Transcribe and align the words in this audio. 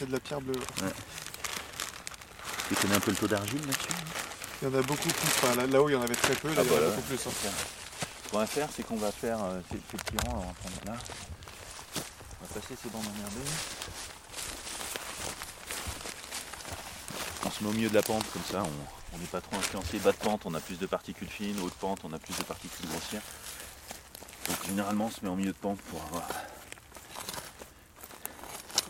c'est 0.00 0.06
de 0.06 0.12
la 0.12 0.20
pierre 0.20 0.40
bleue. 0.40 0.54
Tu 2.68 2.74
connais 2.74 2.94
un 2.96 3.00
peu 3.00 3.10
le 3.10 3.16
taux 3.16 3.28
d'argile 3.28 3.60
là-dessus 3.66 3.88
Il 4.62 4.68
y 4.68 4.70
en 4.74 4.78
a 4.78 4.82
beaucoup 4.82 5.08
plus. 5.08 5.28
Enfin, 5.28 5.54
là- 5.56 5.66
là-haut, 5.66 5.88
il 5.88 5.92
y 5.92 5.96
en 5.96 6.02
avait 6.02 6.14
très 6.14 6.34
peu. 6.34 6.48
Là, 6.48 6.54
Ah 6.58 6.62
il 6.64 6.70
y 6.70 6.74
en 6.74 6.76
a 6.76 6.80
là. 6.80 6.86
beaucoup 6.88 7.02
plus. 7.02 7.26
hein. 7.26 7.30
Ce 8.24 8.30
qu'on 8.30 8.38
va 8.38 8.46
faire, 8.46 8.68
c'est 8.74 8.82
qu'on 8.84 8.96
va 8.96 9.12
faire 9.12 9.38
euh, 9.44 9.60
ces, 9.70 9.76
ces 9.90 9.96
petits 9.96 10.16
rangs. 10.26 10.40
Alors, 10.40 10.50
attends, 10.58 10.92
là. 10.92 10.96
On 12.40 12.46
va 12.46 12.60
passer 12.60 12.74
ces 12.82 12.88
bandes 12.88 13.02
emmerdées. 13.06 13.50
On 17.44 17.50
se 17.50 17.64
met 17.64 17.70
au 17.70 17.72
milieu 17.72 17.88
de 17.88 17.94
la 17.94 18.02
pente, 18.02 18.24
comme 18.32 18.44
ça, 18.50 18.62
on 18.62 18.70
on 19.12 19.18
n'est 19.18 19.26
pas 19.26 19.40
trop 19.40 19.56
influencé. 19.56 19.98
Bas 19.98 20.12
de 20.12 20.16
pente, 20.18 20.42
on 20.44 20.54
a 20.54 20.60
plus 20.60 20.78
de 20.78 20.86
particules 20.86 21.28
fines. 21.28 21.58
Haute 21.60 21.74
pente, 21.74 21.98
on 22.04 22.12
a 22.12 22.18
plus 22.20 22.36
de 22.38 22.44
particules 22.44 22.88
grossières. 22.88 23.22
Donc 24.46 24.56
généralement, 24.68 25.06
on 25.06 25.10
se 25.10 25.18
met 25.24 25.28
en 25.28 25.34
milieu 25.34 25.50
de 25.50 25.56
pente 25.56 25.80
pour 25.90 26.00
avoir 26.04 26.22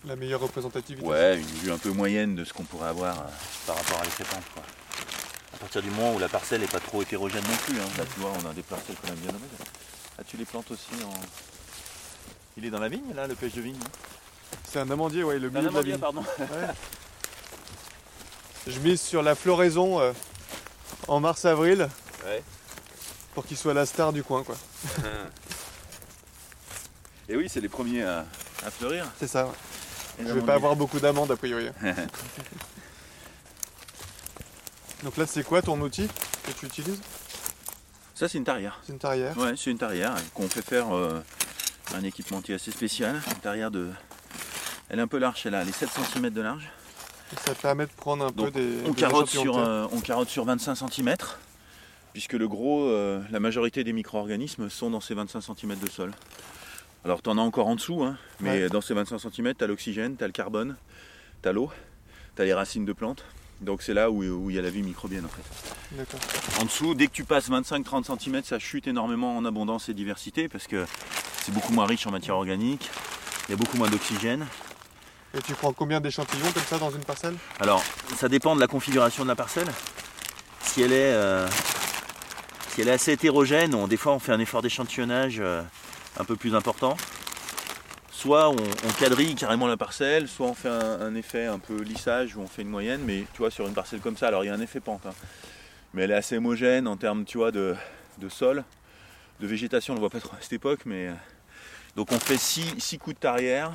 La 0.06 0.16
meilleure 0.16 0.40
représentativité. 0.40 1.06
ouais, 1.06 1.38
une 1.38 1.46
vue 1.46 1.70
un 1.72 1.78
peu 1.78 1.90
moyenne 1.90 2.34
de 2.34 2.44
ce 2.44 2.52
qu'on 2.54 2.64
pourrait 2.64 2.88
avoir 2.88 3.18
euh, 3.18 3.22
par 3.66 3.76
rapport 3.76 4.00
à 4.00 4.04
l'effet 4.04 4.24
pente. 4.24 4.42
Quoi. 4.54 4.62
À 5.54 5.58
partir 5.58 5.82
du 5.82 5.90
moment 5.90 6.14
où 6.14 6.18
la 6.18 6.28
parcelle 6.28 6.62
n'est 6.62 6.66
pas 6.66 6.80
trop 6.80 7.02
hétérogène 7.02 7.42
non 7.44 7.56
plus. 7.66 7.78
hein. 7.78 7.84
Là, 7.98 8.04
tu 8.14 8.20
vois, 8.20 8.32
on 8.42 8.48
a 8.50 8.54
des 8.54 8.62
parcelles 8.62 8.96
quand 9.02 9.08
même 9.08 9.18
bien 9.18 9.32
nommées. 9.32 9.44
Ah, 10.18 10.22
tu 10.26 10.38
les 10.38 10.46
plantes 10.46 10.70
aussi 10.70 10.88
en. 11.04 11.12
Il 12.56 12.64
est 12.64 12.70
dans 12.70 12.78
la 12.80 12.88
vigne, 12.88 13.12
là, 13.14 13.26
le 13.26 13.34
pêche 13.34 13.52
de 13.52 13.60
vigne 13.60 13.76
non 13.76 13.90
C'est 14.64 14.80
un 14.80 14.90
amandier, 14.90 15.22
ouais, 15.22 15.38
le 15.38 15.48
Un 15.48 15.50
milieu 15.50 15.68
de 15.68 15.74
la 15.74 15.82
vigne. 15.82 15.98
pardon. 15.98 16.24
Ouais. 16.38 16.46
Je 18.66 18.78
mise 18.80 19.00
sur 19.00 19.22
la 19.22 19.34
floraison 19.34 20.00
euh, 20.00 20.12
en 21.08 21.20
mars-avril 21.20 21.88
Ouais. 22.24 22.42
pour 23.34 23.46
qu'il 23.46 23.56
soit 23.56 23.72
la 23.74 23.86
star 23.86 24.12
du 24.12 24.22
coin, 24.22 24.42
quoi. 24.44 24.56
Et 27.28 27.36
oui, 27.36 27.48
c'est 27.48 27.60
les 27.60 27.68
premiers 27.68 28.02
à, 28.02 28.26
à 28.66 28.70
fleurir. 28.70 29.06
C'est 29.18 29.28
ça. 29.28 29.46
ouais. 29.46 29.52
Je 30.18 30.32
vais 30.32 30.42
pas 30.42 30.54
avoir 30.54 30.76
beaucoup 30.76 31.00
d'amandes 31.00 31.30
a 31.30 31.36
priori. 31.36 31.68
Donc 35.02 35.16
là, 35.16 35.26
c'est 35.26 35.42
quoi 35.42 35.62
ton 35.62 35.80
outil 35.80 36.08
que 36.44 36.52
tu 36.58 36.66
utilises? 36.66 37.00
Ça, 38.14 38.28
c'est 38.28 38.36
une 38.38 38.44
tarière. 38.44 38.80
C'est 38.84 38.92
une 38.92 38.98
tarière. 38.98 39.36
Ouais, 39.38 39.54
c'est 39.56 39.70
une 39.70 39.78
tarière 39.78 40.14
qu'on 40.34 40.46
fait 40.48 40.60
faire 40.62 40.94
euh, 40.94 41.22
un 41.94 42.04
équipementier 42.04 42.54
assez 42.54 42.70
spécial. 42.70 43.18
Une 43.30 43.40
tarière 43.40 43.70
de. 43.70 43.88
Elle 44.90 44.98
est 44.98 45.02
un 45.02 45.06
peu 45.06 45.18
large, 45.18 45.40
elle 45.46 45.54
a 45.54 45.64
les 45.64 45.72
7 45.72 45.88
cm 45.88 46.28
de 46.30 46.40
large. 46.42 46.70
Et 47.32 47.36
ça 47.46 47.54
permet 47.54 47.86
de 47.86 47.92
prendre 47.92 48.26
un 48.26 48.30
peu 48.30 48.50
des. 48.50 48.80
On 48.84 48.90
des 48.90 49.00
carotte, 49.00 49.28
sur, 49.28 49.56
euh, 49.56 49.86
on 49.92 50.00
carotte 50.00 50.28
sur 50.28 50.44
25 50.44 50.74
cm, 50.74 51.16
puisque 52.12 52.34
le 52.34 52.46
gros, 52.46 52.88
euh, 52.88 53.22
la 53.30 53.40
majorité 53.40 53.84
des 53.84 53.92
micro-organismes 53.94 54.68
sont 54.68 54.90
dans 54.90 55.00
ces 55.00 55.14
25 55.14 55.40
cm 55.40 55.78
de 55.78 55.88
sol. 55.88 56.12
Alors 57.04 57.22
tu 57.22 57.30
en 57.30 57.38
as 57.38 57.40
encore 57.42 57.66
en 57.68 57.76
dessous, 57.76 58.02
hein, 58.04 58.16
mais 58.40 58.64
Ouais. 58.64 58.68
dans 58.68 58.80
ces 58.80 58.94
25 58.94 59.18
cm, 59.18 59.54
tu 59.54 59.64
as 59.64 59.66
l'oxygène, 59.66 60.16
tu 60.16 60.24
as 60.24 60.26
le 60.26 60.32
carbone, 60.32 60.76
tu 61.42 61.48
as 61.48 61.52
l'eau, 61.52 61.70
tu 62.36 62.42
as 62.42 62.44
les 62.44 62.52
racines 62.54 62.84
de 62.84 62.92
plantes. 62.92 63.24
Donc 63.62 63.82
c'est 63.82 63.94
là 63.94 64.10
où 64.10 64.22
où 64.22 64.50
il 64.50 64.56
y 64.56 64.58
a 64.58 64.62
la 64.62 64.70
vie 64.70 64.82
microbienne 64.82 65.24
en 65.24 65.28
fait. 65.28 65.42
D'accord. 65.92 66.20
En 66.60 66.64
dessous, 66.64 66.94
dès 66.94 67.06
que 67.06 67.12
tu 67.12 67.24
passes 67.24 67.50
25-30 67.50 68.18
cm, 68.18 68.42
ça 68.44 68.58
chute 68.58 68.86
énormément 68.86 69.36
en 69.36 69.44
abondance 69.44 69.88
et 69.88 69.94
diversité, 69.94 70.48
parce 70.48 70.66
que 70.66 70.86
c'est 71.42 71.52
beaucoup 71.52 71.72
moins 71.72 71.86
riche 71.86 72.06
en 72.06 72.10
matière 72.10 72.36
organique, 72.36 72.88
il 73.48 73.52
y 73.52 73.54
a 73.54 73.56
beaucoup 73.56 73.76
moins 73.76 73.88
d'oxygène. 73.88 74.46
Et 75.34 75.40
tu 75.42 75.54
prends 75.54 75.72
combien 75.72 76.00
d'échantillons 76.00 76.50
comme 76.52 76.62
ça 76.64 76.78
dans 76.78 76.90
une 76.90 77.04
parcelle? 77.04 77.36
Alors, 77.60 77.82
ça 78.16 78.28
dépend 78.28 78.54
de 78.56 78.60
la 78.60 78.66
configuration 78.66 79.22
de 79.24 79.28
la 79.28 79.36
parcelle. 79.36 79.68
Si 80.62 80.82
elle 80.82 80.92
est, 80.92 81.12
euh, 81.12 81.46
si 82.70 82.80
elle 82.80 82.88
est 82.88 82.92
assez 82.92 83.12
hétérogène, 83.12 83.74
on- 83.74 83.86
des 83.88 83.96
fois 83.96 84.12
on 84.12 84.18
fait 84.18 84.32
un 84.32 84.40
effort 84.40 84.60
d'échantillonnage 84.62 85.38
euh, 85.40 85.62
un 86.18 86.24
peu 86.24 86.36
plus 86.36 86.54
important. 86.54 86.96
Soit 88.10 88.50
on, 88.50 88.56
on 88.56 88.92
quadrille 88.98 89.34
carrément 89.34 89.66
la 89.66 89.76
parcelle, 89.76 90.28
soit 90.28 90.46
on 90.46 90.54
fait 90.54 90.68
un, 90.68 91.00
un 91.00 91.14
effet 91.14 91.46
un 91.46 91.58
peu 91.58 91.80
lissage 91.80 92.36
où 92.36 92.40
on 92.40 92.46
fait 92.46 92.62
une 92.62 92.68
moyenne, 92.68 93.00
mais 93.06 93.24
tu 93.32 93.38
vois 93.38 93.50
sur 93.50 93.66
une 93.66 93.72
parcelle 93.72 94.00
comme 94.00 94.16
ça, 94.16 94.28
alors 94.28 94.44
il 94.44 94.48
y 94.48 94.50
a 94.50 94.54
un 94.54 94.60
effet 94.60 94.80
pente, 94.80 95.06
hein. 95.06 95.14
mais 95.94 96.02
elle 96.02 96.10
est 96.10 96.14
assez 96.16 96.36
homogène 96.36 96.86
en 96.86 96.96
termes 96.96 97.24
tu 97.24 97.38
vois, 97.38 97.50
de, 97.50 97.74
de 98.18 98.28
sol, 98.28 98.62
de 99.40 99.46
végétation, 99.46 99.94
on 99.94 99.96
ne 99.96 100.00
le 100.00 100.08
voit 100.08 100.10
pas 100.10 100.20
trop 100.20 100.36
à 100.36 100.42
cette 100.42 100.52
époque, 100.52 100.80
mais 100.84 101.08
euh, 101.08 101.14
donc 101.96 102.12
on 102.12 102.18
fait 102.18 102.36
6 102.36 102.98
coups 102.98 103.16
de 103.16 103.20
tarière, 103.20 103.72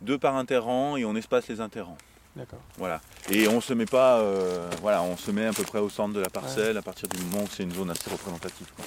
deux 0.00 0.18
par 0.18 0.34
interrang 0.36 0.96
et 0.96 1.04
on 1.04 1.14
espace 1.14 1.46
les 1.46 1.60
interrangs. 1.60 1.98
D'accord. 2.34 2.60
Voilà. 2.78 3.00
Et 3.28 3.46
on 3.48 3.60
se 3.60 3.74
met 3.74 3.86
pas, 3.86 4.18
euh, 4.18 4.68
voilà, 4.80 5.02
on 5.02 5.16
se 5.16 5.30
met 5.30 5.46
à 5.46 5.52
peu 5.52 5.62
près 5.64 5.78
au 5.80 5.90
centre 5.90 6.14
de 6.14 6.20
la 6.20 6.30
parcelle 6.30 6.76
à 6.76 6.82
partir 6.82 7.08
du 7.08 7.20
moment 7.24 7.44
où 7.44 7.48
c'est 7.50 7.64
une 7.64 7.72
zone 7.72 7.90
assez 7.90 8.08
représentative. 8.10 8.68
quoi. 8.74 8.84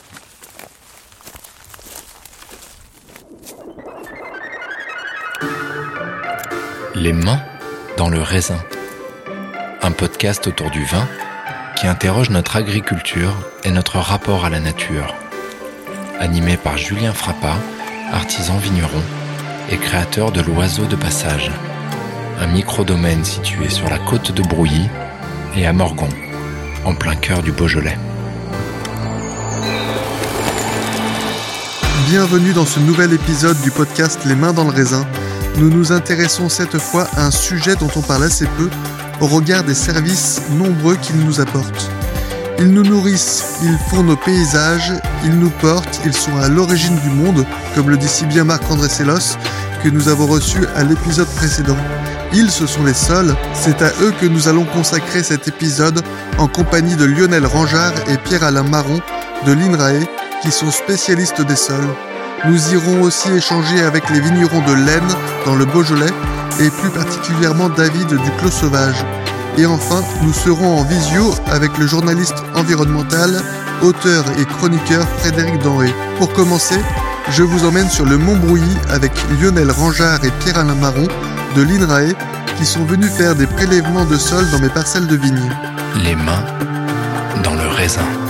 Les 7.04 7.12
mains 7.12 7.42
dans 7.98 8.08
le 8.08 8.22
raisin. 8.22 8.64
Un 9.82 9.92
podcast 9.92 10.48
autour 10.48 10.72
du 10.72 10.86
vin 10.86 11.06
qui 11.76 11.86
interroge 11.86 12.30
notre 12.30 12.56
agriculture 12.56 13.36
et 13.66 13.72
notre 13.72 13.98
rapport 13.98 14.46
à 14.46 14.50
la 14.50 14.62
nature. 14.62 15.14
Animé 16.22 16.56
par 16.56 16.78
Julien 16.78 17.12
Frappa, 17.12 17.58
artisan 18.14 18.56
vigneron 18.56 19.02
et 19.70 19.76
créateur 19.76 20.32
de 20.32 20.40
l'Oiseau 20.40 20.86
de 20.86 20.96
Passage. 20.96 21.52
Un 22.40 22.48
micro-domaine 22.48 23.26
situé 23.26 23.68
sur 23.68 23.90
la 23.90 24.00
côte 24.00 24.32
de 24.32 24.42
Brouilly 24.42 24.88
et 25.58 25.68
à 25.68 25.74
Morgon, 25.74 26.08
en 26.86 26.96
plein 26.96 27.18
cœur 27.18 27.44
du 27.44 27.52
Beaujolais. 27.52 27.98
Bienvenue 32.08 32.54
dans 32.54 32.66
ce 32.66 32.80
nouvel 32.80 33.12
épisode 33.12 33.60
du 33.62 33.72
podcast 33.72 34.22
Les 34.24 34.36
mains 34.36 34.54
dans 34.54 34.64
le 34.64 34.70
raisin. 34.70 35.06
Nous 35.58 35.70
nous 35.70 35.92
intéressons 35.92 36.50
cette 36.50 36.80
fois 36.80 37.08
à 37.16 37.26
un 37.26 37.32
sujet 37.32 37.76
dont 37.76 37.90
on 37.96 38.02
parle 38.02 38.24
assez 38.24 38.48
peu 38.58 38.70
au 39.22 39.28
regard 39.28 39.64
des 39.64 39.76
services 39.76 40.42
nombreux 40.58 40.96
qu'ils 40.96 41.24
nous 41.24 41.40
apportent. 41.40 41.90
Ils 42.60 42.72
nous 42.72 42.84
nourrissent, 42.84 43.60
ils 43.64 43.78
font 43.90 44.04
nos 44.04 44.16
paysages, 44.16 44.94
ils 45.24 45.38
nous 45.38 45.50
portent, 45.50 46.02
ils 46.06 46.14
sont 46.14 46.36
à 46.38 46.48
l'origine 46.48 46.98
du 47.00 47.10
monde, 47.10 47.46
comme 47.76 47.90
le 47.90 47.98
dit 47.98 48.08
si 48.08 48.26
bien 48.26 48.44
Marc-André 48.44 48.90
Sellos, 48.90 49.38
que 49.84 49.90
nous 49.90 50.08
avons 50.08 50.28
reçu 50.28 50.60
à 50.76 50.84
l'épisode 50.84 51.28
précédent. 51.36 51.78
Ils, 52.34 52.50
ce 52.50 52.66
sont 52.66 52.84
les 52.84 52.94
sols, 52.94 53.36
c'est 53.54 53.82
à 53.82 53.92
eux 54.02 54.14
que 54.20 54.26
nous 54.26 54.48
allons 54.48 54.66
consacrer 54.66 55.24
cet 55.24 55.48
épisode 55.48 56.02
en 56.38 56.48
compagnie 56.48 56.96
de 56.96 57.06
Lionel 57.06 57.46
Rangeard 57.46 57.94
et 58.10 58.18
Pierre-Alain 58.18 58.64
Marron 58.64 59.02
de 59.46 59.54
l'INRAE, 59.54 60.06
qui 60.42 60.52
sont 60.52 60.72
spécialistes 60.72 61.42
des 61.42 61.56
sols. 61.56 61.96
Nous 62.46 62.74
irons 62.74 63.02
aussi 63.04 63.32
échanger 63.32 63.82
avec 63.82 64.10
les 64.10 64.20
vignerons 64.20 64.62
de 64.68 64.74
l'Aisne 64.74 65.16
dans 65.46 65.56
le 65.56 65.64
Beaujolais 65.64 66.12
et 66.60 66.70
plus 66.70 66.90
particulièrement 66.90 67.70
David 67.70 68.08
du 68.08 68.32
Clos 68.38 68.52
Sauvage. 68.52 69.06
Et 69.58 69.66
enfin, 69.66 70.04
nous 70.24 70.34
serons 70.34 70.80
en 70.80 70.84
visio 70.84 71.34
avec 71.52 71.78
le 71.78 71.88
journaliste 71.88 72.44
environnemental, 72.54 73.42
auteur 73.82 74.26
et 74.38 74.46
chroniqueur 74.46 75.08
Frédéric 75.20 75.60
Denré. 75.60 75.94
Pour 76.18 76.34
commencer, 76.34 76.80
je 77.32 77.44
vous 77.44 77.66
emmène 77.66 77.90
sur 77.90 78.06
le 78.06 78.18
Mont 78.18 78.36
Brouilly 78.36 78.78
avec 78.90 79.14
Lionel 79.40 79.72
Rangeard 79.72 80.26
et 80.26 80.32
Pierre-Alain 80.42 80.76
Marron 80.76 81.08
de 81.56 81.62
l'INRAE 81.62 82.14
qui 82.58 82.66
sont 82.66 82.84
venus 82.84 83.12
faire 83.12 83.36
des 83.36 83.48
prélèvements 83.48 84.06
de 84.06 84.18
sol 84.18 84.50
dans 84.52 84.60
mes 84.60 84.70
parcelles 84.70 85.08
de 85.08 85.16
vignes. 85.16 85.52
Les 86.04 86.16
mains 86.16 86.44
dans 87.42 87.56
le 87.56 87.68
raisin. 87.68 88.23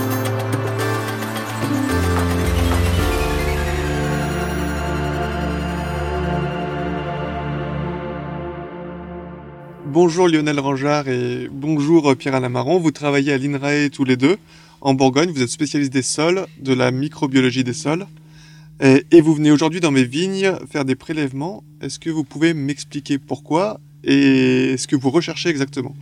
Bonjour 9.94 10.26
Lionel 10.26 10.58
Rangeard 10.58 11.06
et 11.06 11.48
bonjour 11.48 12.16
Pierre 12.16 12.34
Alain 12.34 12.48
Marron. 12.48 12.80
Vous 12.80 12.90
travaillez 12.90 13.32
à 13.32 13.38
l'INRAE 13.38 13.90
tous 13.90 14.02
les 14.02 14.16
deux 14.16 14.38
en 14.80 14.92
Bourgogne. 14.92 15.30
Vous 15.30 15.40
êtes 15.40 15.50
spécialiste 15.50 15.92
des 15.92 16.02
sols, 16.02 16.48
de 16.58 16.74
la 16.74 16.90
microbiologie 16.90 17.62
des 17.62 17.74
sols. 17.74 18.04
Et, 18.80 19.04
et 19.12 19.20
vous 19.20 19.36
venez 19.36 19.52
aujourd'hui 19.52 19.78
dans 19.78 19.92
mes 19.92 20.02
vignes 20.02 20.50
faire 20.68 20.84
des 20.84 20.96
prélèvements. 20.96 21.62
Est-ce 21.80 22.00
que 22.00 22.10
vous 22.10 22.24
pouvez 22.24 22.54
m'expliquer 22.54 23.18
pourquoi 23.18 23.78
et 24.02 24.74
ce 24.78 24.88
que 24.88 24.96
vous 24.96 25.10
recherchez 25.10 25.48
exactement? 25.48 25.94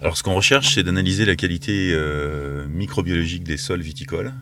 Alors 0.00 0.16
ce 0.16 0.22
qu'on 0.22 0.34
recherche, 0.34 0.74
c'est 0.74 0.82
d'analyser 0.82 1.26
la 1.26 1.36
qualité 1.36 1.90
euh, 1.92 2.66
microbiologique 2.68 3.44
des 3.44 3.58
sols 3.58 3.82
viticoles 3.82 4.32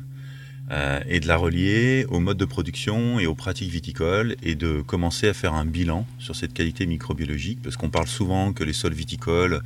euh, 0.71 1.01
et 1.07 1.21
de 1.21 1.29
la 1.29 1.37
relier 1.37 2.07
au 2.09 2.21
mode 2.21 2.39
de 2.39 2.45
production 2.47 3.21
et 3.21 3.27
aux 3.27 3.35
pratiques 3.35 3.71
viticoles 3.71 4.35
et 4.43 4.55
de 4.55 4.81
commencer 4.81 5.29
à 5.29 5.35
faire 5.35 5.53
un 5.53 5.67
bilan 5.67 6.07
sur 6.19 6.35
cette 6.35 6.55
qualité 6.55 6.87
microbiologique 6.87 7.61
parce 7.63 7.77
qu'on 7.77 7.91
parle 7.91 8.07
souvent 8.07 8.55
que 8.55 8.65
les 8.65 8.73
sols 8.73 8.95
viticoles 8.95 9.61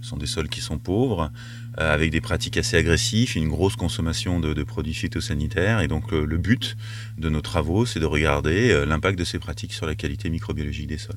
sont 0.00 0.16
des 0.16 0.26
sols 0.26 0.48
qui 0.48 0.60
sont 0.60 0.78
pauvres 0.78 1.32
euh, 1.78 1.92
avec 1.92 2.12
des 2.12 2.20
pratiques 2.20 2.56
assez 2.56 2.76
agressives, 2.76 3.36
une 3.36 3.48
grosse 3.48 3.74
consommation 3.74 4.38
de, 4.38 4.62
produits 4.62 4.94
phytosanitaires 4.94 5.80
et 5.80 5.88
donc 5.88 6.12
le, 6.12 6.24
le 6.24 6.38
but 6.38 6.76
de 7.18 7.28
nos 7.28 7.40
travaux, 7.40 7.84
c'est 7.84 8.00
de 8.00 8.06
regarder 8.06 8.70
euh, 8.70 8.86
l'impact 8.86 9.18
de 9.18 9.24
ces 9.24 9.40
pratiques 9.40 9.72
sur 9.72 9.86
la 9.86 9.96
qualité 9.96 10.30
microbiologique 10.30 10.86
des 10.86 10.98
sols. 10.98 11.16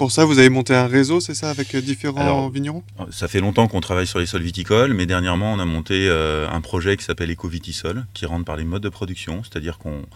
Pour 0.00 0.12
ça, 0.12 0.24
vous 0.24 0.38
avez 0.38 0.48
monté 0.48 0.74
un 0.74 0.86
réseau, 0.86 1.20
c'est 1.20 1.34
ça, 1.34 1.50
avec 1.50 1.74
euh, 1.74 1.82
différents 1.82 2.22
Alors, 2.22 2.48
vignerons? 2.48 2.82
Ça 3.10 3.28
fait 3.28 3.40
longtemps 3.40 3.68
qu'on 3.68 3.82
travaille 3.82 4.06
sur 4.06 4.18
les 4.18 4.24
sols 4.24 4.40
viticoles, 4.40 4.94
mais 4.94 5.04
dernièrement 5.04 5.52
on 5.52 5.58
a 5.58 5.66
monté 5.66 6.08
euh, 6.08 6.48
un 6.48 6.62
projet 6.62 6.96
qui 6.96 7.04
s'appelle 7.04 7.30
Ecovitisol, 7.30 8.06
qui 8.14 8.24
rentre 8.24 8.46
par 8.46 8.56
les 8.56 8.64
modes 8.64 8.82
de 8.82 8.88
production, 8.88 9.42
c'est-à-dire 9.44 9.76
qu'on 9.76 10.06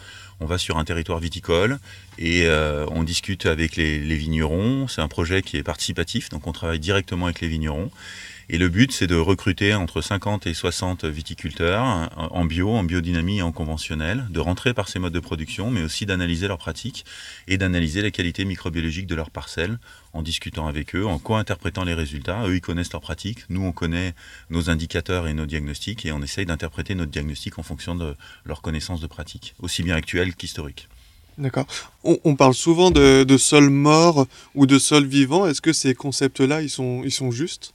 On 0.41 0.47
va 0.47 0.57
sur 0.57 0.79
un 0.79 0.85
territoire 0.85 1.19
viticole 1.19 1.79
et 2.19 2.49
on 2.91 3.03
discute 3.03 3.45
avec 3.45 3.77
les, 3.77 3.99
les 4.01 4.17
vignerons. 4.17 4.89
C'est 4.89 5.03
un 5.03 5.09
projet 5.09 5.43
qui 5.43 5.59
est 5.59 5.63
participatif, 5.63 6.31
donc 6.31 6.47
on 6.47 6.53
travaille 6.53 6.81
directement 6.81 7.27
avec 7.27 7.43
les 7.43 7.49
vignerons. 7.49 7.91
Et 8.49 8.59
le 8.59 8.69
but, 8.69 8.93
c'est 8.93 9.07
de 9.07 9.17
recruter 9.17 9.75
entre 9.75 10.03
50 10.03 10.47
et 10.47 10.55
60 10.55 11.05
viticulteurs 11.07 12.11
en 12.17 12.45
bio, 12.45 12.71
en 12.71 12.85
biodynamie 12.85 13.39
et 13.39 13.43
en 13.43 13.53
conventionnel, 13.53 14.27
de 14.31 14.41
rentrer 14.41 14.75
par 14.75 14.89
ces 14.89 14.99
modes 14.99 15.15
de 15.15 15.21
production, 15.21 15.71
mais 15.71 15.83
aussi 15.83 16.05
d'analyser 16.05 16.47
leurs 16.47 16.59
pratiques 16.59 17.05
et 17.49 17.57
d'analyser 17.57 18.03
la 18.03 18.11
qualité 18.11 18.45
microbiologique 18.45 19.07
de 19.07 19.15
leurs 19.15 19.31
parcelles 19.31 19.79
en 20.13 20.23
discutant 20.23 20.67
avec 20.67 20.95
eux, 20.95 21.07
en 21.07 21.19
co-interprétant 21.19 21.85
les 21.85 21.95
résultats. 21.95 22.47
Eux, 22.47 22.57
ils 22.57 22.61
connaissent 22.61 22.93
leurs 22.93 23.01
pratiques, 23.01 23.45
nous, 23.49 23.63
on 23.63 23.73
connaît 23.73 24.15
nos 24.51 24.69
indicateurs 24.69 25.27
et 25.27 25.35
nos 25.35 25.47
diagnostics, 25.47 26.05
et 26.05 26.13
on 26.13 26.23
essaye 26.23 26.47
d'interpréter 26.47 26.95
notre 26.95 27.11
diagnostic 27.11 27.59
en 27.59 27.63
fonction 27.63 27.95
de 27.95 28.15
leur 28.45 28.61
connaissance 28.61 29.01
de 29.01 29.07
pratiques, 29.07 29.55
aussi 29.61 29.83
bien 29.83 29.97
actuelles 29.97 30.35
qu'historiques. 30.35 30.89
D'accord. 31.37 31.67
On, 32.05 32.37
parle 32.37 32.55
souvent 32.55 32.93
de, 32.93 33.25
de 33.25 33.37
sol 33.37 33.69
mort 33.69 34.29
ou 34.55 34.67
de 34.67 34.79
sol 34.79 35.05
vivant. 35.05 35.47
Est-ce 35.47 35.61
que 35.61 35.73
ces 35.73 35.95
concepts-là, 35.95 36.63
ils 36.63 36.71
sont, 36.71 37.03
ils 37.05 37.11
sont 37.11 37.33
justes? 37.33 37.75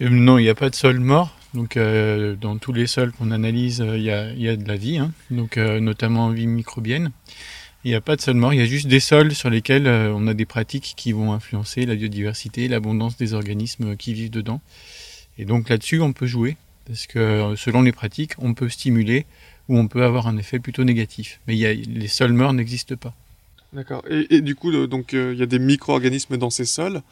Non, 0.00 0.38
il 0.38 0.42
n'y 0.42 0.48
a 0.48 0.54
pas 0.54 0.70
de 0.70 0.74
sol 0.74 1.00
mort. 1.00 1.36
Donc, 1.54 1.76
euh, 1.76 2.36
dans 2.36 2.58
tous 2.58 2.72
les 2.72 2.86
sols 2.86 3.12
qu'on 3.12 3.30
analyse, 3.30 3.80
euh, 3.80 3.96
il 3.96 4.02
y, 4.02 4.10
a, 4.48 4.56
de 4.56 4.68
la 4.68 4.76
vie, 4.76 4.98
hein. 4.98 5.12
donc, 5.30 5.56
notamment 5.56 6.28
vie 6.30 6.46
microbienne. 6.46 7.12
Il 7.84 7.90
n'y 7.90 7.94
a 7.94 8.00
pas 8.00 8.16
de 8.16 8.20
sol 8.20 8.34
mort, 8.34 8.52
il 8.52 8.58
y 8.58 8.62
a 8.62 8.66
juste 8.66 8.88
des 8.88 9.00
sols 9.00 9.32
sur 9.34 9.48
lesquels 9.48 9.86
on 9.86 10.26
a 10.26 10.34
des 10.34 10.44
pratiques 10.44 10.94
qui 10.96 11.12
vont 11.12 11.32
influencer 11.32 11.86
la 11.86 11.94
biodiversité, 11.94 12.66
l'abondance 12.66 13.16
des 13.16 13.32
organismes 13.32 13.96
qui 13.96 14.12
vivent 14.12 14.30
dedans. 14.30 14.60
Et 15.38 15.44
donc 15.44 15.68
là-dessus, 15.68 16.00
on 16.00 16.12
peut 16.12 16.26
jouer, 16.26 16.56
parce 16.86 17.06
que 17.06 17.54
selon 17.56 17.82
les 17.82 17.92
pratiques, 17.92 18.32
on 18.38 18.54
peut 18.54 18.68
stimuler 18.68 19.24
ou 19.68 19.78
on 19.78 19.86
peut 19.86 20.02
avoir 20.02 20.26
un 20.26 20.36
effet 20.36 20.58
plutôt 20.58 20.82
négatif. 20.82 21.40
Mais 21.46 21.54
les 21.54 22.08
sols 22.08 22.32
morts 22.32 22.52
n'existent 22.52 22.96
pas. 22.96 23.14
D'accord. 23.72 24.04
Et, 24.10 24.40
du 24.40 24.56
coup, 24.56 24.72
donc 24.88 25.12
il 25.12 25.34
y 25.34 25.42
a 25.42 25.46
des 25.46 25.60
micro-organismes 25.60 26.36
dans 26.38 26.50
ces 26.50 26.64
sols. 26.64 27.02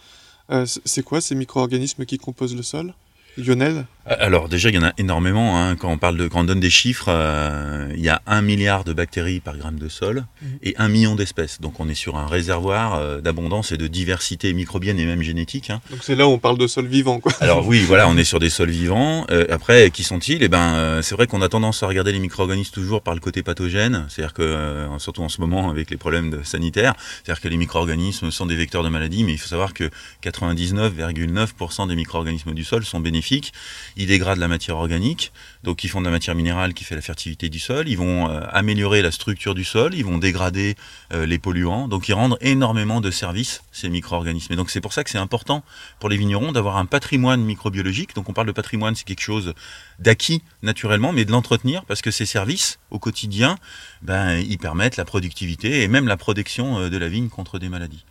Euh, 0.51 0.67
c'est 0.67 1.03
quoi 1.03 1.21
ces 1.21 1.35
micro-organismes 1.35 2.05
qui 2.05 2.19
composent 2.19 2.57
le 2.57 2.63
sol? 2.63 2.95
Lionel 3.37 3.87
alors 4.07 4.51
déjà, 4.51 4.69
il 4.69 4.75
y 4.75 4.79
en 4.79 4.85
a 4.85 4.93
énormément. 4.99 5.59
Hein. 5.59 5.77
Quand 5.77 5.91
on 5.91 5.97
parle 5.97 6.19
de, 6.19 6.29
quand 6.29 6.41
on 6.41 6.45
donne 6.45 6.61
des 6.61 6.71
chiffres, 6.71 7.07
euh, 7.09 7.91
il 7.97 8.03
y 8.03 8.11
a 8.11 8.21
un 8.27 8.43
milliard 8.43 8.85
de 8.85 8.93
bactéries 8.93 9.41
par 9.41 9.57
gramme 9.57 9.79
de 9.79 9.89
sol 9.89 10.27
mhm. 10.43 10.59
et 10.63 10.75
un 10.77 10.89
million 10.89 11.15
d'espèces. 11.15 11.61
Donc 11.61 11.81
on 11.81 11.89
est 11.89 11.95
sur 11.95 12.17
un 12.17 12.27
réservoir 12.27 12.97
euh, 12.97 13.23
d'abondance 13.23 13.73
et 13.73 13.79
de 13.79 13.87
diversité 13.87 14.53
microbienne 14.53 14.99
et 14.99 15.07
même 15.07 15.23
génétique. 15.23 15.71
Hein. 15.71 15.81
Donc 15.91 16.01
c'est 16.03 16.17
là 16.17 16.29
où 16.29 16.33
on 16.33 16.39
parle 16.39 16.59
de 16.59 16.67
sol 16.67 16.87
vivant, 16.87 17.19
quoi. 17.19 17.33
Alors 17.41 17.67
oui, 17.67 17.81
voilà, 17.89 18.07
on 18.07 18.17
est 18.19 18.25
sur 18.25 18.41
des 18.41 18.51
sols 18.51 18.71
vivants. 18.71 19.25
Euh, 19.31 19.47
après, 19.49 19.91
qui 19.91 20.03
sont-ils? 20.03 20.43
Eh 20.43 20.49
ben, 20.49 21.01
c'est 21.03 21.15
vrai 21.15 21.27
qu'on 21.27 21.41
a 21.41 21.49
tendance 21.49 21.83
à 21.83 21.87
regarder 21.87 22.13
les 22.13 22.19
micro-organismes 22.19 22.75
toujours 22.75 23.01
par 23.01 23.15
le 23.15 23.21
côté 23.21 23.43
pathogène. 23.43 24.05
C'est-à-dire 24.11 24.35
que, 24.35 24.87
surtout 24.99 25.23
en 25.23 25.31
ce 25.31 25.41
moment 25.41 25.71
avec 25.71 25.91
les 25.91 25.97
problèmes 25.97 26.45
sanitaires, 26.45 26.95
c'est-à-dire 27.23 27.41
que 27.41 27.49
les 27.49 27.57
micro-organismes 27.57 28.31
sont 28.31 28.45
des 28.45 28.57
vecteurs 28.57 28.83
de 28.83 28.91
maladies, 28.91 29.25
mais 29.25 29.33
il 29.33 29.39
faut 29.39 29.49
savoir 29.49 29.73
que 29.73 29.89
99,9% 30.23 31.89
des 31.89 31.97
micro-organismes 31.97 32.53
du 32.53 32.65
sol 32.65 32.85
sont 32.85 33.01
bénéfiques 33.01 33.24
ils 33.31 34.07
dégradent 34.07 34.39
la 34.39 34.49
matière 34.49 34.77
organique, 34.77 35.33
donc 35.63 35.85
ils 35.85 35.89
font 35.89 36.01
de 36.01 36.07
la 36.07 36.11
matière 36.11 36.35
minérale 36.35 36.75
qui 36.75 36.85
fait 36.85 36.95
la 36.95 37.01
fertilité 37.01 37.49
du 37.49 37.59
sol, 37.59 37.89
ils 37.89 37.97
vont 37.97 38.31
euh, 38.31 38.41
améliorer 38.51 39.03
la 39.03 39.11
structure 39.11 39.55
du 39.55 39.65
sol, 39.65 39.95
ils 39.95 40.05
vont 40.05 40.19
dégrader 40.19 40.77
euh, 41.13 41.27
les 41.27 41.39
polluants, 41.39 41.89
donc 41.89 42.09
ils 42.09 42.15
rendent 42.15 42.39
énormément 42.41 43.01
de 43.01 43.11
services, 43.11 43.63
ces 43.73 43.89
micro-organismes. 43.89 44.53
Et 44.53 44.57
donc 44.57 44.71
c'est 44.71 44.81
pour 44.81 44.93
ça 44.93 45.05
que 45.05 45.11
c'est 45.11 45.19
important 45.19 45.65
pour 46.01 46.09
les 46.09 46.17
vignerons 46.17 46.53
d'avoir 46.53 46.77
un 46.77 46.87
patrimoine 46.87 47.43
microbiologique. 47.43 48.15
Donc 48.15 48.29
on 48.29 48.33
parle 48.33 48.47
de 48.47 48.53
patrimoine, 48.53 48.95
c'est 48.95 49.05
quelque 49.05 49.21
chose 49.23 49.55
d'acquis 49.99 50.43
naturellement, 50.63 51.13
mais 51.13 51.25
de 51.25 51.33
l'entretenir 51.33 51.85
parce 51.85 52.03
que 52.03 52.11
ces 52.11 52.27
services 52.27 52.79
au 52.91 52.99
quotidien, 52.99 53.57
ben, 54.03 54.37
ils 54.37 54.59
permettent 54.59 54.97
la 54.97 55.05
productivité 55.05 55.83
et 55.83 55.89
même 55.89 56.09
la 56.09 56.17
protection 56.17 56.79
euh, 56.79 56.91
de 56.91 56.99
la 56.99 57.09
vigne 57.09 57.29
contre 57.29 57.59
des 57.59 57.69
maladies. 57.69 58.05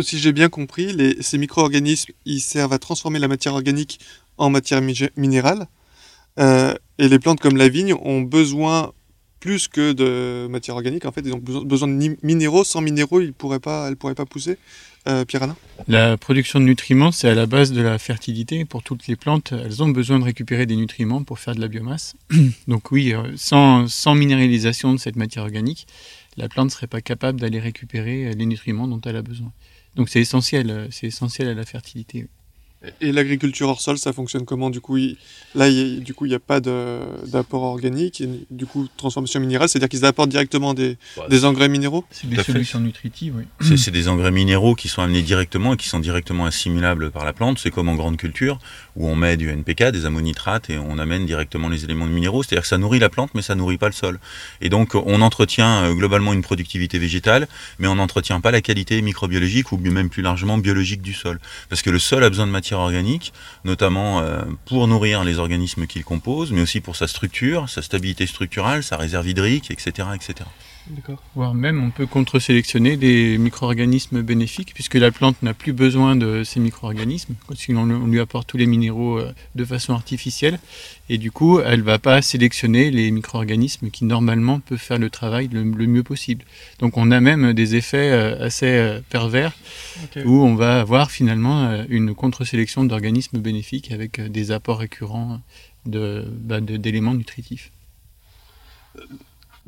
Si 0.00 0.18
j'ai 0.18 0.32
bien 0.32 0.48
compris, 0.48 1.16
ces 1.20 1.38
micro-organismes, 1.38 2.12
servent 2.38 2.72
à 2.72 2.78
transformer 2.78 3.18
la 3.18 3.28
matière 3.28 3.54
organique 3.54 4.00
en 4.36 4.50
matière 4.50 4.80
minérale. 5.16 5.66
Euh, 6.38 6.74
et 6.98 7.08
les 7.08 7.18
plantes 7.18 7.40
comme 7.40 7.56
la 7.56 7.68
vigne 7.68 7.94
ont 7.94 8.22
besoin 8.22 8.92
plus 9.40 9.68
que 9.68 9.92
de 9.92 10.48
matière 10.48 10.74
organique. 10.74 11.04
En 11.04 11.12
fait, 11.12 11.22
ils 11.24 11.32
ont 11.32 11.38
besoin 11.38 11.88
de 11.88 12.16
minéraux. 12.22 12.64
Sans 12.64 12.80
minéraux, 12.80 13.20
elles 13.20 13.28
ne 13.28 13.32
pourraient 13.32 13.60
pas 13.60 14.26
pousser. 14.28 14.58
Euh, 15.06 15.24
Pierre-Alain 15.24 15.56
La 15.86 16.16
production 16.16 16.60
de 16.60 16.64
nutriments, 16.64 17.12
c'est 17.12 17.28
à 17.28 17.34
la 17.34 17.46
base 17.46 17.72
de 17.72 17.80
la 17.80 17.98
fertilité. 17.98 18.64
Pour 18.64 18.82
toutes 18.82 19.06
les 19.06 19.16
plantes, 19.16 19.52
elles 19.52 19.82
ont 19.82 19.88
besoin 19.88 20.18
de 20.18 20.24
récupérer 20.24 20.66
des 20.66 20.76
nutriments 20.76 21.22
pour 21.22 21.38
faire 21.38 21.54
de 21.54 21.60
la 21.60 21.68
biomasse. 21.68 22.14
Donc 22.68 22.90
oui, 22.90 23.14
euh, 23.14 23.22
sans 23.36 24.14
minéralisation 24.14 24.92
de 24.92 24.98
cette 24.98 25.16
matière 25.16 25.44
organique, 25.44 25.86
la 26.38 26.48
plante 26.48 26.66
ne 26.66 26.70
serait 26.70 26.86
pas 26.86 27.00
capable 27.00 27.40
d'aller 27.40 27.58
récupérer 27.58 28.32
les 28.32 28.46
nutriments 28.46 28.88
dont 28.88 29.00
elle 29.02 29.16
a 29.16 29.22
besoin. 29.22 29.52
Donc 29.96 30.08
c'est 30.08 30.20
essentiel, 30.20 30.88
c'est 30.90 31.08
essentiel 31.08 31.48
à 31.48 31.54
la 31.54 31.64
fertilité. 31.64 32.28
Et 33.00 33.10
l'agriculture 33.10 33.68
hors 33.68 33.80
sol, 33.80 33.98
ça 33.98 34.12
fonctionne 34.12 34.44
comment 34.44 34.70
Du 34.70 34.80
coup, 34.80 34.98
là, 35.56 35.68
du 35.68 36.14
coup, 36.14 36.26
il 36.26 36.28
n'y 36.28 36.34
a 36.34 36.40
pas 36.40 36.60
d'apport 36.60 37.64
organique, 37.64 38.20
et, 38.20 38.28
du 38.50 38.66
coup, 38.66 38.86
transformation 38.96 39.40
minérale, 39.40 39.68
c'est-à-dire 39.68 39.88
qu'ils 39.88 40.04
apportent 40.04 40.28
directement 40.28 40.74
des, 40.74 40.96
des 41.28 41.44
engrais 41.44 41.68
minéraux? 41.68 42.04
C'est 42.10 42.28
des 42.28 42.42
solutions 42.42 42.78
nutritives, 42.78 43.34
oui. 43.36 43.76
C'est 43.76 43.90
des 43.90 44.08
engrais 44.08 44.30
minéraux 44.30 44.76
qui 44.76 44.86
sont 44.88 45.02
amenés 45.02 45.22
directement 45.22 45.74
et 45.74 45.76
qui 45.76 45.88
sont 45.88 45.98
directement 45.98 46.46
assimilables 46.46 47.10
par 47.10 47.24
la 47.24 47.32
plante. 47.32 47.58
C'est 47.58 47.72
comme 47.72 47.88
en 47.88 47.96
grande 47.96 48.16
culture, 48.16 48.60
où 48.94 49.08
on 49.08 49.16
met 49.16 49.36
du 49.36 49.48
NPK, 49.48 49.90
des 49.90 50.06
ammonitrates, 50.06 50.70
et 50.70 50.78
on 50.78 50.98
amène 50.98 51.26
directement 51.26 51.68
les 51.68 51.84
éléments 51.84 52.06
de 52.06 52.12
minéraux. 52.12 52.44
C'est-à-dire 52.44 52.62
que 52.62 52.68
ça 52.68 52.78
nourrit 52.78 53.00
la 53.00 53.08
plante, 53.08 53.30
mais 53.34 53.42
ça 53.42 53.56
nourrit 53.56 53.78
pas 53.78 53.88
le 53.88 53.92
sol. 53.92 54.20
Et 54.60 54.68
donc, 54.68 54.94
on 54.94 55.20
entretient 55.20 55.82
euh, 55.82 55.94
globalement 55.94 56.32
une 56.32 56.42
productivité 56.42 56.98
végétale, 57.00 57.48
mais 57.80 57.88
on 57.88 57.96
n'entretient 57.96 58.40
pas 58.40 58.52
la 58.52 58.60
qualité 58.60 59.02
microbiologique 59.02 59.72
ou 59.72 59.78
même 59.78 60.10
plus 60.10 60.22
largement 60.22 60.58
biologique 60.58 61.02
du 61.02 61.12
sol. 61.12 61.40
Parce 61.68 61.82
que 61.82 61.90
le 61.90 61.98
sol 61.98 62.22
a 62.22 62.28
besoin 62.28 62.46
de 62.46 62.52
matière 62.52 62.67
organique, 62.76 63.32
notamment 63.64 64.20
euh, 64.20 64.42
pour 64.66 64.86
nourrir 64.86 65.24
les 65.24 65.38
organismes 65.38 65.86
qu'il 65.86 66.04
compose, 66.04 66.52
mais 66.52 66.60
aussi 66.60 66.80
pour 66.80 66.96
sa 66.96 67.06
structure, 67.06 67.68
sa 67.68 67.82
stabilité 67.82 68.26
structurelle, 68.26 68.82
sa 68.82 68.96
réserve 68.96 69.28
hydrique, 69.28 69.70
etc. 69.70 70.08
etc. 70.14 70.48
Voire 71.34 71.54
même, 71.54 71.82
on 71.82 71.90
peut 71.90 72.06
contre-sélectionner 72.06 72.96
des 72.96 73.38
micro-organismes 73.38 74.22
bénéfiques, 74.22 74.72
puisque 74.74 74.94
la 74.94 75.10
plante 75.10 75.42
n'a 75.42 75.54
plus 75.54 75.72
besoin 75.72 76.16
de 76.16 76.44
ces 76.44 76.60
micro-organismes, 76.60 77.34
sinon 77.54 77.82
on 77.82 78.06
lui 78.06 78.20
apporte 78.20 78.48
tous 78.48 78.56
les 78.56 78.66
minéraux 78.66 79.18
euh, 79.18 79.32
de 79.54 79.64
façon 79.64 79.92
artificielle, 79.92 80.58
et 81.08 81.18
du 81.18 81.30
coup, 81.30 81.60
elle 81.60 81.80
ne 81.80 81.84
va 81.84 81.98
pas 81.98 82.22
sélectionner 82.22 82.90
les 82.90 83.10
micro-organismes 83.10 83.90
qui 83.90 84.04
normalement 84.04 84.60
peuvent 84.60 84.78
faire 84.78 84.98
le 84.98 85.10
travail 85.10 85.48
le, 85.52 85.64
mieux 85.64 86.02
possible. 86.02 86.44
Donc 86.78 86.96
on 86.96 87.10
a 87.10 87.20
même 87.20 87.52
des 87.52 87.76
effets 87.76 88.10
euh, 88.10 88.44
assez 88.44 88.66
euh, 88.66 89.00
pervers, 89.08 89.52
où 90.24 90.42
on 90.42 90.54
va 90.54 90.80
avoir 90.80 91.10
finalement 91.10 91.84
une 91.88 92.14
contre-sélection 92.14 92.84
d'organismes 92.84 93.38
bénéfiques 93.38 93.90
avec 93.90 94.20
des 94.20 94.52
apports 94.52 94.78
récurrents 94.78 95.40
bah, 95.86 96.60
d'éléments 96.60 97.12
de, 97.12 97.18
nutritifs 97.18 97.70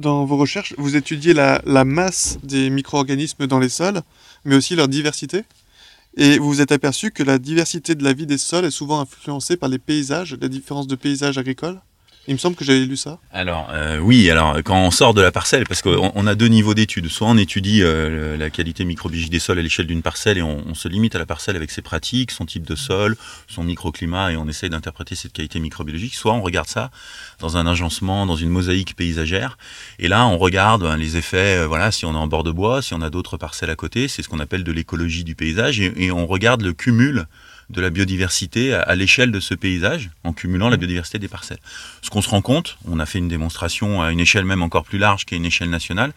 dans 0.00 0.24
vos 0.24 0.36
recherches, 0.36 0.74
vous 0.78 0.96
étudiez 0.96 1.34
la, 1.34 1.84
masse 1.84 2.38
des 2.42 2.70
micro-organismes 2.70 3.46
dans 3.46 3.58
les 3.58 3.68
sols, 3.68 4.00
mais 4.44 4.56
aussi 4.56 4.74
leur 4.74 4.88
diversité. 4.88 5.44
Et 6.16 6.38
vous 6.38 6.48
vous 6.48 6.60
êtes 6.60 6.72
aperçu 6.72 7.12
que 7.12 7.22
la 7.22 7.38
diversité 7.38 7.94
de 7.94 8.02
la 8.02 8.12
vie 8.12 8.26
des 8.26 8.38
sols 8.38 8.64
est 8.64 8.70
souvent 8.72 9.00
influencée 9.00 9.56
par 9.56 9.68
les 9.68 9.78
paysages, 9.78 10.36
les 10.40 10.48
différences 10.48 10.88
de 10.88 10.96
paysages 10.96 11.38
agricoles 11.38 11.80
il 12.30 12.34
me 12.34 12.38
semble 12.38 12.54
que 12.54 12.64
j'avais 12.64 12.86
lu 12.86 12.96
ça. 12.96 13.18
Alors 13.32 13.70
euh, 13.72 13.98
oui, 13.98 14.30
alors 14.30 14.58
quand 14.64 14.80
on 14.80 14.92
sort 14.92 15.14
de 15.14 15.20
la 15.20 15.32
parcelle, 15.32 15.66
parce 15.66 15.82
qu'on 15.82 16.26
a 16.28 16.34
deux 16.36 16.46
niveaux 16.46 16.74
d'études. 16.74 17.08
Soit 17.08 17.26
on 17.26 17.36
étudie 17.36 17.82
euh, 17.82 18.36
la 18.36 18.50
qualité 18.50 18.84
microbiologique 18.84 19.32
des 19.32 19.40
sols 19.40 19.58
à 19.58 19.62
l'échelle 19.62 19.88
d'une 19.88 20.00
parcelle 20.00 20.38
et 20.38 20.42
on, 20.42 20.74
se 20.74 20.86
limite 20.86 21.16
à 21.16 21.18
la 21.18 21.26
parcelle 21.26 21.56
avec 21.56 21.72
ses 21.72 21.82
pratiques, 21.82 22.30
son 22.30 22.46
type 22.46 22.64
de 22.64 22.76
sol, 22.76 23.16
son 23.48 23.64
microclimat 23.64 24.30
et 24.30 24.36
on 24.36 24.46
essaye 24.46 24.70
d'interpréter 24.70 25.16
cette 25.16 25.32
qualité 25.32 25.58
microbiologique. 25.58 26.14
Soit 26.14 26.32
on 26.32 26.40
regarde 26.40 26.68
ça 26.68 26.92
dans 27.40 27.56
un 27.56 27.66
agencement, 27.66 28.26
dans 28.26 28.36
une 28.36 28.48
mosaïque 28.48 28.94
paysagère. 28.94 29.58
Et 29.98 30.06
là, 30.06 30.24
on 30.28 30.38
regarde 30.38 30.82
ben, 30.82 30.96
les 30.96 31.16
effets, 31.16 31.58
euh, 31.58 31.66
voilà, 31.66 31.90
si 31.90 32.06
on 32.06 32.12
est 32.12 32.16
en 32.16 32.28
bord 32.28 32.44
de 32.44 32.52
bois, 32.52 32.80
si 32.80 32.94
on 32.94 33.02
a 33.02 33.10
d'autres 33.10 33.38
parcelles 33.38 33.70
à 33.70 33.76
côté, 33.76 34.06
c'est 34.06 34.22
ce 34.22 34.28
qu'on 34.28 34.38
appelle 34.38 34.62
de 34.62 34.70
l'écologie 34.70 35.24
du 35.24 35.34
paysage 35.34 35.80
et 35.80 36.12
on 36.12 36.28
regarde 36.28 36.62
le 36.62 36.74
cumul 36.74 37.26
de 37.70 37.80
la 37.80 37.90
biodiversité 37.90 38.74
à, 38.74 38.94
l'échelle 38.94 39.30
de 39.30 39.40
ce 39.40 39.54
paysage, 39.54 40.10
en 40.24 40.32
cumulant 40.32 40.68
la 40.68 40.76
mmh. 40.76 40.80
biodiversité 40.80 41.18
des 41.18 41.28
parcelles. 41.28 41.60
Ce 42.02 42.10
qu'on 42.10 42.22
se 42.22 42.28
rend 42.28 42.42
compte, 42.42 42.78
on 42.86 42.98
a 42.98 43.06
fait 43.06 43.18
une 43.18 43.28
démonstration 43.28 44.02
à 44.02 44.10
une 44.10 44.20
échelle 44.20 44.44
même 44.44 44.62
encore 44.62 44.84
plus 44.84 44.98
large 44.98 45.24
qu'à 45.24 45.36
une 45.36 45.46
échelle 45.46 45.70
nationale, 45.70 46.12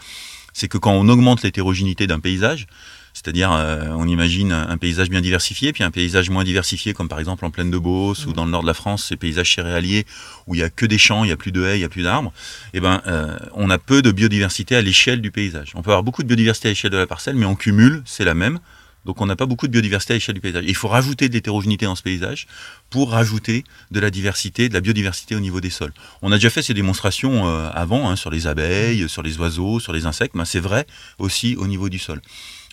c'est 0.54 0.68
que 0.68 0.78
quand 0.78 0.92
on 0.92 1.08
augmente 1.10 1.44
l'hétérogénéité 1.44 2.08
d'un 2.08 2.20
paysage, 2.20 2.68
c'est-à-dire 3.14 3.52
euh, 3.52 3.90
on 3.92 4.08
imagine 4.08 4.52
un 4.52 4.78
paysage 4.78 5.10
bien 5.10 5.22
diversifié, 5.22 5.72
puis 5.72 5.84
un 5.84 5.92
paysage 5.92 6.32
moins 6.32 6.44
diversifié, 6.44 6.94
comme 6.94 7.08
par 7.08 7.20
exemple 7.20 7.46
en 7.46 7.52
plaine 7.52 7.70
de 7.70 7.78
Beauce 7.78 8.26
ou 8.26 8.32
mmh. 8.32 8.34
dans 8.34 8.46
le 8.46 8.52
nord 8.52 8.64
de 8.64 8.68
la 8.68 8.74
France, 8.74 9.06
ces 9.06 9.16
paysages 9.16 9.54
céréaliers 9.54 10.06
où 10.48 10.56
il 10.56 10.58
n'y 10.58 10.64
a 10.64 10.70
que 10.70 10.88
des 10.88 10.98
champs, 10.98 11.24
il 11.24 11.28
n'y 11.28 11.34
a 11.34 11.38
plus 11.38 11.52
de 11.52 11.64
haies, 11.64 11.76
il 11.76 11.80
n'y 11.80 11.86
a 11.86 11.90
plus 11.90 12.04
d'arbres, 12.04 12.34
eh 12.74 12.80
ben, 12.80 13.02
euh, 13.06 13.38
on 13.54 13.70
a 13.70 13.78
peu 13.78 14.02
de 14.02 14.12
biodiversité 14.12 14.76
à 14.76 14.82
l'échelle 14.82 15.22
du 15.22 15.30
paysage. 15.30 15.74
On 15.76 15.84
peut 15.84 15.92
avoir 15.92 16.04
beaucoup 16.04 16.24
de 16.24 16.28
biodiversité 16.28 16.70
à 16.70 16.72
l'échelle 16.72 16.92
de 16.92 16.98
la 16.98 17.08
parcelle, 17.08 17.36
mais 17.36 17.46
on 17.46 17.56
cumule, 17.56 18.02
c'est 18.06 18.26
la 18.26 18.34
même, 18.34 18.60
Donc 19.06 19.22
on 19.22 19.26
n'a 19.26 19.36
pas 19.36 19.46
beaucoup 19.46 19.68
de 19.68 19.72
biodiversité 19.72 20.14
à 20.14 20.16
l'échelle 20.16 20.36
du 20.36 20.42
paysage. 20.42 20.64
Il 20.68 20.76
faut 20.76 20.88
rajouter 20.88 21.30
de 21.30 21.34
l'hétérogénéité 21.34 21.86
dans 21.86 21.96
ce 21.96 22.04
paysage 22.04 22.48
pour 22.90 23.12
rajouter 23.12 23.64
de 23.92 24.00
la 24.00 24.10
diversité, 24.10 24.70
de 24.70 24.74
la 24.74 24.82
biodiversité 24.82 25.36
au 25.36 25.40
niveau 25.40 25.62
des 25.62 25.70
sols. 25.70 25.94
On 26.22 26.32
a 26.32 26.36
déjà 26.36 26.50
fait 26.50 26.62
ces 26.62 26.74
démonstrations 26.74 27.48
euh, 27.48 27.70
avant 27.74 28.10
hein, 28.10 28.16
sur 28.16 28.30
les 28.30 28.48
abeilles, 28.48 29.08
sur 29.10 29.24
les 29.24 29.38
oiseaux, 29.38 29.80
sur 29.80 29.94
les 29.94 30.06
insectes, 30.06 30.36
mais 30.36 30.46
c'est 30.46 30.60
vrai 30.60 30.86
aussi 31.20 31.56
au 31.56 31.68
niveau 31.68 31.90
du 31.90 32.00
sol. 32.00 32.22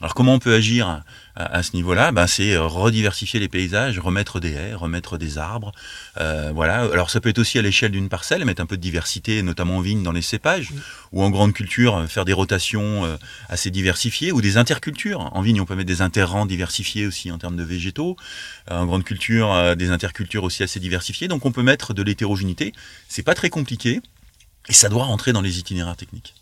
Alors 0.01 0.15
comment 0.15 0.33
on 0.33 0.39
peut 0.39 0.55
agir 0.55 1.03
à, 1.37 1.63
ce 1.63 1.75
niveau-là? 1.75 2.11
Ben, 2.11 2.27
C'est 2.27 2.57
rediversifier 2.57 3.39
les 3.39 3.49
paysages, 3.49 3.99
remettre 3.99 4.41
des 4.41 4.53
haies, 4.53 4.73
remettre 4.73 5.19
des 5.19 5.37
arbres. 5.37 5.73
Euh, 6.19 6.53
voilà. 6.55 6.81
Alors 6.81 7.11
ça 7.11 7.21
peut 7.21 7.29
être 7.29 7.39
aussi 7.39 7.59
à 7.59 7.63
l'échelle 7.63 7.91
d'une 7.91 8.09
parcelle, 8.09 8.43
mettre 8.47 8.63
un 8.63 8.67
peu 8.67 8.79
de 8.79 8.83
diversité, 8.83 9.43
notamment 9.43 9.77
en 9.77 9.81
vigne 9.81 10.03
dans 10.03 10.13
les 10.13 10.23
cépages, 10.23 10.71
ou 11.13 11.23
en 11.23 11.29
grande 11.29 11.53
culture, 11.53 12.07
faire 12.09 12.25
des 12.25 12.33
rotations 12.33 13.05
euh, 13.05 13.17
assez 13.51 13.71
diversifiées, 13.71 14.33
ou 14.33 14.41
des 14.41 14.57
intercultures. 14.57 15.29
En 15.37 15.43
vigne, 15.43 15.61
on 15.61 15.67
peut 15.67 15.77
mettre 15.77 15.89
des 15.89 16.01
interrants 16.01 16.47
diversifiés 16.47 17.07
aussi 17.07 17.31
en 17.31 17.37
termes 17.37 17.57
de 17.57 17.65
végétaux. 17.65 18.17
Euh, 18.71 18.79
en 18.79 18.87
grande 18.87 19.05
culture, 19.05 19.77
des 19.77 19.91
intercultures 19.91 20.45
aussi 20.45 20.63
assez 20.63 20.81
diversifiées. 20.81 21.29
Donc 21.29 21.45
on 21.45 21.53
peut 21.53 21.63
mettre 21.63 21.93
de 21.93 22.03
l'hétérogénéité. 22.03 22.73
C'est 23.09 23.23
pas 23.23 23.35
très 23.35 23.51
compliqué, 23.51 24.01
et 24.69 24.73
ça 24.73 24.89
doit 24.89 25.05
rentrer 25.05 25.33
dans 25.33 25.43
les 25.43 25.59
itinéraires 25.59 25.97
techniques. 25.97 26.35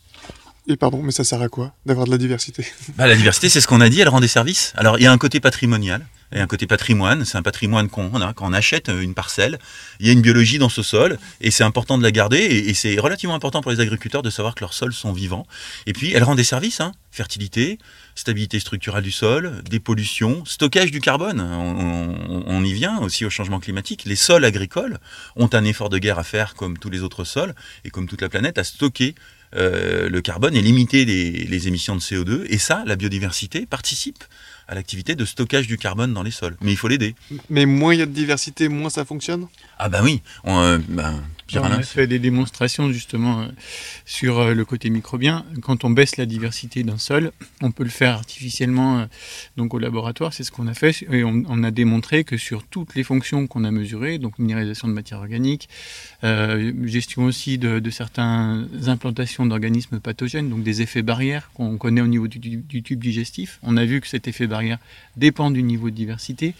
Et 0.70 0.76
pardon, 0.76 1.02
mais 1.02 1.12
ça 1.12 1.24
sert 1.24 1.40
à 1.40 1.48
quoi 1.48 1.72
d'avoir 1.86 2.04
de 2.04 2.10
la 2.10 2.18
diversité? 2.18 2.66
Bah, 2.96 3.06
La 3.06 3.16
diversité, 3.16 3.48
c'est 3.48 3.62
ce 3.62 3.66
qu'on 3.66 3.80
a 3.80 3.88
dit, 3.88 4.00
elle 4.00 4.08
rend 4.10 4.20
des 4.20 4.28
services. 4.28 4.74
Alors, 4.76 4.98
il 4.98 5.02
y 5.02 5.06
a 5.06 5.12
un 5.12 5.16
côté 5.16 5.40
patrimonial 5.40 6.06
et 6.30 6.40
un 6.40 6.46
côté 6.46 6.66
patrimoine. 6.66 7.24
C'est 7.24 7.38
un 7.38 7.42
patrimoine 7.42 7.88
qu'on 7.88 8.20
a 8.20 8.34
quand 8.34 8.46
on 8.46 8.52
achète 8.52 8.88
une 8.88 9.14
parcelle. 9.14 9.58
Il 9.98 10.06
y 10.06 10.10
a 10.10 10.12
une 10.12 10.20
biologie 10.20 10.58
dans 10.58 10.68
ce 10.68 10.82
sol 10.82 11.18
et 11.40 11.50
c'est 11.50 11.64
important 11.64 11.96
de 11.96 12.02
la 12.02 12.10
garder 12.10 12.38
et, 12.38 12.74
c'est 12.74 12.98
relativement 12.98 13.34
important 13.34 13.62
pour 13.62 13.70
les 13.72 13.80
agriculteurs 13.80 14.20
de 14.20 14.28
savoir 14.28 14.54
que 14.54 14.60
leurs 14.60 14.74
sols 14.74 14.92
sont 14.92 15.14
vivants. 15.14 15.46
Et 15.86 15.94
puis, 15.94 16.12
elle 16.12 16.22
rend 16.22 16.34
des 16.34 16.44
services, 16.44 16.82
hein. 16.82 16.92
fertilité, 17.12 17.78
stabilité 18.14 18.60
structurelle 18.60 19.02
du 19.02 19.10
sol, 19.10 19.62
dépollution, 19.70 20.44
stockage 20.44 20.90
du 20.90 21.00
carbone. 21.00 21.40
On, 21.40 22.44
on, 22.46 22.62
y 22.62 22.74
vient 22.74 22.98
aussi 22.98 23.24
au 23.24 23.30
changement 23.30 23.58
climatique. 23.58 24.02
Les 24.04 24.16
sols 24.16 24.44
agricoles 24.44 24.98
ont 25.36 25.48
un 25.54 25.64
effort 25.64 25.88
de 25.88 25.96
guerre 25.96 26.18
à 26.18 26.24
faire 26.24 26.54
comme 26.54 26.76
tous 26.76 26.90
les 26.90 27.00
autres 27.00 27.24
sols 27.24 27.54
et 27.84 27.90
comme 27.90 28.06
toute 28.06 28.20
la 28.20 28.28
planète 28.28 28.58
à 28.58 28.64
stocker 28.64 29.14
euh, 29.56 30.08
le 30.08 30.20
carbone 30.20 30.54
et 30.54 30.62
limiter 30.62 31.04
les, 31.04 31.68
émissions 31.68 31.96
de 31.96 32.00
CO2. 32.00 32.44
Et 32.48 32.58
ça, 32.58 32.82
la 32.86 32.96
biodiversité 32.96 33.66
participe 33.66 34.24
à 34.68 34.74
l'activité 34.74 35.14
de 35.14 35.24
stockage 35.24 35.66
du 35.66 35.78
carbone 35.78 36.12
dans 36.12 36.22
les 36.22 36.30
sols. 36.30 36.56
Mais 36.60 36.72
il 36.72 36.76
faut 36.76 36.88
l'aider. 36.88 37.14
Mais 37.48 37.64
moins 37.64 37.94
il 37.94 38.00
y 38.00 38.02
a 38.02 38.06
de 38.06 38.12
diversité, 38.12 38.68
moins 38.68 38.90
ça 38.90 39.04
fonctionne? 39.04 39.46
Ah 39.78 39.88
ben 39.88 40.02
oui. 40.02 40.20
On, 40.44 40.60
euh, 40.60 40.78
ben, 40.88 41.22
on 41.56 41.62
a 41.62 41.82
fait 41.82 42.06
des 42.06 42.18
démonstrations 42.18 42.92
justement 42.92 43.40
euh, 43.40 43.46
sur 44.04 44.38
euh, 44.38 44.54
le 44.54 44.64
côté 44.64 44.90
microbien. 44.90 45.44
Quand 45.62 45.84
on 45.84 45.90
baisse 45.90 46.16
la 46.16 46.26
diversité 46.26 46.82
d'un 46.82 46.98
sol, 46.98 47.32
on 47.62 47.70
peut 47.70 47.84
le 47.84 47.90
faire 47.90 48.14
artificiellement 48.14 49.06
donc 49.56 49.74
au 49.74 49.78
laboratoire. 49.78 50.32
C'est 50.32 50.44
ce 50.44 50.50
qu'on 50.50 50.66
a 50.66 50.74
fait 50.74 51.04
et 51.10 51.24
on, 51.24 51.62
a 51.62 51.70
démontré 51.70 52.24
que 52.24 52.36
sur 52.36 52.64
toutes 52.64 52.94
les 52.94 53.02
fonctions 53.02 53.46
qu'on 53.46 53.64
a 53.64 53.70
mesurées, 53.70 54.18
donc 54.18 54.38
minéralisation 54.38 54.88
de 54.88 54.92
matière 54.92 55.18
organique, 55.18 55.68
gestion 56.22 57.24
aussi 57.24 57.58
de, 57.58 57.90
certaines 57.90 58.68
implantations 58.86 59.46
d'organismes 59.46 60.00
pathogènes, 60.00 60.48
donc 60.48 60.62
des 60.62 60.82
effets 60.82 61.02
barrières 61.02 61.50
qu'on 61.54 61.76
connaît 61.78 62.00
au 62.00 62.06
niveau 62.06 62.28
du, 62.28 62.38
du, 62.38 62.82
tube 62.82 63.00
digestif. 63.00 63.58
On 63.62 63.76
a 63.76 63.84
vu 63.84 64.00
que 64.00 64.06
cet 64.06 64.28
effet 64.28 64.46
barrière 64.46 64.78
dépend 65.16 65.50
du 65.50 65.62
niveau 65.62 65.90
de 65.90 65.94
diversité. 65.94 66.54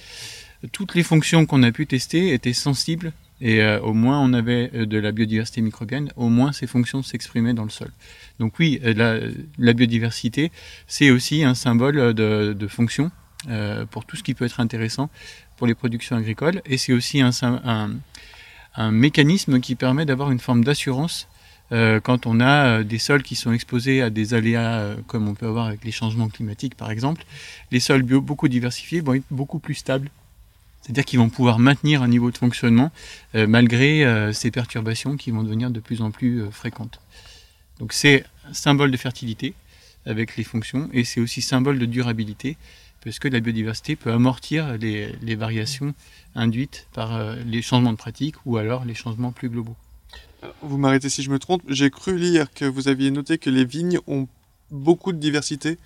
Toutes 0.73 0.95
les 0.95 1.03
fonctions 1.03 1.47
qu'on 1.47 1.63
a 1.63 1.71
pu 1.71 1.87
tester 1.87 2.33
étaient 2.33 2.53
sensibles 2.53 3.13
et 3.41 3.63
euh, 3.63 3.81
au 3.81 3.93
moins 3.93 4.21
on 4.21 4.33
avait 4.33 4.71
euh, 4.75 4.87
de 4.87 4.99
la 4.99 5.13
biodiversité 5.13 5.61
microbienne, 5.61 6.11
au 6.17 6.29
moins 6.29 6.53
ces 6.53 6.67
fonctions 6.67 7.03
s'exprimaient 7.03 7.55
dans 7.55 7.65
le 7.65 7.71
sol. 7.71 7.91
Donc 8.39 8.59
oui, 8.59 8.81
euh, 8.85 9.33
la, 9.59 9.73
biodiversité, 9.73 10.51
c'est 10.87 11.11
aussi 11.11 11.45
un 11.45 11.55
symbole 11.55 12.15
de, 12.15 12.69
fonction 12.69 13.11
pour 13.91 14.05
tout 14.05 14.17
ce 14.17 14.23
qui 14.23 14.35
peut 14.35 14.45
être 14.45 14.61
intéressant 14.61 15.11
pour 15.57 15.67
les 15.67 15.75
productions 15.75 16.17
agricoles, 16.17 16.61
et 16.67 16.77
c'est 16.77 16.93
aussi 16.93 17.21
un, 17.21 17.31
un, 18.77 18.91
mécanisme 18.91 19.61
qui 19.61 19.75
permet 19.75 20.05
d'avoir 20.05 20.31
une 20.31 20.39
forme 20.39 20.65
d'assurance 20.65 21.29
quand 21.71 22.27
on 22.27 22.41
a 22.41 22.83
des 22.83 22.99
sols 22.99 23.23
qui 23.23 23.37
sont 23.37 23.53
exposés 23.53 24.03
à 24.03 24.11
des 24.11 24.35
aléas 24.35 24.97
comme 25.07 25.29
on 25.29 25.35
peut 25.35 25.47
avoir 25.47 25.67
avec 25.67 25.85
les 25.85 25.93
changements 25.93 26.29
climatiques 26.29 26.75
par 26.75 26.91
exemple. 26.91 27.25
Les 27.71 27.81
sols 27.81 28.03
bio, 28.03 28.21
beaucoup 28.21 28.49
diversifiés 28.49 29.01
vont 29.01 29.15
être 29.15 29.25
beaucoup 29.31 29.61
plus 29.61 29.75
stables 29.75 30.11
c'est-à-dire 30.89 31.05
qu'ils 31.05 31.19
vont 31.19 31.29
pouvoir 31.29 31.59
maintenir 31.59 32.01
un 32.03 32.09
niveau 32.09 32.31
de 32.31 32.39
fonctionnement 32.39 32.91
euh, 33.35 33.47
malgré 33.47 34.07
euh, 34.07 34.33
ces 34.33 34.51
perturbations 34.51 35.19
qui 35.19 35.31
vont 35.31 35.43
devenir 35.43 35.71
de 35.71 35.81
plus 35.81 36.01
en 36.01 36.11
plus 36.11 36.41
euh, 36.41 36.51
fréquentes. 36.51 36.99
Donc 37.79 37.93
c'est 37.93 38.25
symbole 38.53 38.91
de 38.91 38.97
fertilité 38.97 39.53
avec 40.07 40.39
les 40.39 40.45
fonctions 40.45 40.89
et 40.95 41.05
c'est 41.05 41.21
aussi 41.21 41.43
symbole 41.43 41.79
de 41.79 41.85
durabilité 41.85 42.57
parce 43.05 43.19
que 43.19 43.29
la 43.29 43.41
biodiversité 43.41 43.97
peut 43.97 44.11
amortir 44.11 44.79
les, 44.79 45.15
les 45.21 45.35
variations 45.35 45.95
induites 46.35 46.87
par 46.95 47.37
les 47.45 47.61
changements 47.61 47.93
de 47.93 47.99
pratique 47.99 48.37
ou 48.47 48.57
alors 48.57 48.87
les 48.87 48.95
changements 48.95 49.31
plus 49.31 49.51
globaux. 49.51 49.77
Vous 50.63 50.79
m'arrêtez 50.79 51.11
si 51.11 51.23
je 51.23 51.31
me 51.31 51.39
trompe, 51.39 51.63
j'ai 51.69 51.91
cru 51.91 52.17
lire 52.17 52.51
que 52.53 52.65
vous 52.65 52.89
aviez 52.89 53.11
noté 53.11 53.37
que 53.37 53.51
les 53.51 53.67
vignes 53.67 53.99
ont 54.07 54.27
beaucoup 54.71 55.13
de 55.13 55.19
diversité 55.19 55.77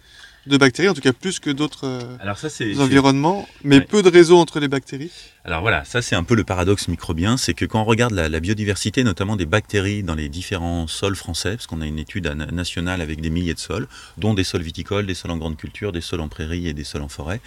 de 0.47 0.57
bactéries, 0.57 0.89
en 0.89 0.95
tout 0.95 1.01
cas 1.01 1.13
plus 1.13 1.39
que 1.39 1.51
d'autres 1.51 1.87
euh, 1.87 2.79
environnements, 2.79 3.49
mais 3.63 3.81
peu 3.81 4.03
de 4.03 4.09
réseaux 4.09 4.39
entre 4.39 4.59
les 4.59 4.69
bactéries. 4.69 5.13
Alors 5.45 5.61
voilà, 5.61 5.85
ça 5.85 6.03
c'est 6.03 6.17
un 6.17 6.25
peu 6.25 6.35
le 6.35 6.45
paradoxe 6.45 6.89
microbien, 6.89 7.37
c'est 7.37 7.55
que 7.55 7.65
quand 7.65 7.83
on 7.83 7.85
regarde 7.85 8.13
la, 8.13 8.41
biodiversité, 8.41 9.05
notamment 9.05 9.37
des 9.37 9.47
bactéries 9.47 10.03
dans 10.03 10.15
les 10.15 10.29
différents 10.29 10.87
sols 10.87 11.17
français, 11.17 11.53
parce 11.53 11.67
qu'on 11.67 11.81
a 11.81 11.87
une 11.87 11.99
étude 11.99 12.27
nationale 12.27 13.01
avec 13.01 13.21
des 13.21 13.31
milliers 13.31 13.55
de 13.55 13.59
sols, 13.59 13.87
dont 14.19 14.35
des 14.35 14.45
sols 14.45 14.63
viticoles, 14.63 15.07
des 15.07 15.15
sols 15.15 15.31
en 15.31 15.37
grande 15.37 15.57
culture, 15.57 15.93
des 15.93 16.01
sols 16.01 16.21
en 16.21 16.29
prairie 16.29 16.69
et 16.69 16.75
des 16.75 16.85
sols 16.85 17.03
en 17.03 17.09
forêt, 17.09 17.41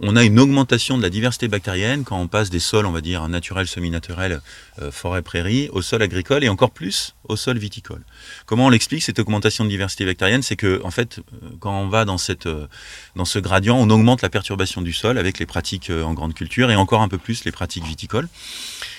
on 0.00 0.16
a 0.16 0.24
une 0.24 0.38
augmentation 0.38 0.98
de 0.98 1.02
la 1.02 1.10
diversité 1.10 1.48
bactérienne 1.48 2.04
quand 2.04 2.20
on 2.20 2.28
passe 2.28 2.50
des 2.50 2.60
sols, 2.60 2.86
on 2.86 2.92
va 2.92 3.00
dire, 3.00 3.26
naturels, 3.28 3.66
semi-naturels, 3.66 4.40
euh, 4.82 4.90
forêt, 4.90 5.22
prairie, 5.22 5.68
au 5.72 5.80
sol 5.82 6.02
agricole 6.02 6.44
et 6.44 6.48
encore 6.48 6.70
plus 6.70 7.14
au 7.24 7.36
sol 7.36 7.58
viticole. 7.58 8.04
Comment 8.44 8.66
on 8.66 8.70
l'explique 8.70 9.02
cette 9.02 9.18
augmentation 9.18 9.64
de 9.64 9.70
diversité 9.70 10.04
bactérienne? 10.04 10.42
C'est 10.42 10.56
que, 10.56 10.80
en 10.84 10.90
fait, 10.90 11.18
euh, 11.18 11.48
quand 11.60 11.80
on 11.80 11.88
va 11.88 12.04
dans, 12.04 12.18
cette, 12.18 12.46
euh, 12.46 12.66
dans 13.14 13.24
ce 13.24 13.38
gradient, 13.38 13.78
on 13.78 13.88
augmente 13.88 14.22
la 14.22 14.28
perturbation 14.28 14.82
du 14.82 14.92
sol 14.92 15.18
avec 15.18 15.38
les 15.38 15.46
pratiques 15.46 15.90
en 15.90 16.12
grande 16.12 16.34
culture 16.34 16.70
et 16.70 16.76
encore 16.76 17.00
un 17.00 17.08
peu 17.08 17.18
plus 17.18 17.44
les 17.44 17.52
pratiques 17.52 17.84
viticoles. 17.84 18.28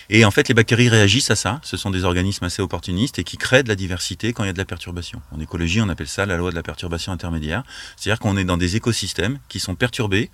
Et 0.10 0.24
en 0.24 0.32
fait, 0.32 0.48
les 0.48 0.54
bactéries 0.54 0.90
réagissent 0.90 1.32
à 1.32 1.36
ça. 1.36 1.60
Ce 1.64 1.76
sont 1.76 1.90
des 1.90 2.06
organismes 2.06 2.46
assez 2.46 2.62
opportunistes 2.62 3.20
et 3.20 3.24
qui 3.24 3.38
créent 3.38 3.64
de 3.64 3.70
la 3.70 3.76
diversité 3.76 4.32
quand 4.32 4.44
il 4.44 4.48
y 4.48 4.50
a 4.50 4.54
de 4.54 4.58
la 4.58 4.66
perturbation. 4.66 5.22
En 5.32 5.40
écologie, 5.40 5.82
on 5.82 5.90
appelle 5.90 6.08
ça 6.08 6.26
la 6.26 6.38
loi 6.38 6.50
de 6.52 6.56
la 6.56 6.64
perturbation 6.64 7.12
intermédiaire. 7.12 7.64
C'est-à-dire 7.98 8.20
qu'on 8.20 8.38
est 8.38 8.46
dans 8.46 8.58
des 8.58 8.76
écosystèmes 8.76 9.40
qui 9.50 9.60
sont 9.60 9.76
perturbés 9.76 10.30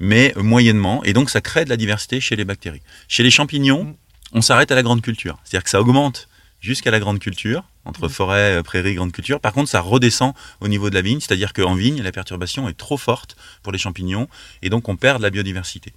mais 0.00 0.34
moyennement, 0.36 1.04
et 1.04 1.12
donc 1.12 1.30
ça 1.30 1.40
crée 1.40 1.64
de 1.64 1.70
la 1.70 1.76
diversité 1.76 2.20
chez 2.20 2.36
les 2.36 2.44
bactéries. 2.44 2.82
Chez 3.08 3.22
les 3.22 3.30
champignons, 3.30 3.96
on 4.32 4.42
s'arrête 4.42 4.72
à 4.72 4.74
la 4.74 4.82
grande 4.82 5.02
culture, 5.02 5.38
c'est-à-dire 5.44 5.64
que 5.64 5.70
ça 5.70 5.80
augmente 5.80 6.28
jusqu'à 6.64 6.90
la 6.90 6.98
grande 6.98 7.18
culture, 7.18 7.62
entre 7.84 8.08
forêt, 8.08 8.62
prairie, 8.62 8.94
grande 8.94 9.12
culture. 9.12 9.38
Par 9.38 9.52
contre, 9.52 9.68
ça 9.68 9.80
redescend 9.80 10.32
au 10.60 10.68
niveau 10.68 10.88
de 10.88 10.94
la 10.94 11.02
vigne, 11.02 11.20
c'est-à-dire 11.20 11.52
qu'en 11.52 11.74
vigne, 11.74 12.00
la 12.00 12.10
perturbation 12.10 12.66
est 12.70 12.72
trop 12.72 12.96
forte 12.96 13.36
pour 13.62 13.70
les 13.70 13.78
champignons, 13.78 14.28
et 14.62 14.70
donc 14.70 14.88
on 14.88 14.96
perd 14.96 15.18
de 15.18 15.24
la 15.24 15.30
biodiversité. 15.30 15.92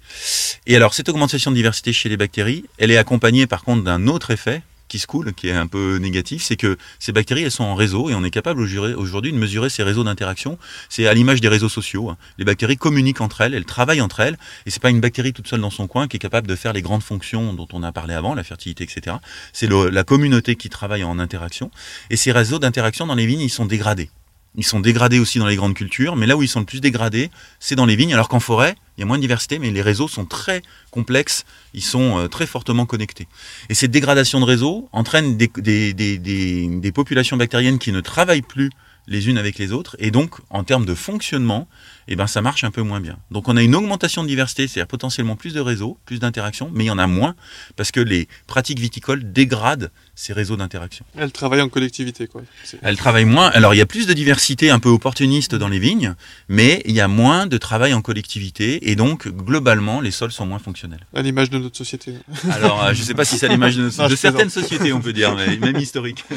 Et 0.66 0.76
alors, 0.76 0.92
cette 0.92 1.08
augmentation 1.08 1.50
de 1.50 1.56
diversité 1.56 1.94
chez 1.94 2.10
les 2.10 2.18
bactéries, 2.18 2.66
elle 2.76 2.90
est 2.90 2.98
accompagnée 2.98 3.46
par 3.46 3.64
contre 3.64 3.82
d'un 3.82 4.06
autre 4.06 4.30
effet 4.30 4.62
qui 4.88 4.98
se 4.98 5.06
coule, 5.06 5.32
qui 5.34 5.48
est 5.48 5.52
un 5.52 5.66
peu 5.66 5.98
négatif, 5.98 6.42
c'est 6.42 6.56
que 6.56 6.76
ces 6.98 7.12
bactéries, 7.12 7.42
elles 7.42 7.50
sont 7.50 7.64
en 7.64 7.74
réseau 7.74 8.10
et 8.10 8.14
on 8.14 8.24
est 8.24 8.30
capable 8.30 8.62
aujourd'hui 8.62 9.32
de 9.32 9.38
mesurer 9.38 9.70
ces 9.70 9.82
réseaux 9.82 10.04
d'interaction. 10.04 10.58
C'est 10.88 11.06
à 11.06 11.14
l'image 11.14 11.40
des 11.40 11.48
réseaux 11.48 11.68
sociaux. 11.68 12.10
Hein. 12.10 12.16
Les 12.38 12.44
bactéries 12.44 12.76
communiquent 12.76 13.20
entre 13.20 13.42
elles, 13.42 13.54
elles 13.54 13.64
travaillent 13.64 14.00
entre 14.00 14.20
elles, 14.20 14.38
et 14.66 14.70
c'est 14.70 14.82
pas 14.82 14.90
une 14.90 15.00
bactérie 15.00 15.32
toute 15.32 15.48
seule 15.48 15.60
dans 15.60 15.70
son 15.70 15.86
coin 15.86 16.08
qui 16.08 16.16
est 16.16 16.20
capable 16.20 16.46
de 16.46 16.56
faire 16.56 16.72
les 16.72 16.82
grandes 16.82 17.02
fonctions 17.02 17.52
dont 17.54 17.68
on 17.72 17.82
a 17.82 17.92
parlé 17.92 18.14
avant, 18.14 18.34
la 18.34 18.44
fertilité, 18.44 18.84
etc. 18.84 19.16
C'est 19.52 19.70
la 19.70 20.04
communauté 20.04 20.56
qui 20.56 20.68
travaille 20.68 21.04
en 21.04 21.18
interaction. 21.18 21.70
Et 22.10 22.16
ces 22.16 22.32
réseaux 22.32 22.58
d'interaction 22.58 23.06
dans 23.06 23.14
les 23.14 23.26
vignes, 23.26 23.40
ils 23.40 23.50
sont 23.50 23.66
dégradés. 23.66 24.10
Ils 24.58 24.66
sont 24.66 24.80
dégradés 24.80 25.20
aussi 25.20 25.38
dans 25.38 25.46
les 25.46 25.54
grandes 25.54 25.74
cultures, 25.74 26.16
mais 26.16 26.26
là 26.26 26.36
où 26.36 26.42
ils 26.42 26.48
sont 26.48 26.58
le 26.58 26.66
plus 26.66 26.80
dégradés, 26.80 27.30
c'est 27.60 27.76
dans 27.76 27.86
les 27.86 27.94
vignes, 27.94 28.12
alors 28.12 28.28
qu'en 28.28 28.40
forêt, 28.40 28.74
il 28.96 29.00
y 29.00 29.04
a 29.04 29.06
moins 29.06 29.16
de 29.16 29.22
diversité, 29.22 29.60
mais 29.60 29.70
les 29.70 29.82
réseaux 29.82 30.08
sont 30.08 30.24
très 30.24 30.62
complexes, 30.90 31.44
ils 31.74 31.82
sont 31.82 32.18
euh, 32.18 32.26
très 32.26 32.44
fortement 32.44 32.84
connectés. 32.84 33.28
Et 33.68 33.74
cette 33.74 33.92
dégradation 33.92 34.40
de 34.40 34.44
réseaux 34.44 34.88
entraîne 34.90 35.36
des, 35.36 36.92
populations 36.92 37.36
bactériennes 37.36 37.78
qui 37.78 37.92
ne 37.92 38.00
travaillent 38.00 38.42
plus 38.42 38.70
les 39.06 39.28
unes 39.28 39.38
avec 39.38 39.58
les 39.58 39.70
autres, 39.70 39.94
et 40.00 40.10
donc 40.10 40.34
en 40.50 40.64
termes 40.64 40.84
de 40.84 40.94
fonctionnement, 40.94 41.68
eh 42.08 42.16
ben, 42.16 42.26
ça 42.26 42.42
marche 42.42 42.64
un 42.64 42.72
peu 42.72 42.82
moins 42.82 43.00
bien. 43.00 43.16
Donc 43.30 43.46
on 43.46 43.56
a 43.56 43.62
une 43.62 43.76
augmentation 43.76 44.24
de 44.24 44.28
diversité, 44.28 44.66
c'est-à-dire 44.66 44.88
potentiellement 44.88 45.36
plus 45.36 45.54
de 45.54 45.60
réseaux, 45.60 45.98
plus 46.04 46.18
d'interactions, 46.18 46.68
mais 46.74 46.82
il 46.84 46.88
y 46.88 46.90
en 46.90 46.98
a 46.98 47.06
moins, 47.06 47.36
parce 47.76 47.92
que 47.92 48.00
les 48.00 48.26
pratiques 48.48 48.80
viticoles 48.80 49.32
dégradent 49.32 49.92
ces 50.18 50.32
réseaux 50.32 50.56
d'interaction. 50.56 51.04
Elle 51.16 51.30
travaille 51.30 51.60
en 51.60 51.68
collectivité, 51.68 52.26
quoi. 52.26 52.42
Elle 52.82 52.96
travaille 52.96 53.24
moins. 53.24 53.46
Alors, 53.50 53.72
il 53.72 53.76
y 53.76 53.80
a 53.80 53.86
plus 53.86 54.08
de 54.08 54.12
diversité 54.12 54.68
un 54.68 54.80
peu 54.80 54.88
opportuniste 54.88 55.54
dans 55.54 55.68
les 55.68 55.78
vignes, 55.78 56.14
mais 56.48 56.82
il 56.86 56.92
y 56.92 57.00
a 57.00 57.06
moins 57.06 57.46
de 57.46 57.56
travail 57.56 57.94
en 57.94 58.02
collectivité. 58.02 58.90
Et 58.90 58.96
donc, 58.96 59.28
globalement, 59.28 60.00
les 60.00 60.10
sols 60.10 60.32
sont 60.32 60.44
moins 60.44 60.58
fonctionnels. 60.58 61.06
À 61.14 61.22
l'image 61.22 61.50
de 61.50 61.58
notre 61.58 61.76
société. 61.76 62.14
Alors, 62.50 62.82
euh, 62.82 62.94
je 62.94 63.00
ne 63.02 63.04
sais 63.06 63.14
pas 63.14 63.24
si 63.24 63.38
c'est 63.38 63.46
à 63.46 63.48
l'image 63.48 63.76
de, 63.76 63.88
Non, 63.96 64.08
de 64.08 64.16
certaines 64.16 64.50
sociétés, 64.50 64.92
on 64.92 65.00
peut 65.00 65.12
dire, 65.12 65.36
mais 65.36 65.56
même 65.56 65.80
historiques. 65.80 66.24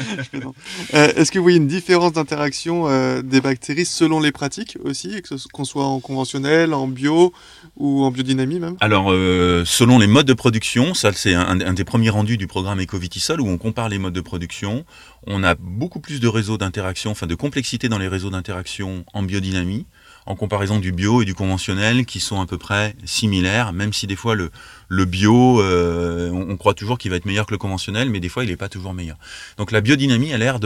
Euh, 0.94 1.12
Est-ce 1.16 1.30
que 1.30 1.38
vous 1.38 1.44
voyez 1.44 1.58
une 1.58 1.66
différence 1.66 2.12
d'interaction 2.12 2.88
euh, 2.88 3.22
des 3.22 3.40
bactéries 3.40 3.84
selon 3.84 4.20
les 4.20 4.32
pratiques 4.32 4.76
aussi, 4.84 5.22
qu'on 5.52 5.64
soit 5.64 5.84
en 5.84 6.00
conventionnel, 6.00 6.74
en 6.74 6.86
bio 6.86 7.32
ou 7.76 8.04
en 8.04 8.10
biodynamie 8.10 8.58
même? 8.58 8.76
Alors, 8.80 9.10
euh, 9.10 9.64
selon 9.64 9.98
les 9.98 10.06
modes 10.06 10.26
de 10.26 10.34
production, 10.34 10.94
ça 10.94 11.12
c'est 11.12 11.34
un, 11.34 11.60
un 11.60 11.72
des 11.72 11.84
premiers 11.84 12.10
rendus 12.10 12.36
du 12.36 12.46
programme 12.46 12.80
Ecovitisol 12.80 13.40
où 13.40 13.48
on 13.48 13.58
compare 13.72 13.88
les 13.88 13.96
modes 13.96 14.12
de 14.12 14.20
production. 14.20 14.84
On 15.26 15.42
a 15.42 15.54
beaucoup 15.54 15.98
plus 15.98 16.20
de 16.20 16.28
réseaux 16.28 16.58
d'interaction, 16.58 17.10
enfin 17.12 17.26
de 17.26 17.34
complexité 17.34 17.88
dans 17.88 17.96
les 17.96 18.06
réseaux 18.06 18.28
d'interaction 18.28 19.02
en 19.14 19.22
biodynamie, 19.22 19.86
en 20.26 20.36
comparaison 20.36 20.78
du 20.78 20.92
bio 20.92 21.22
et 21.22 21.24
du 21.24 21.34
conventionnel 21.34 22.04
qui 22.04 22.20
sont 22.20 22.38
à 22.38 22.44
peu 22.44 22.58
près 22.58 22.94
similaires, 23.06 23.72
même 23.72 23.94
si 23.94 24.06
des 24.06 24.14
fois 24.14 24.34
le, 24.34 24.50
le 24.88 25.06
bio, 25.06 25.62
euh, 25.62 26.28
on, 26.32 26.54
croit 26.58 26.74
toujours 26.74 26.98
qu'il 26.98 27.10
va 27.10 27.16
être 27.16 27.24
meilleur 27.24 27.46
que 27.46 27.54
le 27.54 27.56
conventionnel, 27.56 28.10
mais 28.10 28.20
des 28.20 28.28
fois 28.28 28.44
il 28.44 28.50
n'est 28.50 28.58
pas 28.58 28.68
toujours 28.68 28.92
meilleur. 28.92 29.16
Donc 29.56 29.72
la 29.72 29.80
biodynamie 29.80 30.34
a 30.34 30.36
l'air 30.36 30.60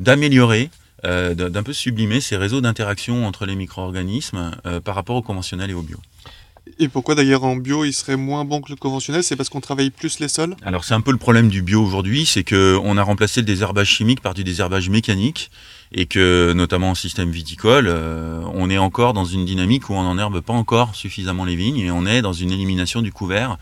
d'améliorer 0.00 0.68
euh, 1.04 1.34
d'un 1.34 1.62
peu 1.62 1.72
sublimer 1.72 2.20
ces 2.20 2.36
réseaux 2.36 2.60
d'interaction 2.60 3.24
entre 3.24 3.46
les 3.46 3.54
micro-organismes 3.54 4.50
euh, 4.66 4.80
par 4.80 4.96
rapport 4.96 5.14
au 5.14 5.22
conventionnel 5.22 5.70
et 5.70 5.74
au 5.74 5.82
bio. 5.82 5.98
Et 6.78 6.88
pourquoi 6.88 7.14
d'ailleurs 7.14 7.44
en 7.44 7.56
bio 7.56 7.84
il 7.84 7.92
serait 7.92 8.16
moins 8.16 8.44
bon 8.44 8.60
que 8.60 8.70
le 8.70 8.76
conventionnel? 8.76 9.22
C'est 9.22 9.36
parce 9.36 9.48
qu'on 9.48 9.60
travaille 9.60 9.90
plus 9.90 10.18
les 10.20 10.28
sols? 10.28 10.56
Alors 10.62 10.84
c'est 10.84 10.94
un 10.94 11.00
peu 11.00 11.12
le 11.12 11.18
problème 11.18 11.48
du 11.48 11.62
bio 11.62 11.82
aujourd'hui, 11.82 12.26
c'est 12.26 12.44
que 12.44 12.78
on 12.82 12.96
a 12.96 13.02
remplacé 13.02 13.40
le 13.40 13.46
désherbage 13.46 13.88
chimique 13.88 14.20
par 14.20 14.34
du 14.34 14.44
désherbage 14.44 14.88
mécanique 14.88 15.50
et 15.94 16.06
que 16.06 16.52
notamment 16.54 16.90
en 16.90 16.94
système 16.94 17.30
viticole, 17.30 17.86
euh, 17.88 18.42
on 18.54 18.70
est 18.70 18.78
encore 18.78 19.12
dans 19.12 19.24
une 19.24 19.44
dynamique 19.44 19.90
où 19.90 19.94
on 19.94 20.02
n'enherbe 20.02 20.40
pas 20.40 20.52
encore 20.52 20.94
suffisamment 20.94 21.44
les 21.44 21.56
vignes 21.56 21.78
et 21.78 21.90
on 21.90 22.06
est 22.06 22.22
dans 22.22 22.32
une 22.32 22.50
élimination 22.50 23.02
du 23.02 23.12
couvert, 23.12 23.58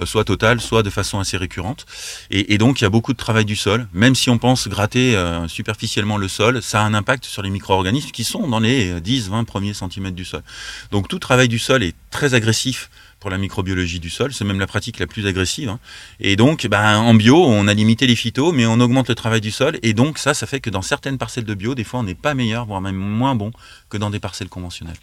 euh, 0.00 0.06
soit 0.06 0.24
totale, 0.24 0.60
soit 0.60 0.82
de 0.82 0.90
façon 0.90 1.18
assez 1.18 1.36
récurrente. 1.36 1.86
Et, 2.30 2.58
donc 2.58 2.80
il 2.80 2.84
y 2.84 2.86
a 2.86 2.90
beaucoup 2.90 3.12
de 3.12 3.18
travail 3.18 3.44
du 3.44 3.56
sol, 3.56 3.86
même 3.92 4.14
si 4.14 4.30
on 4.30 4.38
pense 4.38 4.68
gratter 4.68 5.16
euh, 5.16 5.46
superficiellement 5.48 6.16
le 6.16 6.28
sol, 6.28 6.62
ça 6.62 6.80
a 6.80 6.84
un 6.84 6.94
impact 6.94 7.24
sur 7.26 7.42
les 7.42 7.50
micro-organismes 7.50 8.10
qui 8.10 8.24
sont 8.24 8.48
dans 8.48 8.60
les 8.60 9.00
10-20 9.00 9.44
premiers 9.44 9.74
centimètres 9.74 10.16
du 10.16 10.24
sol. 10.24 10.42
Donc 10.90 11.08
tout 11.08 11.18
travail 11.18 11.48
du 11.48 11.58
sol 11.58 11.82
est 11.82 11.94
très 12.10 12.34
agressif 12.34 12.90
pour 13.24 13.30
la 13.30 13.38
microbiologie 13.38 14.00
du 14.00 14.10
sol, 14.10 14.34
c'est 14.34 14.44
même 14.44 14.60
la 14.60 14.66
pratique 14.66 14.98
la 14.98 15.06
plus 15.06 15.26
agressive. 15.26 15.70
hein. 15.70 15.80
Et 16.20 16.36
donc, 16.36 16.66
ben, 16.66 16.98
en 16.98 17.14
bio, 17.14 17.42
on 17.42 17.66
a 17.68 17.72
limité 17.72 18.06
les 18.06 18.16
phytos, 18.16 18.52
mais 18.52 18.66
on 18.66 18.78
augmente 18.80 19.08
le 19.08 19.14
travail 19.14 19.40
du 19.40 19.50
sol. 19.50 19.78
Et 19.82 19.94
donc, 19.94 20.18
ça, 20.18 20.34
ça 20.34 20.46
fait 20.46 20.60
que 20.60 20.68
dans 20.68 20.82
certaines 20.82 21.16
parcelles 21.16 21.46
de 21.46 21.54
bio, 21.54 21.74
des 21.74 21.84
fois, 21.84 22.00
on 22.00 22.02
n'est 22.02 22.14
pas 22.14 22.34
meilleur, 22.34 22.66
voire 22.66 22.82
même 22.82 22.96
moins 22.96 23.34
bon 23.34 23.50
que 23.88 23.96
dans 23.96 24.10
des 24.10 24.20
parcelles 24.20 24.50
conventionnelles. 24.50 24.98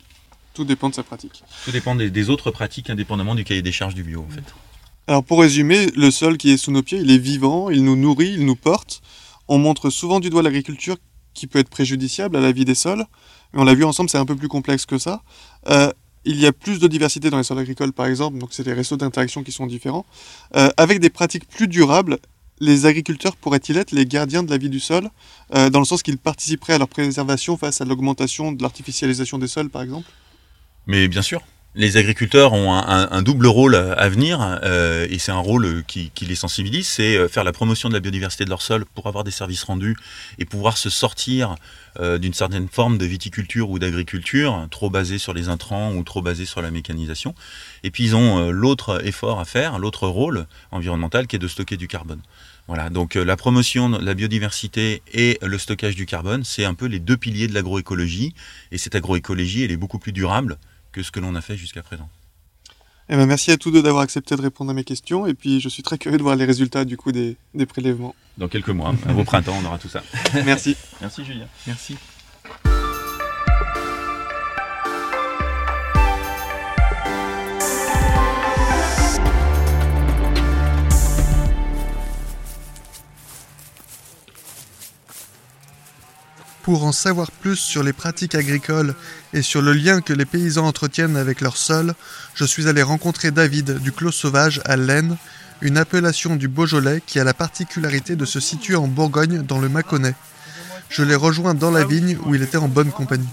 Tout 0.53 0.65
dépend 0.65 0.87
de 0.87 0.93
sa 0.93 1.01
pratique. 1.01 1.43
Tout 1.65 1.71
dépend 1.71 1.95
des, 1.95 2.11
des 2.11 2.29
autres 2.29 2.51
pratiques, 2.51 2.91
indépendamment 2.91 3.33
du 3.33 3.43
cahier 3.43 3.63
des 3.63 3.71
charges 3.71 3.95
du 3.95 4.03
bio, 4.03 4.23
en 4.29 4.31
fait. 4.31 4.43
Alors 5.07 5.23
pour 5.23 5.39
résumer, 5.41 5.87
le 5.95 6.11
sol 6.11 6.37
qui 6.37 6.51
est 6.51 6.57
sous 6.57 6.71
nos 6.71 6.83
pieds, 6.83 6.99
il 6.99 7.09
est 7.09 7.17
vivant, 7.17 7.71
il 7.71 7.83
nous 7.83 7.95
nourrit, 7.95 8.33
il 8.33 8.45
nous 8.45 8.55
porte. 8.55 9.01
On 9.47 9.57
montre 9.57 9.89
souvent 9.89 10.19
du 10.19 10.29
doigt 10.29 10.43
l'agriculture 10.43 10.97
qui 11.33 11.47
peut 11.47 11.57
être 11.57 11.69
préjudiciable 11.69 12.37
à 12.37 12.39
la 12.39 12.51
vie 12.51 12.65
des 12.65 12.75
sols, 12.75 13.03
mais 13.51 13.61
on 13.61 13.63
l'a 13.63 13.73
vu 13.73 13.83
ensemble, 13.83 14.11
c'est 14.11 14.19
un 14.19 14.25
peu 14.25 14.35
plus 14.35 14.47
complexe 14.47 14.85
que 14.85 14.99
ça. 14.99 15.23
Euh, 15.69 15.91
il 16.25 16.39
y 16.39 16.45
a 16.45 16.51
plus 16.51 16.79
de 16.79 16.87
diversité 16.87 17.29
dans 17.29 17.37
les 17.37 17.43
sols 17.43 17.59
agricoles, 17.59 17.93
par 17.93 18.05
exemple, 18.05 18.37
donc 18.37 18.49
c'est 18.51 18.63
des 18.63 18.73
réseaux 18.73 18.97
d'interaction 18.97 19.43
qui 19.43 19.51
sont 19.51 19.65
différents. 19.65 20.05
Euh, 20.55 20.69
avec 20.77 20.99
des 20.99 21.09
pratiques 21.09 21.47
plus 21.47 21.67
durables, 21.67 22.19
les 22.59 22.85
agriculteurs 22.85 23.35
pourraient-ils 23.35 23.77
être 23.77 23.91
les 23.91 24.05
gardiens 24.05 24.43
de 24.43 24.51
la 24.51 24.57
vie 24.57 24.69
du 24.69 24.79
sol, 24.79 25.09
euh, 25.55 25.69
dans 25.69 25.79
le 25.79 25.85
sens 25.85 26.03
qu'ils 26.03 26.19
participeraient 26.19 26.73
à 26.73 26.77
leur 26.77 26.87
préservation 26.87 27.57
face 27.57 27.81
à 27.81 27.85
l'augmentation 27.85 28.51
de 28.51 28.61
l'artificialisation 28.61 29.39
des 29.39 29.47
sols, 29.47 29.69
par 29.69 29.81
exemple? 29.81 30.07
Mais 30.85 31.07
bien 31.07 31.23
sûr, 31.23 31.41
les 31.73 31.95
agriculteurs 31.97 32.53
ont 32.53 32.73
un, 32.73 33.21
double 33.21 33.47
rôle 33.47 33.75
à 33.75 34.09
venir, 34.09 34.59
euh, 34.63 35.07
et 35.09 35.19
c'est 35.19 35.31
un 35.31 35.39
rôle 35.39 35.83
qui, 35.87 36.11
qui 36.13 36.25
les 36.25 36.35
sensibilise, 36.35 36.87
c'est 36.87 37.15
euh, 37.15 37.29
faire 37.29 37.45
la 37.45 37.53
promotion 37.53 37.87
de 37.87 37.93
la 37.93 38.01
biodiversité 38.01 38.43
de 38.43 38.49
leur 38.49 38.61
sol 38.61 38.85
pour 38.93 39.07
avoir 39.07 39.23
des 39.23 39.31
services 39.31 39.63
rendus 39.63 39.95
et 40.37 40.45
pouvoir 40.45 40.77
se 40.77 40.89
sortir 40.89 41.55
euh, 41.99 42.17
d'une 42.17 42.33
certaine 42.33 42.69
forme 42.69 42.97
de 42.97 43.05
viticulture 43.05 43.69
ou 43.69 43.77
d'agriculture, 43.77 44.65
trop 44.71 44.89
basée 44.89 45.17
sur 45.17 45.33
les 45.33 45.49
intrants 45.49 45.93
ou 45.93 46.03
trop 46.03 46.21
basée 46.21 46.45
sur 46.45 46.61
la 46.61 46.71
mécanisation. 46.71 47.35
Et 47.83 47.91
puis 47.91 48.05
ils 48.05 48.15
ont 48.15 48.39
euh, 48.39 48.51
l'autre 48.51 49.05
effort 49.05 49.41
à 49.41 49.45
faire, 49.45 49.77
l'autre 49.77 50.07
rôle 50.07 50.45
environnemental 50.71 51.27
qui 51.27 51.35
est 51.35 51.39
de 51.39 51.49
stocker 51.49 51.75
du 51.75 51.89
carbone. 51.89 52.21
Voilà, 52.67 52.89
donc 52.89 53.17
euh, 53.17 53.25
la 53.25 53.35
promotion 53.35 53.89
de 53.89 54.05
la 54.05 54.13
biodiversité 54.13 55.01
et 55.13 55.37
le 55.41 55.57
stockage 55.57 55.95
du 55.95 56.05
carbone, 56.05 56.45
c'est 56.45 56.63
un 56.63 56.75
peu 56.75 56.85
les 56.85 56.99
deux 56.99 57.17
piliers 57.17 57.49
de 57.49 57.53
l'agroécologie, 57.53 58.33
et 58.71 58.77
cette 58.77 58.95
agroécologie, 58.95 59.63
elle 59.63 59.71
est 59.71 59.77
beaucoup 59.77 59.99
plus 59.99 60.13
durable 60.13 60.57
que 60.91 61.03
ce 61.03 61.11
que 61.11 61.19
l'on 61.19 61.35
a 61.35 61.41
fait 61.41 61.57
jusqu'à 61.57 61.83
présent. 61.83 62.09
Eh 63.09 63.15
ben, 63.15 63.25
merci 63.25 63.51
à 63.51 63.57
tous 63.57 63.71
deux 63.71 63.81
d'avoir 63.81 64.03
accepté 64.03 64.35
de 64.35 64.41
répondre 64.41 64.71
à 64.71 64.73
mes 64.73 64.83
questions, 64.83 65.27
et 65.27 65.33
puis 65.33 65.59
je 65.59 65.67
suis 65.67 65.83
très 65.83 65.97
curieux 65.97 66.17
de 66.17 66.23
voir 66.23 66.35
les 66.35 66.45
résultats 66.45 66.85
du 66.85 66.95
coup 66.97 67.11
des, 67.11 67.35
des 67.53 67.65
prélèvements. 67.65 68.15
Dans 68.37 68.47
quelques 68.47 68.69
mois, 68.69 68.93
au 69.17 69.23
printemps, 69.23 69.57
on 69.61 69.65
aura 69.65 69.77
tout 69.77 69.89
ça. 69.89 70.01
Merci. 70.45 70.77
Merci 71.01 71.25
Julien. 71.25 71.47
Merci. 71.67 71.97
Pour 86.63 86.85
en 86.85 86.91
savoir 86.91 87.31
plus 87.31 87.55
sur 87.55 87.81
les 87.81 87.93
pratiques 87.93 88.35
agricoles 88.35 88.93
et 89.33 89.41
sur 89.41 89.63
le 89.63 89.73
lien 89.73 90.01
que 90.01 90.13
les 90.13 90.25
paysans 90.25 90.67
entretiennent 90.67 91.17
avec 91.17 91.41
leur 91.41 91.57
sol, 91.57 91.95
je 92.35 92.45
suis 92.45 92.67
allé 92.67 92.83
rencontrer 92.83 93.31
David 93.31 93.79
du 93.79 93.91
Clos 93.91 94.11
Sauvage 94.11 94.61
à 94.65 94.75
l'Aisne, 94.75 95.17
une 95.61 95.77
appellation 95.77 96.35
du 96.35 96.47
Beaujolais 96.47 97.01
qui 97.05 97.19
a 97.19 97.23
la 97.23 97.33
particularité 97.33 98.15
de 98.15 98.25
se 98.25 98.39
situer 98.39 98.75
en 98.75 98.87
Bourgogne 98.87 99.41
dans 99.41 99.57
le 99.57 99.69
Mâconnais. 99.69 100.13
Je 100.89 101.03
l'ai 101.03 101.15
rejoint 101.15 101.55
dans 101.55 101.71
la 101.71 101.83
vigne 101.83 102.17
où 102.25 102.35
il 102.35 102.43
était 102.43 102.57
en 102.57 102.67
bonne 102.67 102.91
compagnie. 102.91 103.29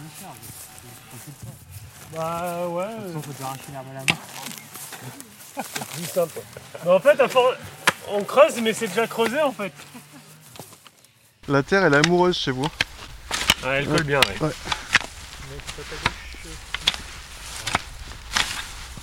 Bah 2.14 2.66
ouais. 2.68 2.84
en 6.86 7.00
fait, 7.00 7.20
on 8.10 8.24
creuse, 8.24 8.60
mais 8.62 8.72
c'est 8.72 8.88
déjà 8.88 9.06
creusé 9.06 9.40
en 9.42 9.52
fait. 9.52 9.72
La 11.46 11.62
terre, 11.62 11.84
elle 11.84 11.94
est 11.94 12.06
amoureuse 12.06 12.36
chez 12.36 12.50
vous? 12.50 12.66
Ah, 13.64 13.74
elle 13.76 13.86
colle 13.86 14.04
bien, 14.04 14.20
ouais. 14.20 14.50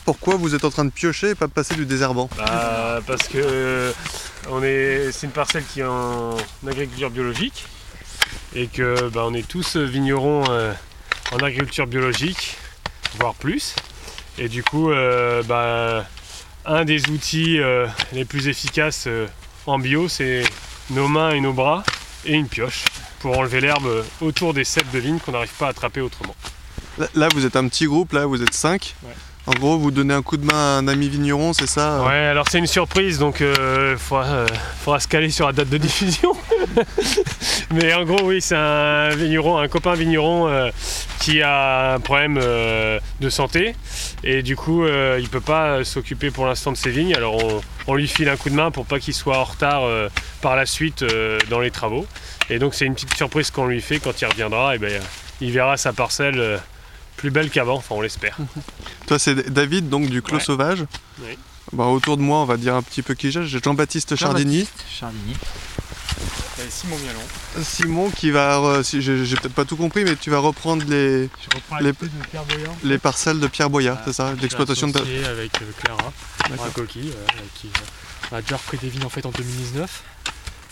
Pourquoi 0.05 0.35
vous 0.35 0.53
êtes 0.53 0.63
en 0.63 0.69
train 0.69 0.85
de 0.85 0.91
piocher 0.91 1.31
et 1.31 1.35
pas 1.35 1.47
de 1.47 1.51
passer 1.51 1.75
du 1.75 1.85
désherbant 1.85 2.29
Bah, 2.37 2.99
parce 3.07 3.27
que 3.27 3.91
on 4.49 4.61
est, 4.63 5.11
c'est 5.11 5.25
une 5.25 5.33
parcelle 5.33 5.63
qui 5.65 5.79
est 5.79 5.85
en 5.85 6.37
agriculture 6.67 7.09
biologique 7.09 7.65
et 8.55 8.67
que 8.67 9.09
bah, 9.09 9.23
on 9.25 9.33
est 9.33 9.47
tous 9.47 9.75
vignerons 9.77 10.43
euh, 10.49 10.73
en 11.31 11.37
agriculture 11.37 11.87
biologique, 11.87 12.57
voire 13.19 13.33
plus. 13.33 13.75
Et 14.37 14.47
du 14.47 14.63
coup, 14.63 14.91
euh, 14.91 15.43
bah, 15.43 16.05
un 16.65 16.85
des 16.85 17.09
outils 17.09 17.59
euh, 17.59 17.87
les 18.13 18.25
plus 18.25 18.47
efficaces 18.47 19.07
en 19.65 19.79
bio, 19.79 20.07
c'est 20.07 20.43
nos 20.91 21.07
mains 21.07 21.31
et 21.31 21.41
nos 21.41 21.53
bras 21.53 21.83
et 22.25 22.33
une 22.33 22.47
pioche 22.47 22.85
pour 23.25 23.39
enlever 23.39 23.59
l'herbe 23.59 24.05
autour 24.21 24.53
des 24.53 24.63
ceps 24.63 24.91
de 24.93 24.99
vigne 24.99 25.17
qu'on 25.17 25.31
n'arrive 25.31 25.51
pas 25.57 25.65
à 25.65 25.69
attraper 25.69 25.99
autrement. 25.99 26.35
Là, 27.15 27.27
vous 27.33 27.43
êtes 27.43 27.55
un 27.55 27.67
petit 27.67 27.87
groupe, 27.87 28.13
là, 28.13 28.27
vous 28.27 28.43
êtes 28.43 28.53
5. 28.53 28.93
Ouais. 29.01 29.09
En 29.47 29.53
gros, 29.53 29.79
vous 29.79 29.89
donnez 29.89 30.13
un 30.13 30.21
coup 30.21 30.37
de 30.37 30.45
main 30.45 30.53
à 30.53 30.77
un 30.77 30.87
ami 30.87 31.09
vigneron, 31.09 31.51
c'est 31.53 31.67
ça 31.67 32.03
Ouais, 32.03 32.13
alors 32.13 32.45
c'est 32.47 32.59
une 32.59 32.67
surprise, 32.67 33.17
donc 33.17 33.39
il 33.39 33.97
faudra, 33.97 34.25
euh, 34.25 34.47
faudra 34.83 34.99
se 34.99 35.07
caler 35.07 35.31
sur 35.31 35.47
la 35.47 35.53
date 35.53 35.69
de 35.69 35.77
diffusion. 35.77 36.33
Mais 37.73 37.93
en 37.95 38.03
gros, 38.03 38.21
oui, 38.23 38.41
c'est 38.41 38.55
un 38.55 39.09
vigneron, 39.09 39.57
un 39.57 39.67
copain 39.67 39.95
vigneron 39.95 40.47
euh, 40.47 40.69
qui 41.19 41.41
a 41.41 41.95
un 41.95 41.99
problème 41.99 42.37
euh, 42.39 42.99
de 43.21 43.29
santé 43.29 43.75
et 44.23 44.43
du 44.43 44.55
coup, 44.55 44.83
euh, 44.83 45.17
il 45.19 45.29
peut 45.29 45.41
pas 45.41 45.83
s'occuper 45.83 46.29
pour 46.29 46.45
l'instant 46.45 46.71
de 46.71 46.77
ses 46.77 46.91
vignes. 46.91 47.15
Alors 47.15 47.43
on, 47.43 47.61
on 47.87 47.95
lui 47.95 48.07
file 48.07 48.29
un 48.29 48.37
coup 48.37 48.49
de 48.49 48.55
main 48.55 48.71
pour 48.71 48.85
pas 48.85 48.99
qu'il 48.99 49.13
soit 49.13 49.37
en 49.37 49.43
retard 49.43 49.83
euh, 49.83 50.09
par 50.41 50.55
la 50.55 50.65
suite 50.65 51.03
euh, 51.03 51.39
dans 51.49 51.59
les 51.59 51.71
travaux. 51.71 52.05
Et 52.49 52.59
donc 52.59 52.73
c'est 52.73 52.85
une 52.85 52.93
petite 52.93 53.15
surprise 53.15 53.51
qu'on 53.51 53.67
lui 53.67 53.81
fait 53.81 53.99
quand 53.99 54.19
il 54.21 54.25
reviendra. 54.25 54.75
Et 54.75 54.79
ben, 54.79 55.01
il 55.41 55.51
verra 55.51 55.77
sa 55.77 55.93
parcelle 55.93 56.39
euh, 56.39 56.57
plus 57.17 57.31
belle 57.31 57.49
qu'avant, 57.49 57.75
enfin 57.75 57.95
on 57.95 58.01
l'espère. 58.01 58.37
Toi, 59.07 59.19
c'est 59.19 59.49
David, 59.51 59.89
donc 59.89 60.09
du 60.09 60.21
Clos 60.21 60.37
Ouais. 60.37 60.43
Sauvage. 60.43 60.85
Oui. 61.19 61.37
Bah, 61.73 61.85
autour 61.85 62.17
de 62.17 62.21
moi, 62.21 62.39
on 62.39 62.45
va 62.45 62.57
dire 62.57 62.75
un 62.75 62.81
petit 62.81 63.01
peu 63.01 63.13
qui 63.13 63.31
j'ai. 63.31 63.45
J'ai 63.45 63.59
Jean-Baptiste 63.59 64.15
Chardini. 64.15 64.67
Chardini. 64.89 65.35
Simon 66.69 66.97
Mialon. 66.97 67.63
Simon 67.63 68.09
qui 68.09 68.31
va. 68.31 68.81
si 68.83 69.01
j'ai 69.01 69.35
peut-être 69.35 69.53
pas 69.53 69.65
tout 69.65 69.75
compris, 69.77 70.03
mais 70.03 70.15
tu 70.15 70.29
vas 70.29 70.39
reprendre 70.39 70.83
les, 70.87 71.29
Les- 71.81 71.91
de 71.91 71.93
Pierre 72.31 72.43
Boyard? 72.45 72.73
les 72.83 72.97
parcelles 72.97 73.39
de 73.39 73.47
Pierre 73.47 73.69
Boyard, 73.69 73.99
c'est 74.05 74.13
ça 74.13 74.33
L'exploitation 74.41 74.87
de. 74.87 74.99
avec 74.99 75.51
euh, 75.61 75.65
Clara. 75.83 76.11
Coquille, 76.73 77.11
qui 77.55 77.67
euh, 78.33 78.37
a 78.37 78.41
déjà 78.41 78.57
repris 78.57 78.77
des 78.77 78.89
vignes 78.89 79.05
en 79.05 79.09
fait 79.09 79.25
en 79.25 79.31
2019. 79.31 80.03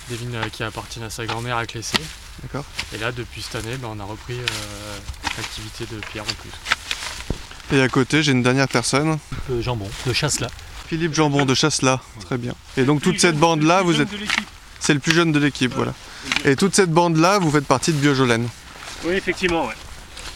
des 0.10 0.16
vignes 0.16 0.36
euh, 0.36 0.50
qui 0.52 0.64
appartiennent 0.64 1.06
à 1.06 1.10
sa 1.10 1.26
grand-mère 1.26 1.58
à 1.58 1.66
Clessé. 1.66 1.98
D'accord. 2.42 2.66
Et 2.94 2.98
là, 2.98 3.12
depuis 3.12 3.42
cette 3.42 3.56
année, 3.56 3.78
ben, 3.78 3.90
on 3.92 4.00
a 4.00 4.04
repris 4.04 4.36
euh, 4.40 4.98
l'activité 5.38 5.86
de 5.94 6.00
Pierre 6.12 6.24
en 6.24 6.34
plus. 6.42 7.78
Et 7.78 7.82
à 7.82 7.88
côté, 7.90 8.22
j'ai 8.22 8.34
une 8.34 8.44
dernière 8.44 8.68
personne, 8.68 9.18
jambon, 9.62 9.90
de 10.06 10.14
chasse-là. 10.14 10.48
Philippe 10.88 11.16
Jambon 11.16 11.46
de 11.46 11.56
Chasselas. 11.56 12.02
Très 12.26 12.38
bien. 12.38 12.54
Et 12.78 12.84
donc 12.84 13.02
toute 13.02 13.20
cette 13.20 13.38
bande-là, 13.38 13.82
vous 13.82 14.00
êtes... 14.00 14.10
C'est 14.86 14.94
le 14.94 15.00
plus 15.00 15.14
jeune 15.14 15.32
de 15.32 15.40
l'équipe, 15.40 15.74
voilà. 15.74 15.94
Et 16.44 16.58
toute 16.58 16.76
cette 16.76 16.92
bande-là, 16.92 17.40
vous 17.40 17.50
faites 17.50 17.66
partie 17.66 17.94
de 17.94 17.98
Biojolène. 18.00 18.50
Oui, 19.06 19.14
effectivement, 19.14 19.66
ouais. 19.66 19.74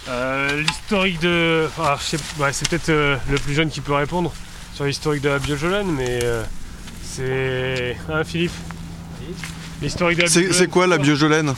Euh, 0.07 0.61
l'historique 0.61 1.19
de. 1.19 1.67
ah, 1.77 1.97
ouais, 2.39 2.53
c'est 2.53 2.69
peut-être 2.69 2.87
euh, 2.87 3.17
le 3.29 3.37
plus 3.39 3.53
jeune 3.53 3.69
qui 3.69 3.81
peut 3.81 3.91
répondre 3.93 4.33
sur 4.73 4.85
l'historique 4.85 5.21
de 5.21 5.27
la 5.27 5.39
biojolène, 5.39 5.91
mais 5.91 6.21
euh, 6.23 6.43
c'est. 7.03 7.97
Hein, 8.09 8.23
Philippe? 8.23 8.53
L'historique 9.81 10.17
de 10.19 10.23
la 10.23 10.29
C'est 10.29 10.39
biojolène. 10.39 10.59
c'est 10.61 10.67
quoi 10.69 10.87
la 10.87 10.97
Biojolène 10.97 11.53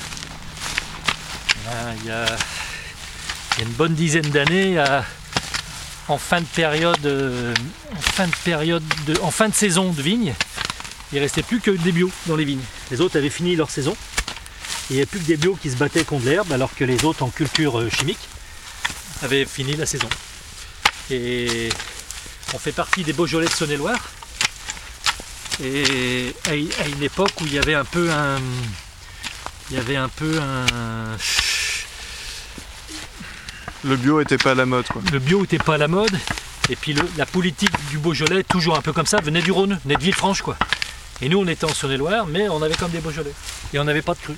Ah, 1.68 1.72
Il 2.02 2.08
y, 2.08 2.12
a, 2.12 2.26
il 2.26 3.60
y 3.60 3.66
a 3.66 3.68
une 3.68 3.74
bonne 3.76 3.94
dizaine 3.94 4.30
d'années, 4.32 4.80
à- 4.80 5.06
en 6.08 6.18
fin 6.18 6.42
de 6.42 6.46
période, 6.48 7.06
euh, 7.06 7.54
en 7.96 8.02
fin 8.02 8.26
de 8.26 8.36
période, 8.44 8.84
de- 9.06 9.20
en 9.22 9.30
fin 9.30 9.48
de 9.48 9.54
saison 9.54 9.92
de 9.92 10.02
vigne, 10.02 10.34
il 11.12 11.20
restait 11.20 11.44
plus 11.44 11.60
que 11.60 11.72
des 11.72 11.92
bio 11.92 12.12
dans 12.28 12.36
les 12.36 12.46
vignes. 12.46 12.62
Les 12.92 13.02
autres 13.02 13.18
avaient 13.18 13.30
fini 13.30 13.56
leur 13.56 13.70
saison. 13.70 13.94
Et 13.94 14.94
il 14.94 14.94
n'y 14.96 15.00
avait 15.00 15.06
plus 15.08 15.20
que 15.20 15.26
des 15.26 15.38
bio 15.38 15.56
qui 15.62 15.70
se 15.70 15.76
battaient 15.76 16.04
contre 16.04 16.26
l'herbe, 16.26 16.52
alors 16.52 16.74
que 16.76 16.84
les 16.84 17.04
autres 17.06 17.24
en 17.24 17.30
culture 17.30 17.80
euh, 17.80 17.90
chimique 17.90 18.20
avaient 19.24 19.46
fini 19.46 19.76
la 19.76 19.86
saison. 19.86 20.10
Et 21.12 21.70
on 22.54 22.60
fait 22.60 22.72
partie 22.72 23.04
des 23.04 23.14
Beaujolais 23.14 23.48
de 23.48 23.52
Saône-et-Loire. 23.54 24.00
Et 25.64 26.34
à 26.48 26.54
une 26.56 27.04
époque 27.04 27.32
où 27.42 27.46
il 27.46 27.54
y 27.54 27.60
avait 27.60 27.74
un 27.76 27.84
peu 27.86 28.10
un, 28.12 28.38
il 29.70 29.76
y 29.76 29.80
avait 29.80 29.98
un 29.98 30.08
peu 30.10 30.40
un 30.40 31.18
Le 33.84 33.96
bio 33.98 34.22
était 34.22 34.38
pas 34.38 34.52
à 34.52 34.56
la 34.56 34.66
mode, 34.66 34.88
quoi. 34.88 35.02
le 35.12 35.20
bio 35.20 35.42
n'était 35.42 35.58
pas 35.58 35.76
à 35.76 35.78
la 35.78 35.88
mode. 35.88 36.18
Et 36.70 36.76
puis 36.76 36.94
le- 36.94 37.08
la 37.18 37.26
politique 37.26 37.72
du 37.90 37.98
Beaujolais, 37.98 38.44
toujours 38.44 38.78
un 38.78 38.82
peu 38.82 38.94
comme 38.94 39.06
ça, 39.08 39.18
venait 39.22 39.42
du 39.42 39.52
Rhône, 39.52 39.80
venait 39.84 39.96
de 39.96 40.02
Villefranche 40.02 40.42
quoi. 40.42 40.56
Et 41.22 41.30
nous 41.30 41.40
on 41.40 41.48
était 41.48 41.66
en 41.66 41.74
Saône-et-Loire, 41.74 42.26
mais 42.28 42.48
on 42.50 42.62
avait 42.62 42.76
comme 42.76 42.92
des 42.92 43.00
Beaujolais. 43.00 43.34
Et 43.74 43.80
on 43.80 43.84
n'avait 43.84 44.02
pas 44.02 44.14
de 44.14 44.20
cru. 44.20 44.36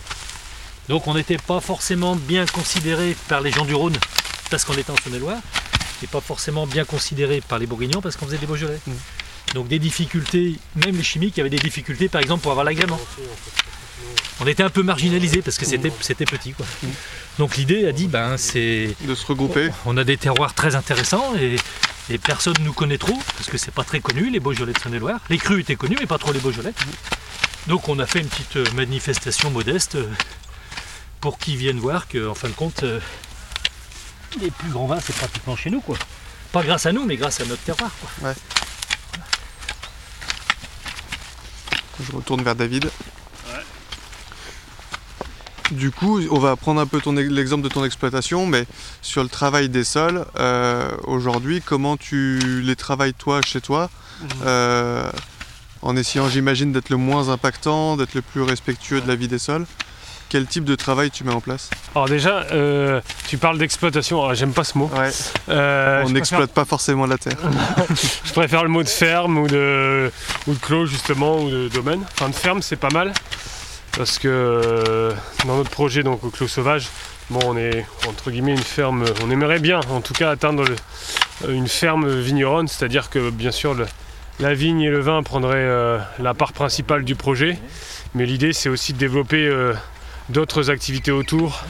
Donc 0.90 1.08
on 1.08 1.14
n'était 1.14 1.38
pas 1.38 1.60
forcément 1.60 2.16
bien 2.16 2.46
considéré 2.46 3.16
par 3.28 3.42
les 3.42 3.52
gens 3.52 3.66
du 3.66 3.76
Rhône 3.76 3.98
parce 4.50 4.66
qu'on 4.66 4.74
était 4.74 4.92
en 4.92 4.98
Saône-et-Loire. 4.98 5.40
Et 6.04 6.08
pas 6.08 6.22
forcément 6.22 6.66
bien 6.66 6.84
considéré 6.84 7.42
par 7.42 7.60
les 7.60 7.68
Bourguignons 7.68 8.02
parce 8.02 8.16
qu'on 8.16 8.26
faisait 8.26 8.40
des 8.40 8.48
Beaujolais. 8.48 8.80
Donc 9.54 9.68
des 9.68 9.80
difficultés, 9.80 10.56
même 10.76 10.96
les 10.96 11.04
chimiques 11.04 11.38
avaient 11.38 11.50
des 11.50 11.60
difficultés 11.60 12.10
par 12.10 12.22
exemple 12.22 12.42
pour 12.42 12.52
avoir 12.52 12.66
l'agrément. 12.66 13.00
On 14.40 14.48
était 14.48 14.64
un 14.64 14.70
peu 14.70 14.82
marginalisé 14.82 15.42
parce 15.44 15.58
que 15.58 15.66
c'était 15.66 15.92
c'était 16.02 16.26
petit 16.26 16.54
quoi. 16.54 16.66
Donc 17.40 17.58
l'idée 17.58 17.88
a 17.88 17.92
dit 17.92 18.08
ben 18.08 18.38
c'est 18.38 18.96
De 19.02 19.16
se 19.16 19.26
regrouper. 19.26 19.70
on 19.86 19.98
a 19.98 20.04
des 20.04 20.18
terroirs 20.18 20.54
très 20.54 20.76
intéressants 20.76 21.34
et, 21.36 21.56
et 22.10 22.18
personne 22.18 22.54
ne 22.60 22.66
nous 22.66 22.74
connaît 22.74 22.98
trop, 22.98 23.18
parce 23.38 23.50
que 23.50 23.58
c'est 23.58 23.74
pas 23.74 23.84
très 23.84 24.00
connu, 24.00 24.30
les 24.30 24.40
Beaujolais 24.40 24.74
de 24.74 24.80
Saône-et-Loire. 24.80 25.20
Les 25.30 25.38
crus 25.38 25.62
étaient 25.62 25.76
connus, 25.76 25.98
mais 26.00 26.08
pas 26.08 26.18
trop 26.18 26.34
les 26.34 26.40
Beaujolais. 26.40 26.74
Donc 27.68 27.90
on 27.90 28.00
a 28.00 28.06
fait 28.06 28.20
une 28.20 28.28
petite 28.28 28.58
euh, 28.58 28.66
manifestation 28.76 29.50
modeste 29.52 29.96
euh, 29.96 30.10
pour 31.20 31.38
qu'ils 31.38 31.58
viennent 31.58 31.80
voir 31.80 32.08
que, 32.08 32.28
en 32.28 32.34
fin 32.34 32.50
de 32.50 32.54
compte, 32.54 32.84
euh, 32.84 33.00
les 34.42 34.52
plus 34.52 34.70
grands 34.70 34.88
vins, 34.88 35.00
c'est 35.00 35.16
pratiquement 35.16 35.56
chez 35.56 35.70
nous, 35.70 35.82
quoi. 35.82 35.98
Pas 36.52 36.64
grâce 36.64 36.86
à 36.86 36.92
nous, 36.92 37.06
mais 37.06 37.16
grâce 37.18 37.40
à 37.40 37.46
notre 37.46 37.62
terroir, 37.62 37.92
quoi. 38.02 38.34
Je 42.04 42.12
retourne 42.16 42.42
vers 42.44 42.56
David. 42.56 42.90
Du 45.72 45.90
coup, 45.90 46.20
on 46.30 46.40
va 46.40 46.56
prendre 46.58 46.82
un 46.82 46.86
peu 46.86 47.00
l'exemple 47.22 47.64
de 47.64 47.70
ton 47.70 47.86
exploitation, 47.86 48.46
mais 48.46 48.66
sur 49.02 49.24
le 49.24 49.30
travail 49.30 49.70
des 49.70 49.84
sols, 49.86 50.26
euh, 50.38 50.90
aujourd'hui, 51.06 51.62
comment 51.62 51.96
tu 51.98 52.62
les 52.64 52.76
travailles 52.76 53.14
toi 53.14 53.42
chez 53.42 53.62
toi 53.62 53.90
euh, 54.46 55.10
En 55.82 55.96
essayant, 55.96 56.28
j'imagine, 56.28 56.74
d'être 56.74 56.90
le 56.90 56.98
moins 56.98 57.30
impactant, 57.30 57.96
d'être 57.96 58.14
le 58.16 58.22
plus 58.22 58.42
respectueux 58.42 59.00
de 59.02 59.08
la 59.08 59.16
vie 59.16 59.30
des 59.30 59.40
sols? 59.40 59.66
Quel 60.28 60.46
type 60.46 60.64
de 60.64 60.76
travail 60.76 61.12
tu 61.12 61.26
mets 61.26 61.34
en 61.34 61.42
place? 61.42 61.70
Alors, 61.94 62.08
déjà, 62.08 62.46
euh, 62.54 63.02
tu 63.28 63.38
parles 63.38 63.58
d'exploitation. 63.58 64.22
Alors, 64.24 64.34
J'aime 64.34 64.54
pas 64.54 64.64
ce 64.64 64.78
mot. 64.78 64.90
Ouais, 64.96 65.10
Euh, 65.50 66.04
on 66.06 66.10
n'exploite 66.10 66.52
pas 66.54 66.64
forcément 66.64 67.06
la 67.06 67.18
terre. 67.18 67.36
Je 68.24 68.32
préfère 68.32 68.64
le 68.64 68.70
mot 68.70 68.82
de 68.82 68.88
ferme 68.88 69.38
ou 69.38 69.48
de, 69.48 70.10
ou 70.48 70.54
de 70.54 70.60
clos, 70.60 70.86
justement, 70.86 71.38
ou 71.42 71.50
de 71.50 71.68
domaine. 71.68 72.02
Enfin, 72.14 72.30
de 72.30 72.36
ferme, 72.36 72.62
c'est 72.62 72.78
pas 72.78 72.90
mal. 72.92 73.14
Parce 73.98 74.20
que 74.20 74.28
euh, 74.28 75.12
dans 75.46 75.58
notre 75.58 75.70
projet, 75.70 76.02
donc 76.02 76.24
au 76.24 76.30
Clos 76.30 76.48
Sauvage, 76.48 76.88
bon, 77.30 77.40
on 77.46 77.58
est 77.58 77.86
entre 78.08 78.32
guillemets 78.32 78.54
une 78.54 78.58
ferme. 78.58 79.04
On 79.24 79.30
aimerait 79.30 79.60
bien, 79.60 79.82
en 79.90 80.02
tout 80.02 80.14
cas, 80.14 80.30
atteindre 80.30 80.64
euh, 81.46 81.54
une 81.54 81.68
ferme 81.68 82.10
vigneronne, 82.10 82.68
c'est-à-dire 82.68 83.10
que 83.10 83.30
bien 83.30 83.52
sûr, 83.52 83.76
la 84.40 84.54
vigne 84.54 84.82
et 84.82 84.90
le 84.90 85.00
vin 85.00 85.22
prendraient 85.24 85.58
euh, 85.58 86.00
la 86.20 86.34
part 86.34 86.54
principale 86.54 87.04
du 87.04 87.16
projet. 87.16 87.58
Mais 88.16 88.26
l'idée, 88.26 88.54
c'est 88.54 88.70
aussi 88.70 88.94
de 88.94 88.98
développer 88.98 89.50
d'autres 90.28 90.70
activités 90.70 91.12
autour, 91.12 91.64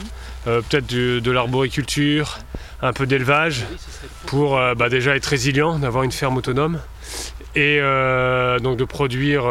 peut-être 0.44 0.88
de, 0.88 1.30
l'arboriculture, 1.30 2.40
un 2.80 2.92
peu 2.92 3.06
d'élevage, 3.06 3.64
pour 4.26 4.60
bah, 4.76 4.88
déjà 4.88 5.14
être 5.14 5.26
résilient, 5.26 5.78
d'avoir 5.78 6.02
une 6.02 6.10
ferme 6.10 6.36
autonome, 6.36 6.80
et 7.54 7.78
donc 8.60 8.76
de 8.76 8.84
produire 8.84 9.44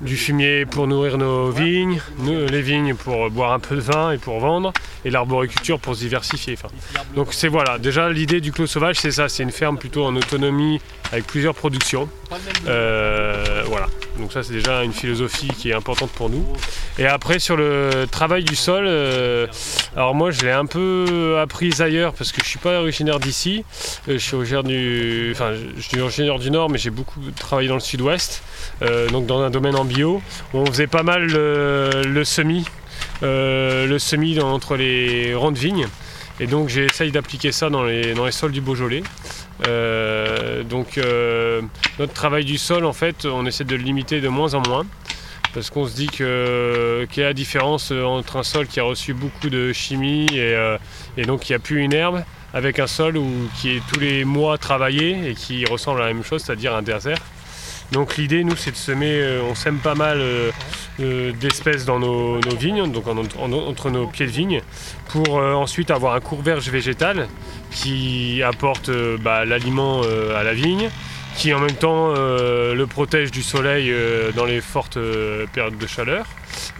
du 0.00 0.16
fumier 0.16 0.66
pour 0.66 0.86
nourrir 0.86 1.18
nos 1.18 1.50
vignes, 1.50 2.00
nous, 2.18 2.46
les 2.46 2.62
vignes 2.62 2.94
pour 2.94 3.30
boire 3.30 3.52
un 3.52 3.58
peu 3.58 3.76
de 3.76 3.80
vin 3.80 4.12
et 4.12 4.18
pour 4.18 4.40
vendre, 4.40 4.72
et 5.04 5.10
l'arboriculture 5.10 5.78
pour 5.78 5.94
se 5.94 6.00
diversifier. 6.00 6.54
Enfin, 6.54 6.74
donc 7.14 7.28
c'est 7.32 7.48
voilà, 7.48 7.78
déjà 7.78 8.08
l'idée 8.08 8.40
du 8.40 8.52
Clos 8.52 8.66
Sauvage, 8.66 8.96
c'est 8.96 9.10
ça, 9.10 9.28
c'est 9.28 9.42
une 9.42 9.50
ferme 9.50 9.78
plutôt 9.78 10.04
en 10.04 10.16
autonomie 10.16 10.80
avec 11.12 11.26
plusieurs 11.26 11.54
productions. 11.54 12.08
Euh, 12.66 13.62
voilà, 13.66 13.86
donc 14.18 14.32
ça 14.32 14.42
c'est 14.42 14.52
déjà 14.52 14.84
une 14.84 14.92
philosophie 14.92 15.48
qui 15.48 15.70
est 15.70 15.74
importante 15.74 16.10
pour 16.10 16.30
nous. 16.30 16.46
Et 16.98 17.06
après 17.06 17.38
sur 17.38 17.56
le 17.56 18.06
travail 18.10 18.44
du 18.44 18.54
sol, 18.54 18.84
euh, 18.86 19.46
alors 19.96 20.14
moi 20.14 20.30
je 20.30 20.42
l'ai 20.42 20.52
un 20.52 20.66
peu 20.66 21.38
appris 21.40 21.74
ailleurs 21.80 22.12
parce 22.12 22.30
que 22.30 22.42
je 22.42 22.48
suis 22.48 22.58
pas 22.58 22.80
originaire 22.80 23.18
d'ici. 23.18 23.64
Euh, 24.08 24.12
je 24.12 24.18
suis 24.18 24.36
originaire 24.36 24.62
du, 24.62 25.30
enfin 25.34 25.52
je 25.76 25.82
suis 25.82 26.00
originaire 26.00 26.38
du 26.38 26.50
Nord, 26.50 26.70
mais 26.70 26.78
j'ai 26.78 26.90
beaucoup 26.90 27.20
travaillé 27.36 27.68
dans 27.68 27.74
le 27.74 27.80
Sud-Ouest, 27.80 28.42
euh, 28.82 29.08
donc 29.08 29.26
dans 29.26 29.40
un 29.40 29.50
domaine 29.50 29.74
en 29.74 29.84
On 30.54 30.66
faisait 30.66 30.86
pas 30.86 31.02
mal 31.02 31.26
le, 31.26 32.02
le 32.06 32.24
semis, 32.24 32.64
euh, 33.22 33.86
le 33.86 33.98
semis 33.98 34.40
entre 34.40 34.76
les 34.76 35.34
rangs 35.34 35.52
de 35.52 35.58
vignes. 35.58 35.86
Et 36.40 36.46
donc 36.46 36.68
j'essaye 36.70 37.12
d'appliquer 37.12 37.52
ça 37.52 37.68
dans 37.68 37.84
les, 37.84 38.14
sols 38.30 38.52
du 38.52 38.62
Beaujolais. 38.62 39.02
Euh, 39.66 40.62
donc 40.62 40.96
euh, 40.96 41.60
notre 41.98 42.14
travail 42.14 42.46
du 42.46 42.56
sol, 42.56 42.86
en 42.86 42.94
fait, 42.94 43.26
on 43.26 43.44
essaie 43.44 43.64
de 43.64 43.76
le 43.76 43.82
limiter 43.82 44.20
de 44.20 44.28
moins 44.28 44.54
en 44.54 44.62
moins. 44.66 44.86
Parce 45.52 45.68
qu'on 45.68 45.86
se 45.86 45.94
dit 45.94 46.06
que 46.06 47.06
quelle 47.10 47.24
est 47.24 47.26
la 47.28 47.34
différence 47.34 47.90
entre 47.90 48.36
un 48.36 48.42
sol 48.44 48.68
qui 48.68 48.78
a 48.78 48.84
reçu 48.84 49.12
beaucoup 49.14 49.50
de 49.50 49.72
chimie 49.72 50.26
et, 50.32 50.54
euh, 50.54 50.78
donc 51.26 51.40
qui 51.40 51.54
a 51.54 51.58
plus 51.58 51.82
une 51.82 51.92
herbe, 51.92 52.22
avec 52.54 52.78
un 52.78 52.86
sol 52.86 53.20
qui 53.60 53.76
est 53.76 53.82
tous 53.92 53.98
les 53.98 54.24
mois 54.24 54.58
travaillé 54.58 55.28
et 55.28 55.34
qui 55.34 55.64
ressemble 55.64 56.00
à 56.02 56.06
la 56.06 56.14
même 56.14 56.24
chose, 56.24 56.42
c'est-à-dire 56.42 56.74
un 56.74 56.82
désert. 56.82 57.18
Donc 57.92 58.16
l'idée, 58.16 58.44
nous, 58.44 58.54
c'est 58.56 58.70
de 58.70 58.76
semer, 58.76 59.20
euh, 59.20 59.42
on 59.50 59.54
sème 59.54 59.78
pas 59.78 59.94
mal 59.96 60.18
euh, 60.20 60.50
euh, 61.00 61.32
d'espèces 61.32 61.84
dans 61.84 61.98
nos, 61.98 62.38
vignes, 62.56 62.90
donc 62.92 63.06
en- 63.08 63.16
en- 63.18 63.52
entre 63.52 63.90
nos 63.90 64.06
pieds 64.06 64.26
de 64.26 64.30
vigne, 64.30 64.60
pour 65.08 65.34
ensuite 65.34 65.90
avoir 65.90 66.14
un 66.14 66.20
courberge 66.20 66.68
végétal 66.70 67.26
qui 67.72 68.42
apporte 68.44 68.90
bah, 69.20 69.44
l'aliment 69.44 70.02
à 70.36 70.42
la 70.44 70.52
vigne, 70.54 70.88
qui 71.36 71.52
en 71.52 71.58
même 71.60 71.72
temps 71.76 72.12
le 72.14 72.84
protège 72.84 73.30
du 73.32 73.42
soleil 73.42 73.92
dans 74.36 74.44
les 74.44 74.60
fortes 74.60 74.98
périodes 75.52 75.78
de 75.78 75.86
chaleur. 75.86 76.26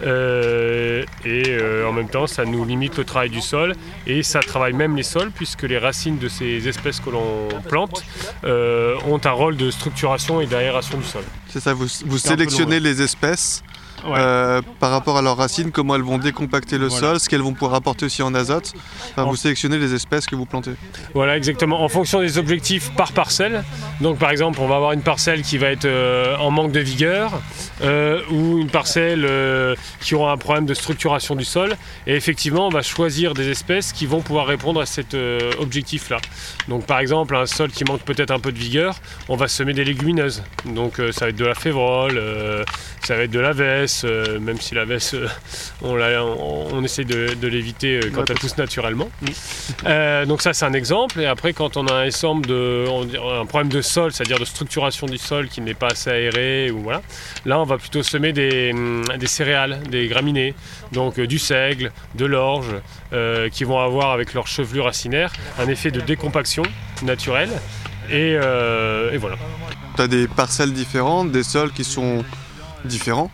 Euh, 0.03 1.05
et 1.25 1.43
euh, 1.49 1.89
en 1.89 1.93
même 1.93 2.09
temps, 2.09 2.27
ça 2.27 2.45
nous 2.45 2.65
limite 2.65 2.97
le 2.97 3.05
travail 3.05 3.31
du 3.31 3.41
sol 3.41 3.75
et 4.07 4.23
ça 4.23 4.41
travaille 4.41 4.73
même 4.73 4.97
les 4.97 5.03
sols 5.03 5.31
puisque 5.31 5.63
les 5.63 5.79
racines 5.79 6.19
de 6.19 6.29
ces 6.29 6.69
espèces 6.69 7.01
que 7.01 7.11
l'on 7.11 7.49
plante 7.69 8.03
euh, 8.45 8.97
ont 9.07 9.21
un 9.25 9.31
rôle 9.31 9.57
de 9.57 9.71
structuration 9.71 10.41
et 10.41 10.47
d'aération 10.47 10.99
du 10.99 11.05
sol. 11.05 11.25
C'est 11.49 11.61
ça, 11.61 11.75
vous, 11.75 11.89
sélectionnez 11.89 12.81
les 12.81 13.03
espèces 13.03 13.63
Ouais. 14.05 14.19
euh, 14.19 14.63
par 14.79 14.91
rapport 14.91 15.17
à 15.19 15.23
leurs 15.23 15.37
racines, 15.37 15.71
comment 15.71 15.95
elles 15.97 16.03
vont 16.03 16.19
décompacter 16.19 16.79
le 16.79 16.87
Voilà. 16.89 17.09
sol, 17.09 17.21
ce 17.21 17.29
qu'elles 17.29 17.43
vont 17.43 17.53
pouvoir 17.53 17.75
apporter 17.75 18.07
aussi 18.07 18.23
en 18.23 18.35
azote. 18.35 18.73
Enfin, 19.13 19.25
En- 19.25 19.31
vous 19.31 19.37
sélectionnez 19.37 19.79
les 19.79 19.95
espèces 19.95 20.27
que 20.27 20.35
vous 20.37 20.47
plantez. 20.47 20.73
Voilà, 21.15 21.37
exactement. 21.37 21.83
En 21.83 21.89
fonction 21.89 22.21
des 22.21 22.39
objectifs 22.39 22.91
par 22.97 23.13
parcelle. 23.13 23.65
Donc, 24.01 24.19
par 24.19 24.31
exemple, 24.31 24.59
on 24.61 24.67
va 24.69 24.77
avoir 24.77 24.93
une 24.93 25.03
parcelle 25.03 25.43
qui 25.43 25.59
va 25.59 25.69
être 25.71 25.85
euh, 25.85 26.37
en 26.39 26.51
manque 26.51 26.73
de 26.73 26.81
vigueur 26.81 27.33
euh, 27.83 28.21
ou 28.31 28.59
une 28.59 28.71
parcelle 28.71 29.27
qui 30.01 30.15
aura 30.15 30.33
un 30.33 30.37
problème 30.37 30.67
de 30.67 30.75
structuration 30.75 31.35
du 31.35 31.45
sol. 31.45 31.77
Et 32.07 32.15
effectivement, 32.15 32.67
on 32.67 32.71
va 32.71 32.83
choisir 32.83 33.35
des 33.35 33.49
espèces 33.51 33.93
qui 33.93 34.07
vont 34.07 34.21
pouvoir 34.21 34.47
répondre 34.47 34.81
à 34.81 34.87
cet 34.87 35.17
objectif-là. 35.59 36.19
Donc, 36.69 36.87
par 36.87 36.99
exemple, 37.01 37.35
un 37.37 37.47
sol 37.47 37.71
qui 37.71 37.85
manque 37.85 38.03
peut-être 38.03 38.31
un 38.31 38.39
peu 38.41 38.53
de 38.53 38.59
vigueur, 38.59 38.97
on 39.29 39.37
va 39.37 39.49
semer 39.49 39.73
des 39.73 39.85
légumineuses. 39.85 40.43
Donc, 40.65 41.01
ça 41.13 41.27
va 41.27 41.29
être 41.31 41.37
de 41.37 41.45
la 41.45 41.55
févrole, 41.55 42.21
ça 43.03 43.17
va 43.17 43.23
être 43.23 43.31
de 43.31 43.41
la 43.41 43.53
veste, 43.53 43.90
veste, 43.91 44.05
euh, 44.05 44.39
même 44.39 44.61
si 44.61 44.75
la 44.75 44.85
veste, 44.85 45.15
euh, 45.15 45.27
on, 45.83 45.95
la- 45.97 46.25
on- 46.25 46.69
on 46.73 46.85
essaie 46.85 47.05
de, 47.05 47.35
de 47.35 47.49
l'éviter 47.49 47.97
euh, 47.99 48.11
quand 48.15 48.21
Ouais, 48.21 48.27
elle 48.31 48.39
pousse 48.39 48.57
naturellement. 48.57 49.09
Euh, 49.87 50.27
donc 50.27 50.43
ça 50.43 50.53
c'est 50.53 50.65
un 50.67 50.73
exemple. 50.75 51.21
Et 51.21 51.27
après 51.27 51.53
quand 51.55 51.77
on 51.77 51.87
a 51.87 51.95
un 51.95 52.09
ensemble 52.09 52.45
de, 52.47 52.85
on 52.91 53.05
dirait 53.05 53.39
un 53.41 53.47
problème 53.47 53.71
de 53.71 53.81
sol, 53.81 54.13
c'est-à-dire 54.13 54.39
de 54.39 54.45
structuration 54.45 55.07
du 55.07 55.17
sol 55.17 55.49
qui 55.49 55.61
n'est 55.63 55.75
pas 55.75 55.89
assez 55.89 56.11
aéré 56.11 56.71
ou 56.71 56.81
voilà, 56.83 57.01
là 57.47 57.59
on 57.61 57.65
va 57.65 57.79
plutôt 57.79 58.03
semer 58.03 58.33
des, 58.33 58.73
hum, 58.75 59.05
des 59.19 59.27
céréales, 59.27 59.81
des 59.89 60.07
graminées, 60.09 60.55
donc 60.93 61.19
euh, 61.19 61.27
du 61.27 61.39
seigle, 61.39 61.93
de 62.15 62.27
l'orge, 62.27 62.67
euh, 63.13 63.49
qui 63.49 63.65
vont 63.65 63.79
avoir 63.81 64.11
avec 64.11 64.35
leur 64.35 64.47
chevelure 64.47 64.85
racinaire 64.85 65.33
un 65.59 65.69
effet 65.69 65.91
de 65.91 66.01
décompaction 66.01 66.65
naturelle. 67.03 67.51
Et, 68.11 68.35
euh, 68.37 69.13
et 69.13 69.17
voilà. 69.19 69.37
Tu 69.97 70.03
as 70.03 70.09
des 70.09 70.27
parcelles 70.29 70.73
différentes, 70.73 71.33
des 71.33 71.43
sols 71.45 71.73
qui 71.73 71.85
sont 71.85 72.25
différents, 72.85 73.31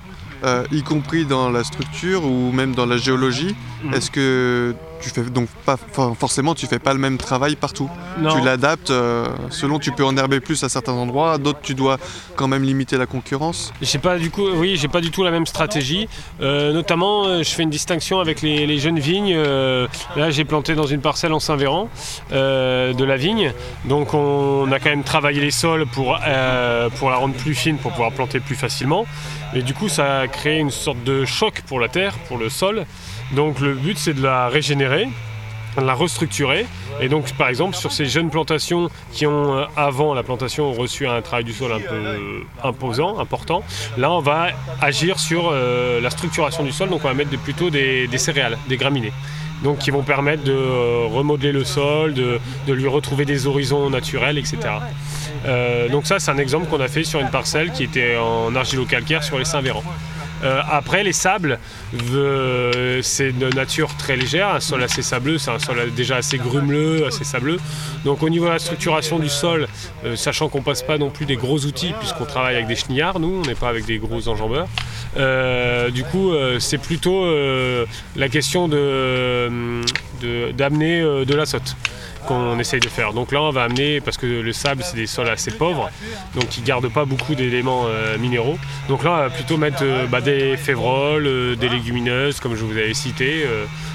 y 0.72 0.83
compris 0.83 1.25
dans 1.25 1.51
la 1.51 1.64
structure 1.64 2.25
ou 2.25 2.53
même 2.53 2.75
dans 2.75 2.87
la 2.87 2.96
géologie. 2.96 3.55
Mhm. 3.85 3.94
Est-ce 3.94 4.11
que 4.11 4.75
tu 5.01 5.11
fais 5.11 5.23
donc 5.23 5.49
pas 5.65 5.77
for- 5.77 6.17
forcément 6.17 6.55
tu 6.55 6.67
fais 6.67 6.79
pas 6.79 6.93
le 6.93 6.99
même 6.99 7.19
travail 7.19 7.57
partout 7.57 7.91
Non. 8.19 8.35
Tu 8.35 8.45
l'adaptes 8.45 8.91
euh, 8.91 9.29
selon 9.51 9.79
tu 9.79 9.93
peux 9.93 10.05
enherber 10.05 10.41
plus 10.41 10.63
à 10.65 10.69
certains 10.69 10.93
endroits, 10.93 11.33
à 11.33 11.39
d'autres 11.39 11.61
tu 11.63 11.75
dois 11.75 11.99
quand 12.37 12.49
même 12.49 12.63
limiter 12.65 12.97
la 12.99 13.07
concurrence. 13.07 13.73
J'ai 13.83 13.99
pas 13.99 14.19
du 14.19 14.31
coup, 14.31 14.47
oui, 14.55 14.77
j'ai 14.77 14.89
pas 14.89 15.01
du 15.01 15.11
tout 15.11 15.23
la 15.25 15.31
même 15.31 15.47
stratégie. 15.47 16.09
Euh, 16.41 16.73
notamment, 16.73 17.25
euh, 17.27 17.43
je 17.43 17.51
fais 17.51 17.63
une 17.63 17.71
distinction 17.71 18.21
avec 18.21 18.43
les, 18.43 18.67
les 18.67 18.79
jeunes 18.79 18.99
vignes. 18.99 19.35
Euh, 19.35 19.87
là, 20.17 20.31
j'ai 20.31 20.45
planté 20.45 20.75
dans 20.75 20.87
une 20.87 21.01
parcelle 21.01 21.33
en 21.33 21.41
Saint-Véran 21.41 21.89
euh, 22.33 22.93
de 22.93 23.05
la 23.05 23.17
vigne. 23.17 23.53
Donc, 23.85 24.15
on 24.15 24.71
a 24.73 24.79
quand 24.79 24.91
même 24.91 25.05
travaillé 25.05 25.41
les 25.41 25.51
sols 25.51 25.87
pour, 25.87 26.19
euh, 26.27 26.89
pour 26.99 27.11
la 27.11 27.17
rendre 27.17 27.35
plus 27.35 27.55
fine, 27.55 27.79
pour 27.79 27.93
pouvoir 27.93 28.13
planter 28.13 28.41
plus 28.41 28.57
facilement. 28.57 29.07
Et 29.55 29.63
du 29.63 29.75
coup, 29.75 29.89
ça 29.89 30.21
a 30.21 30.29
créé 30.29 30.59
une 30.59 30.71
sorte 30.71 31.03
de 31.05 31.25
choc 31.25 31.63
pour 31.67 31.81
la 31.81 31.89
terre, 31.89 32.15
pour 32.29 32.37
le 32.39 32.49
sol. 32.51 32.85
Donc, 33.33 33.61
le 33.61 33.75
but, 33.75 33.99
c'est 33.99 34.15
de 34.15 34.23
la 34.23 34.49
régénérer 34.49 35.09
de 35.81 35.87
la 35.87 35.95
restructurer. 35.95 36.67
Et 37.01 37.09
donc, 37.09 37.33
par 37.35 37.49
exemple, 37.49 37.77
sur 37.77 37.93
ces 37.93 38.07
jeunes 38.07 38.31
plantations 38.31 38.89
qui 39.12 39.27
ont, 39.27 39.57
euh, 39.57 39.65
avant 39.77 40.15
la 40.15 40.23
plantation, 40.23 40.73
reçu 40.73 41.07
un 41.07 41.21
travail 41.23 41.45
du 41.45 41.53
sol 41.53 41.73
un 41.73 41.81
peu 41.81 42.45
imposant, 42.62 43.19
important, 43.19 43.62
là, 43.97 44.11
on 44.11 44.21
va 44.21 44.49
agir 44.81 45.19
sur 45.19 45.51
euh, 45.51 46.01
la 46.01 46.11
structuration 46.11 46.65
du 46.65 46.73
sol. 46.73 46.89
Donc, 46.89 47.01
on 47.05 47.09
va 47.09 47.15
mettre 47.15 47.37
plutôt 47.39 47.71
des, 47.71 48.07
des 48.07 48.19
céréales, 48.19 48.59
des 48.69 48.77
graminées. 48.77 49.12
Donc, 49.62 49.79
qui 49.79 49.91
vont 49.91 50.03
permettre 50.03 50.45
de 50.45 50.53
euh, 50.53 51.07
remodeler 51.11 51.53
le 51.53 51.65
sol, 51.65 52.15
de, 52.15 52.39
lui 52.67 52.89
retrouver 52.89 53.25
des 53.25 53.47
horizons 53.47 53.89
naturels, 53.91 54.39
etc. 54.39 54.59
Donc, 55.91 56.07
ça, 56.07 56.19
c'est 56.19 56.31
un 56.31 56.39
exemple 56.39 56.67
qu'on 56.67 56.81
a 56.81 56.89
fait 56.89 57.05
sur 57.05 57.21
une 57.21 57.31
parcelle 57.31 57.71
qui 57.71 57.85
était 57.85 58.17
en 58.17 58.55
argilo-calcaire 58.55 59.23
sur 59.23 59.39
les 59.39 59.45
Saint-Véran. 59.45 59.83
Euh, 60.44 60.61
après, 60.70 61.03
les 61.03 61.12
sables, 61.12 61.59
euh, 62.12 63.01
c'est 63.03 63.33
de 63.33 63.49
nature 63.55 63.96
très 63.96 64.16
légère, 64.16 64.49
un 64.49 64.61
sol 64.61 64.83
assez 64.83 65.03
sableux, 65.03 65.38
c'est 65.38 65.51
un 65.51 65.59
sol 65.59 65.79
déjà 65.94 66.16
assez 66.16 66.38
grumeleux, 66.38 67.07
assez 67.07 67.25
sableux. 67.25 67.59
Donc 68.05 68.22
au 68.22 68.29
niveau 68.29 68.46
de 68.46 68.51
la 68.51 68.59
structuration 68.59 69.18
du 69.18 69.29
sol, 69.29 69.66
euh, 70.05 70.14
sachant 70.16 70.49
qu'on 70.49 70.62
passe 70.62 70.83
pas 70.83 70.99
non 70.99 71.11
plus 71.11 71.25
des 71.27 71.37
gros 71.37 71.59
outils, 71.64 71.94
puisqu'on 71.99 72.27
travaille 72.27 72.57
avec 72.57 72.66
des 72.66 72.77
chenillards, 72.77 73.18
nous, 73.18 73.42
on 73.42 73.46
n'est 73.49 73.55
pas 73.55 73.68
avec 73.68 73.87
des 73.87 73.99
gros 73.99 74.29
enjambeurs, 74.29 74.68
du 75.92 76.05
coup, 76.05 76.33
c'est 76.59 76.79
plutôt 76.79 77.25
la 78.16 78.29
question 78.29 78.68
de, 78.68 79.49
de- 80.20 80.53
d'amener 80.53 81.01
de 81.01 81.35
l'azote 81.35 81.77
qu'on 82.27 82.59
essaye 82.59 82.81
de 82.81 82.89
faire. 82.89 83.12
Donc 83.12 83.33
là, 83.33 83.43
on 83.43 83.51
va 83.51 83.62
amener, 83.65 84.01
parce 84.01 84.17
que 84.17 84.27
le 84.27 84.53
sable, 84.53 84.83
c'est 84.85 84.97
des 84.97 85.07
sols 85.07 85.29
assez 85.29 85.51
pauvres, 85.51 85.91
donc 86.35 86.49
qui 86.49 86.61
gardent 86.61 86.93
pas 86.93 87.05
beaucoup 87.05 87.35
d'éléments 87.35 87.85
euh, 87.87 88.19
minéraux. 88.19 88.59
Donc 88.89 89.05
là, 89.05 89.11
on 89.12 89.17
va 89.17 89.31
plutôt 89.31 89.57
mettre 89.57 89.79
euh, 89.83 90.07
bah, 90.07 90.21
des 90.21 90.57
févroles, 90.57 91.27
euh, 91.27 91.57
des 91.57 91.69
légumineuses, 91.69 92.41
comme 92.41 92.55
je 92.55 92.65
vous 92.65 92.73
avais 92.73 92.95
cité, 92.95 93.47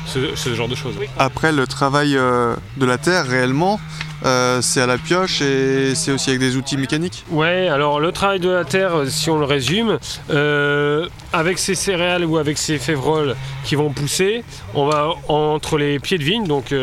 ce, 0.06 0.56
genre 0.56 0.67
de 0.67 0.76
choses. 0.76 0.96
Après 1.17 1.52
le 1.52 1.67
travail 1.67 2.13
de 2.13 2.86
la 2.86 2.98
terre 2.98 3.26
réellement, 3.26 3.80
euh, 4.23 4.62
c'est 4.62 4.81
à 4.81 4.86
la 4.86 4.97
pioche 4.97 5.41
et 5.41 5.95
c'est 5.95 6.12
aussi 6.12 6.29
avec 6.29 6.39
des 6.39 6.55
outils 6.55 6.77
mécaniques. 6.77 7.25
Ouais, 7.29 7.67
alors 7.67 7.99
le 7.99 8.12
travail 8.12 8.39
de 8.39 8.49
la 8.49 8.65
terre, 8.65 8.95
euh, 8.95 9.05
si 9.07 9.29
on 9.29 9.39
le 9.39 9.45
résume, 9.45 9.97
euh, 10.29 11.07
avec 11.34 11.57
ces 11.57 11.75
céréales 11.75 12.25
ou 12.25 12.38
avec 12.38 12.57
ces 12.57 12.77
févroles 12.77 13.36
qui 13.63 13.75
vont 13.75 13.91
pousser, 13.91 14.43
on 14.73 14.86
va 14.86 15.10
entre 15.27 15.77
les 15.77 15.99
pieds 15.99 16.17
de 16.17 16.23
vigne, 16.23 16.45
donc 16.45 16.73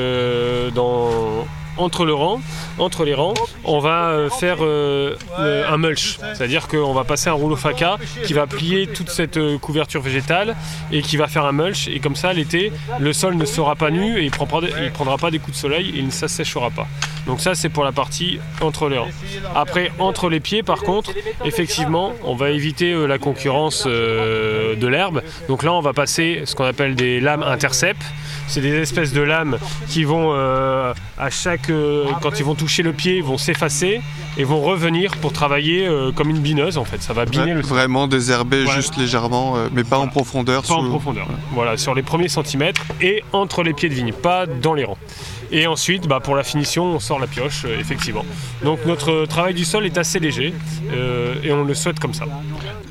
dans, 0.75 1.47
entre 1.79 2.05
les 2.05 2.13
rangs, 2.13 3.35
on 3.65 3.79
va 3.79 4.09
euh, 4.11 4.31
faire 4.31 4.59
euh, 4.61 5.15
le- 5.39 5.65
un 5.67 5.77
mulch, 5.79 6.19
c'est-à-dire 6.35 6.69
qu'on 6.69 6.93
va 6.93 7.05
passer 7.05 7.29
un 7.31 7.35
rouleau 7.35 7.57
faca 7.57 7.97
qui 8.25 8.33
va 8.33 8.47
plier 8.47 8.87
toute 8.87 9.11
cette 9.11 9.37
euh, 9.37 9.59
couverture 9.59 10.01
végétale 10.03 10.57
et 10.93 11.03
qui 11.03 11.17
va 11.17 11.27
faire 11.29 11.45
un 11.45 11.53
mulch 11.53 11.89
et 11.89 12.01
comme 12.01 12.17
ça 12.17 12.33
l'été 12.33 12.73
le 12.99 13.13
sol 13.13 13.35
ne 13.37 13.45
sera 13.45 13.77
pas 13.77 13.91
nu 13.91 14.19
et 14.19 14.25
il 14.25 14.31
prendra, 14.31 14.61
prendra 14.95 15.17
pas 15.19 15.31
des 15.31 15.39
coups 15.39 15.57
de 15.57 15.61
soleil 15.61 15.91
et 15.91 15.99
il 15.99 16.07
ne 16.07 16.11
s'assèchera 16.11 16.71
pas. 16.71 16.87
Donc 17.27 17.41
ça 17.41 17.55
c'est 17.55 17.69
pour 17.69 17.85
la 17.85 17.93
partie 17.93 18.39
entre 18.61 18.89
les 18.89 18.99
rangs. 18.99 19.09
Après 19.55 19.91
entre 19.99 20.29
les 20.29 20.41
pieds 20.41 20.63
par 20.63 20.83
contre, 20.83 21.11
effectivement 21.45 22.13
on 22.25 22.35
va 22.35 22.51
éviter 22.51 22.93
euh, 22.93 23.07
la 23.07 23.19
concurrence 23.19 23.85
euh, 23.87 24.75
de 24.77 24.87
l'herbe. 24.87 25.23
Donc 25.49 25.63
là 25.63 25.73
on 25.73 25.81
va 25.81 25.93
passer 25.93 26.43
ce 26.45 26.55
qu'on 26.55 26.65
appelle 26.65 26.95
des 26.95 27.21
lames 27.21 27.43
intercept. 27.43 28.03
C'est 28.47 28.61
des 28.63 28.75
espèces 28.77 29.13
de 29.13 29.21
lames 29.21 29.59
qui 29.89 30.05
vont 30.05 30.33
euh, 30.35 30.95
à 31.19 31.29
chaque 31.31 31.68
quand 32.23 32.39
ils 32.39 32.45
vont 32.45 32.55
toucher 32.55 32.83
le 32.83 32.93
pied 32.93 33.21
vont 33.21 33.39
s'effacer 33.39 34.01
et 34.37 34.45
vont 34.45 34.61
revenir 34.61 35.17
pour 35.17 35.33
travailler 35.33 35.87
euh, 35.87 36.13
comme 36.13 36.31
une 36.31 36.39
bineuse 36.41 36.79
en 36.79 36.85
fait. 36.85 37.03
Ça 37.03 37.13
va 37.13 37.25
biner 37.25 37.55
le 37.55 37.63
sol. 37.63 37.71
vraiment 37.71 38.07
désherber 38.09 38.65
Ouais. 38.65 38.75
juste 38.75 38.97
légèrement, 38.97 39.57
euh, 39.57 39.69
mais 39.73 39.85
pas 39.85 39.99
en 39.99 40.09
profondeur. 40.09 40.63
Pas 40.63 40.75
en 40.75 40.89
profondeur. 40.89 41.27
Voilà, 41.53 41.77
sur 41.77 41.95
les 41.95 42.03
premiers 42.03 42.29
centimètres 42.29 42.83
et 43.01 43.23
entre 43.33 43.63
les 43.63 43.73
pieds 43.73 43.89
de 43.89 43.95
vigne, 43.95 44.13
pas 44.13 44.47
dans 44.47 44.75
les 44.75 44.85
rangs. 44.85 44.99
Et 45.51 45.67
ensuite, 45.67 46.07
bah, 46.07 46.21
pour 46.21 46.37
la 46.37 46.43
finition, 46.45 46.85
on 46.85 47.01
sort 47.01 47.19
la 47.19 47.27
pioche, 47.27 47.63
euh, 47.65 47.79
effectivement. 47.81 48.25
Donc 48.63 48.81
notre 48.87 49.25
travail 49.27 49.55
du 49.55 49.65
sol 49.65 49.87
est 49.87 49.97
assez 49.97 50.19
léger 50.19 50.53
et 51.43 51.53
on 51.53 51.65
le 51.65 51.75
souhaite 51.75 51.99
comme 52.01 52.15
ça. 52.15 52.25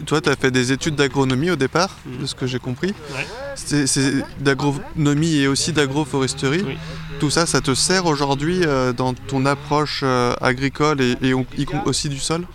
Toi, 0.06 0.22
tu 0.22 0.30
as 0.30 0.36
fait 0.36 0.52
des 0.52 0.72
études 0.72 0.96
d'agronomie 0.96 1.52
au 1.52 1.56
départ, 1.58 1.90
de 2.06 2.26
ce 2.26 2.34
que 2.34 2.48
j'ai 2.48 2.60
compris. 2.60 2.94
Ouais. 3.14 3.26
C'est 3.56 4.24
d'agronomie 4.40 5.36
et 5.38 5.48
aussi 5.48 5.74
d'agroforesterie. 5.74 6.64
Oui. 6.66 6.78
Tout 7.20 7.32
ça, 7.32 7.48
ça 7.48 7.62
te 7.62 7.74
sert 7.74 8.06
aujourd'hui 8.06 8.62
euh, 8.64 8.94
dans 8.94 9.16
ton 9.16 9.48
approche 9.48 10.02
euh, 10.04 10.34
agricole 10.40 11.02
et, 11.02 11.34
aussi 11.86 12.10
du 12.10 12.20
sol? 12.20 12.46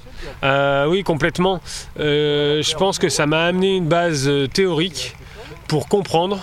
Euh, 0.44 0.86
oui, 0.86 1.02
complètement. 1.02 1.60
Je 1.96 2.76
pense 2.76 2.98
que 2.98 3.08
ça 3.08 3.26
m'a 3.26 3.46
amené 3.46 3.76
une 3.76 3.88
base 3.88 4.30
théorique 4.52 5.16
pour 5.66 5.88
comprendre, 5.88 6.38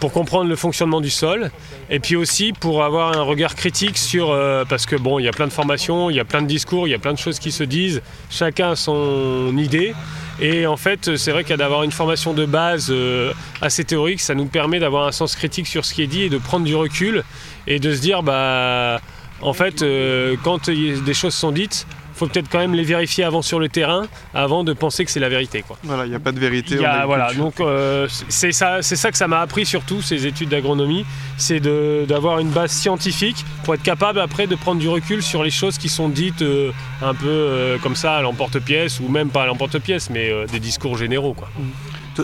pour 0.00 0.12
comprendre 0.12 0.48
le 0.48 0.56
fonctionnement 0.56 1.00
du 1.00 1.10
sol, 1.10 1.50
et 1.88 2.00
puis 2.00 2.16
aussi 2.16 2.52
pour 2.52 2.82
avoir 2.82 3.16
un 3.16 3.22
regard 3.22 3.54
critique 3.54 3.98
sur, 3.98 4.30
euh, 4.30 4.64
parce 4.68 4.86
que 4.86 4.96
bon, 4.96 5.18
il 5.18 5.24
y 5.24 5.28
a 5.28 5.32
plein 5.32 5.46
de 5.46 5.52
formations, 5.52 6.10
il 6.10 6.16
y 6.16 6.20
a 6.20 6.24
plein 6.24 6.42
de 6.42 6.46
discours, 6.46 6.88
il 6.88 6.90
y 6.90 6.94
a 6.94 6.98
plein 6.98 7.12
de 7.12 7.18
choses 7.18 7.38
qui 7.38 7.52
se 7.52 7.64
disent, 7.64 8.02
chacun 8.30 8.70
a 8.70 8.76
son 8.76 9.56
idée. 9.56 9.94
Et 10.40 10.66
en 10.66 10.76
fait, 10.76 11.16
c'est 11.16 11.30
vrai 11.30 11.50
a 11.50 11.56
d'avoir 11.56 11.82
une 11.82 11.92
formation 11.92 12.34
de 12.34 12.44
base 12.44 12.88
euh, 12.90 13.32
assez 13.62 13.84
théorique, 13.84 14.20
ça 14.20 14.34
nous 14.34 14.46
permet 14.46 14.78
d'avoir 14.78 15.06
un 15.06 15.12
sens 15.12 15.36
critique 15.36 15.66
sur 15.66 15.84
ce 15.84 15.94
qui 15.94 16.02
est 16.02 16.06
dit 16.06 16.22
et 16.24 16.28
de 16.28 16.38
prendre 16.38 16.66
du 16.66 16.74
recul 16.74 17.22
et 17.66 17.78
de 17.78 17.94
se 17.94 18.00
dire, 18.00 18.22
bah, 18.22 19.00
en 19.42 19.52
fait, 19.52 19.82
euh, 19.82 20.36
quand 20.42 20.70
des 20.70 21.14
choses 21.14 21.34
sont 21.34 21.52
dites, 21.52 21.86
faut 22.16 22.26
peut-être 22.26 22.48
quand 22.50 22.58
même 22.58 22.74
les 22.74 22.82
vérifier 22.82 23.24
avant 23.24 23.42
sur 23.42 23.58
le 23.60 23.68
terrain, 23.68 24.06
avant 24.34 24.64
de 24.64 24.72
penser 24.72 25.04
que 25.04 25.10
c'est 25.10 25.20
la 25.20 25.28
vérité. 25.28 25.62
Quoi. 25.66 25.76
Voilà, 25.84 26.04
il 26.06 26.08
n'y 26.10 26.14
a 26.16 26.20
pas 26.20 26.32
de 26.32 26.40
vérité. 26.40 26.76
A- 26.84 27.06
voilà, 27.06 27.32
donc 27.34 27.60
euh, 27.60 28.08
c'est 28.28 28.52
ça, 28.52 28.82
c'est 28.82 28.96
ça 28.96 29.10
que 29.12 29.18
ça 29.18 29.28
m'a 29.28 29.40
appris 29.40 29.66
surtout 29.66 30.00
ces 30.02 30.26
études 30.26 30.48
d'agronomie, 30.48 31.04
c'est 31.36 31.60
d'avoir 31.60 32.38
une 32.40 32.50
base 32.50 32.72
scientifique 32.72 33.44
pour 33.64 33.74
être 33.74 33.82
capable 33.82 34.18
après 34.20 34.46
de 34.46 34.54
prendre 34.56 34.80
du 34.80 34.88
recul 34.88 35.22
sur 35.22 35.42
les 35.44 35.50
choses 35.50 35.78
qui 35.78 35.88
sont 35.88 36.08
dites 36.08 36.42
euh, 36.42 36.72
un 37.02 37.14
peu 37.14 37.26
euh, 37.28 37.78
comme 37.78 37.96
ça 37.96 38.16
à 38.16 38.22
l'emporte-pièce 38.22 39.00
ou 39.00 39.08
même 39.08 39.28
pas 39.28 39.42
à 39.42 39.46
l'emporte-pièce, 39.46 40.10
mais 40.10 40.30
des 40.50 40.60
discours 40.60 40.96
généraux. 40.96 41.34
Quoi. 41.34 41.48
To- 41.56 41.62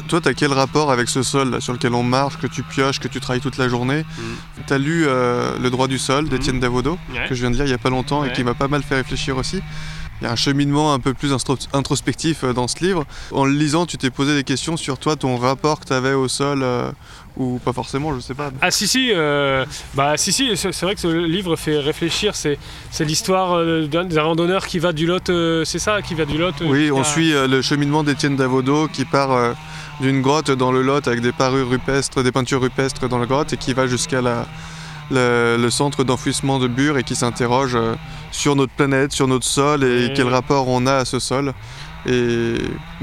Toi, 0.01 0.21
tu 0.21 0.29
as 0.29 0.35
quel 0.35 0.53
rapport 0.53 0.91
avec 0.91 1.09
ce 1.09 1.23
sol 1.23 1.51
là, 1.51 1.61
sur 1.61 1.73
lequel 1.73 1.95
on 1.95 2.03
marche, 2.03 2.39
que 2.39 2.47
tu 2.47 2.63
pioches, 2.63 2.99
que 2.99 3.09
tu 3.09 3.21
travailles 3.21 3.41
toute 3.41 3.59
la 3.59 3.69
journée 3.69 4.05
Tu 4.67 4.73
as 4.73 4.79
lu 4.79 5.05
euh, 5.07 5.59
Le 5.61 5.71
droit 5.71 5.89
du 5.89 5.99
sol 5.99 6.29
d'Étienne 6.29 6.61
Davodo, 6.61 6.99
Mm. 7.09 7.15
Ouais. 7.15 7.29
que 7.29 7.35
je 7.35 7.41
viens 7.41 7.51
de 7.51 7.57
lire 7.57 7.65
il 7.65 7.69
n'y 7.69 7.75
a 7.75 7.79
pas 7.79 7.91
longtemps 7.91 8.25
et 8.25 8.33
qui 8.33 8.43
m'a 8.45 8.55
pas 8.55 8.69
mal 8.69 8.83
fait 8.83 8.97
réfléchir 8.97 9.37
aussi. 9.37 9.61
Il 10.23 10.27
y 10.27 10.29
a 10.29 10.33
un 10.33 10.37
cheminement 10.37 10.95
un 10.95 11.01
peu 11.01 11.15
plus 11.15 11.33
introspectif 11.73 12.45
euh, 12.45 12.53
dans 12.53 12.69
ce 12.69 12.85
livre. 12.85 13.05
En 13.33 13.45
le 13.45 13.51
lisant, 13.53 13.87
tu 13.87 13.99
t'es 13.99 14.11
posé 14.11 14.37
des 14.37 14.45
questions 14.45 14.77
sur 14.77 14.97
toi, 14.99 15.17
ton 15.17 15.37
rapport 15.37 15.81
que 15.81 15.87
tu 15.87 15.93
avais 15.93 16.13
au 16.13 16.29
sol, 16.29 16.61
euh, 16.63 16.93
ou 17.37 17.59
pas 17.65 17.73
forcément, 17.73 18.15
je 18.15 18.21
sais 18.21 18.35
pas. 18.35 18.53
Ah 18.61 18.71
si 18.71 18.87
si, 18.87 19.11
euh, 19.13 19.65
bah 19.95 20.17
si 20.17 20.33
si, 20.33 20.57
c'est 20.57 20.81
vrai 20.83 20.95
que 20.95 21.01
ce 21.01 21.09
livre 21.09 21.57
fait 21.57 21.77
réfléchir. 21.81 22.37
C'est 22.37 22.57
c'est 22.93 23.05
l'histoire 23.05 23.55
euh, 23.55 23.89
d'un 23.89 24.23
randonneur 24.23 24.67
qui 24.69 24.79
va 24.79 24.93
du 24.93 25.07
Lot, 25.07 25.27
c'est 25.65 25.81
ça, 25.81 26.03
qui 26.03 26.15
va 26.15 26.25
du 26.25 26.39
Lot. 26.39 26.55
Oui, 26.61 26.93
on 26.93 27.03
suit 27.03 27.33
le 27.33 27.61
cheminement 27.61 28.05
d'Étienne 28.05 28.37
Davodo 28.37 28.87
qui 28.87 29.05
part 29.05 29.55
d'une 30.01 30.23
grotte 30.23 30.53
dans 30.53 30.71
le 30.71 30.83
Lot 30.83 31.09
avec 31.09 31.21
des 31.21 31.33
parures 31.33 31.69
rupestres, 31.69 32.23
des 32.23 32.31
peintures 32.33 32.61
rupestres 32.63 33.09
dans 33.09 33.19
la 33.19 33.27
grotte 33.27 33.53
et 33.55 33.57
qui 33.57 33.73
va 33.73 33.89
jusqu'à 33.89 34.21
la- 34.23 34.47
le, 35.11 35.57
le 35.61 35.71
centre 35.71 36.05
d'enfouissement 36.05 36.59
de 36.59 36.69
Bure 36.69 36.99
et 36.99 37.03
qui 37.03 37.15
s'interroge 37.15 37.75
euh, 37.75 37.95
sur 38.31 38.57
notre 38.57 38.73
planète, 38.73 39.13
sur 39.13 39.29
notre 39.29 39.47
sol 39.47 39.85
et 39.85 40.13
quel 40.15 40.29
rapport 40.29 40.69
on 40.69 40.87
a 40.87 40.95
à 40.95 41.05
ce 41.05 41.19
sol. 41.19 41.53
Et 42.07 42.55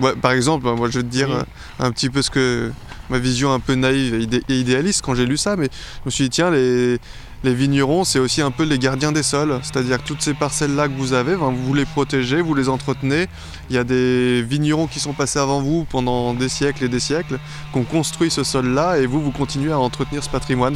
ouais, 0.01 0.15
par 0.15 0.31
exemple, 0.31 0.65
moi 0.73 0.89
je 0.89 0.99
vais 0.99 1.03
te 1.03 1.09
dire 1.09 1.31
euh, 1.31 1.43
un 1.79 1.91
petit 1.91 2.09
peu 2.09 2.21
ce 2.21 2.29
que 2.29 2.71
ma 3.09 3.17
vision 3.17 3.53
un 3.53 3.59
peu 3.59 3.75
naïve 3.75 4.27
et 4.47 4.53
idéaliste 4.53 5.01
quand 5.03 5.15
j'ai 5.15 5.25
lu 5.25 5.37
ça, 5.37 5.55
mais 5.55 5.69
je 6.03 6.05
me 6.05 6.11
suis 6.11 6.25
dit 6.25 6.29
tiens 6.29 6.51
les, 6.51 6.99
les 7.43 7.53
vignerons 7.53 8.03
c'est 8.03 8.19
aussi 8.19 8.41
un 8.41 8.51
peu 8.51 8.63
les 8.63 8.77
gardiens 8.79 9.11
des 9.11 9.23
sols, 9.23 9.59
c'est-à-dire 9.63 9.97
que 10.01 10.07
toutes 10.07 10.21
ces 10.21 10.33
parcelles 10.33 10.75
là 10.75 10.87
que 10.87 10.93
vous 10.93 11.13
avez, 11.13 11.35
vous 11.35 11.73
les 11.73 11.85
protégez, 11.85 12.41
vous 12.41 12.53
les 12.53 12.69
entretenez. 12.69 13.27
Il 13.69 13.75
y 13.75 13.79
a 13.79 13.83
des 13.83 14.41
vignerons 14.41 14.87
qui 14.87 14.99
sont 14.99 15.13
passés 15.13 15.39
avant 15.39 15.61
vous 15.61 15.85
pendant 15.89 16.33
des 16.33 16.49
siècles 16.49 16.83
et 16.85 16.89
des 16.89 16.99
siècles, 16.99 17.37
qui 17.71 17.77
ont 17.79 17.83
construit 17.83 18.31
ce 18.31 18.43
sol 18.43 18.67
là, 18.69 18.97
et 18.97 19.05
vous 19.05 19.21
vous 19.21 19.31
continuez 19.31 19.71
à 19.71 19.79
entretenir 19.79 20.23
ce 20.23 20.29
patrimoine. 20.29 20.75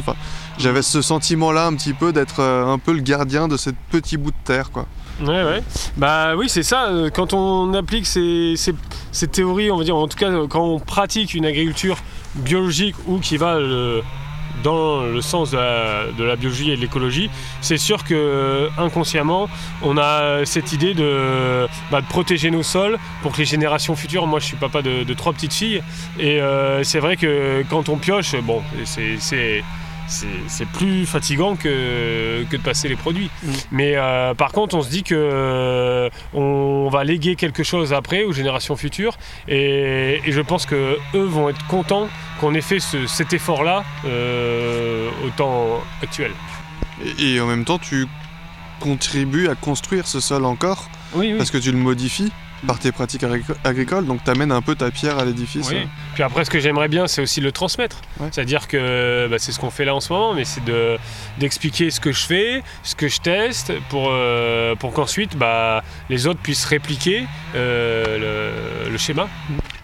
J'avais 0.58 0.82
ce 0.82 1.02
sentiment 1.02 1.50
là 1.52 1.66
un 1.66 1.74
petit 1.74 1.92
peu 1.92 2.12
d'être 2.12 2.40
euh, 2.40 2.66
un 2.66 2.78
peu 2.78 2.92
le 2.92 3.00
gardien 3.00 3.48
de 3.48 3.56
ce 3.56 3.70
petit 3.90 4.16
bout 4.16 4.30
de 4.30 4.36
terre 4.44 4.70
quoi. 4.70 4.86
Bah 5.96 6.34
oui, 6.36 6.46
c'est 6.48 6.62
ça. 6.64 6.88
euh, 6.88 7.08
Quand 7.10 7.34
on 7.34 7.72
applique 7.74 8.06
ces, 8.06 8.54
ces- 8.56 9.28
théories, 9.28 9.70
on 9.70 9.76
va 9.78 9.84
dire, 9.84 9.96
en 9.96 10.08
tout 10.08 10.16
cas, 10.18 10.30
euh, 10.30 10.46
quand 10.48 10.64
on 10.64 10.78
pratique 10.80 11.34
une 11.34 11.46
agriculture 11.46 11.96
biologique 12.34 12.96
ou 13.06 13.18
qui 13.18 13.36
va 13.36 13.54
euh, 13.54 14.00
dans 14.62 15.02
le 15.02 15.20
sens 15.20 15.50
de 15.50 15.56
la, 16.24 16.36
biologie 16.36 16.70
et 16.70 16.76
de 16.76 16.80
l'écologie, 16.80 17.30
c'est 17.60 17.76
sûr 17.76 18.04
que 18.04 18.14
euh, 18.14 18.68
inconsciemment, 18.78 19.48
on 19.82 19.96
a 19.98 20.44
cette 20.44 20.72
idée 20.72 20.94
de, 20.94 21.66
bah, 21.90 22.00
de 22.00 22.06
protéger 22.06 22.50
nos 22.50 22.62
sols 22.62 22.98
pour 23.22 23.32
que 23.32 23.38
les 23.38 23.44
générations 23.44 23.96
futures. 23.96 24.26
Moi, 24.26 24.40
je 24.40 24.46
suis 24.46 24.56
papa 24.56 24.82
de, 24.82 25.04
de 25.04 25.14
trois 25.14 25.32
petites 25.32 25.54
filles, 25.54 25.82
et 26.18 26.40
euh, 26.40 26.82
c'est 26.84 27.00
vrai 27.00 27.16
que 27.16 27.64
quand 27.68 27.88
on 27.88 27.96
pioche, 27.96 28.36
bon, 28.42 28.62
c'est 28.84 29.64
c'est- 30.06 30.66
plus 30.72 31.06
fatigant 31.06 31.56
que, 31.56 32.44
que 32.50 32.56
de 32.56 32.62
passer 32.62 32.88
les 32.88 32.96
produits. 32.96 33.30
Mais 33.70 33.92
euh, 33.96 34.34
par 34.34 34.52
contre, 34.52 34.74
on 34.76 34.82
se 34.82 34.88
dit 34.90 35.02
que 35.02 35.14
euh, 35.14 36.08
on 36.32 36.88
va 36.90 37.04
léguer 37.04 37.36
quelque 37.36 37.62
chose 37.62 37.92
après 37.92 38.24
aux 38.24 38.32
générations 38.32 38.76
futures, 38.76 39.16
et, 39.48 40.20
et 40.24 40.32
je 40.32 40.40
pense 40.40 40.66
que 40.66 40.96
eux 41.14 41.24
vont 41.24 41.48
être 41.48 41.64
contents 41.66 42.08
qu'on 42.40 42.54
ait 42.54 42.60
fait 42.60 42.80
ce- 42.80 43.06
cet 43.06 43.32
effort-là 43.32 43.84
euh, 44.06 45.08
au 45.24 45.30
temps 45.30 45.80
actuel. 46.02 46.32
Et, 47.18 47.34
et 47.34 47.40
en 47.40 47.46
même 47.46 47.64
temps, 47.64 47.78
tu 47.78 48.06
contribues 48.80 49.48
à 49.48 49.54
construire 49.54 50.06
ce 50.06 50.20
sol 50.20 50.44
encore 50.44 50.90
Oui, 51.14 51.30
oui. 51.32 51.38
parce 51.38 51.50
que 51.50 51.58
tu 51.58 51.70
le 51.72 51.78
modifies 51.78 52.32
par 52.64 52.78
tes 52.78 52.92
pratiques 52.92 53.22
agrico- 53.22 53.54
agricoles, 53.64 54.06
donc 54.06 54.24
tu 54.24 54.30
amènes 54.30 54.52
un 54.52 54.62
peu 54.62 54.74
ta 54.74 54.90
pierre 54.90 55.18
à 55.18 55.24
l'édifice. 55.24 55.68
Oui. 55.70 55.86
Puis 56.14 56.22
après, 56.22 56.44
ce 56.44 56.50
que 56.50 56.58
j'aimerais 56.60 56.88
bien, 56.88 57.06
c'est 57.06 57.22
aussi 57.22 57.40
le 57.40 57.52
transmettre. 57.52 58.00
Ouais. 58.20 58.28
C'est-à-dire 58.32 58.66
que 58.68 59.28
bah, 59.30 59.36
c'est 59.38 59.52
ce 59.52 59.58
qu'on 59.60 59.70
fait 59.70 59.84
là 59.84 59.94
en 59.94 60.00
ce 60.00 60.12
moment, 60.12 60.34
mais 60.34 60.44
c'est 60.44 60.64
de, 60.64 60.96
d'expliquer 61.38 61.90
ce 61.90 62.00
que 62.00 62.12
je 62.12 62.26
fais, 62.26 62.62
ce 62.82 62.94
que 62.94 63.08
je 63.08 63.20
teste, 63.20 63.72
pour, 63.90 64.08
euh, 64.10 64.74
pour 64.74 64.92
qu'ensuite 64.92 65.36
bah, 65.36 65.82
les 66.08 66.26
autres 66.26 66.40
puissent 66.40 66.64
répliquer 66.64 67.26
euh, 67.54 68.84
le, 68.86 68.90
le 68.90 68.98
schéma. 68.98 69.28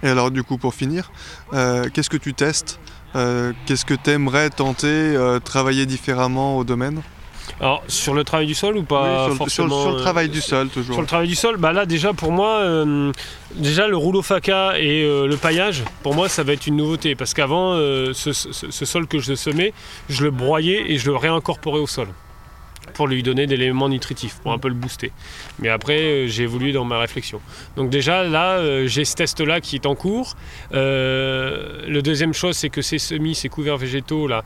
Et 0.03 0.09
alors, 0.09 0.31
du 0.31 0.43
coup, 0.43 0.57
pour 0.59 0.75
finir, 0.75 1.11
euh, 1.53 1.89
qu'est-ce 1.93 2.11
que 2.11 2.17
tu 2.17 2.35
testes? 2.35 2.81
Euh, 3.17 3.53
Qu'est-ce 3.67 3.85
que 3.85 3.95
tu 3.95 4.11
aimerais 4.11 4.51
tenter, 4.51 4.87
euh, 4.87 5.41
travailler 5.41 5.85
différemment 5.85 6.57
au 6.57 6.63
domaine? 6.65 7.03
Alors, 7.59 7.83
sur 7.89 8.15
le 8.15 8.25
travail 8.25 8.47
du 8.47 8.55
sol 8.55 8.77
ou 8.77 8.83
pas 8.83 9.03
Oui, 9.03 9.09
sur, 9.09 9.45
le- 9.45 9.51
sur 9.51 9.65
le- 9.65 9.69
forcément, 9.71 9.81
sur 9.83 9.91
le 9.93 9.97
euh, 9.97 10.01
travail 10.01 10.29
du 10.29 10.41
sol, 10.41 10.69
toujours. 10.69 10.95
Sur 10.95 11.01
le 11.03 11.07
travail 11.07 11.29
du 11.29 11.35
sol, 11.35 11.57
bah 11.57 11.73
là 11.73 11.87
déjà 11.87 12.13
pour 12.13 12.33
moi, 12.33 12.57
euh, 12.61 13.13
déjà 13.55 13.89
le 13.89 13.97
rouleau 13.97 14.23
faca 14.23 14.79
et 14.79 15.03
euh, 15.05 15.27
le 15.27 15.37
paillage, 15.37 15.83
pour 16.03 16.15
moi 16.15 16.29
ça 16.29 16.43
va 16.43 16.53
être 16.53 16.67
une 16.67 16.77
nouveauté 16.77 17.15
parce 17.15 17.35
qu'avant 17.35 17.73
euh, 17.75 18.13
ce, 18.15 18.33
ce- 18.33 18.71
ce 18.71 18.85
sol 18.85 19.07
que 19.07 19.19
je 19.19 19.35
semais, 19.35 19.73
je 20.09 20.25
le 20.25 20.31
broyais 20.31 20.91
et 20.93 20.99
je 20.99 21.11
le 21.11 21.17
réincorporais 21.17 21.81
au 21.81 21.87
sol 21.87 22.09
pour 22.95 23.07
lui 23.07 23.23
donner 23.23 23.47
des 23.47 23.55
éléments 23.55 23.89
nutritifs, 23.89 24.37
pour 24.43 24.53
un 24.53 24.59
peu 24.59 24.69
le 24.69 24.75
booster. 24.75 25.13
Mais 25.59 25.69
après 25.69 26.01
euh, 26.01 26.27
j'ai 26.27 26.45
évolué 26.45 26.73
dans 26.73 26.85
ma 26.85 26.99
réflexion. 26.99 27.41
Donc 27.77 27.91
déjà 27.91 28.25
là 28.25 28.59
euh, 28.59 28.87
j'ai 28.87 29.05
ce 29.05 29.15
test 29.15 29.41
là 29.41 29.61
qui 29.61 29.77
est 29.77 29.87
en 29.87 29.95
cours. 29.95 30.37
Euh, 30.73 31.87
le 31.87 32.03
deuxième 32.03 32.35
chose 32.35 32.57
c'est 32.57 32.71
que 32.71 32.83
ces 32.83 32.99
semis, 32.99 33.35
ces 33.35 33.49
couverts 33.49 33.79
végétaux 33.79 34.27
là, 34.27 34.45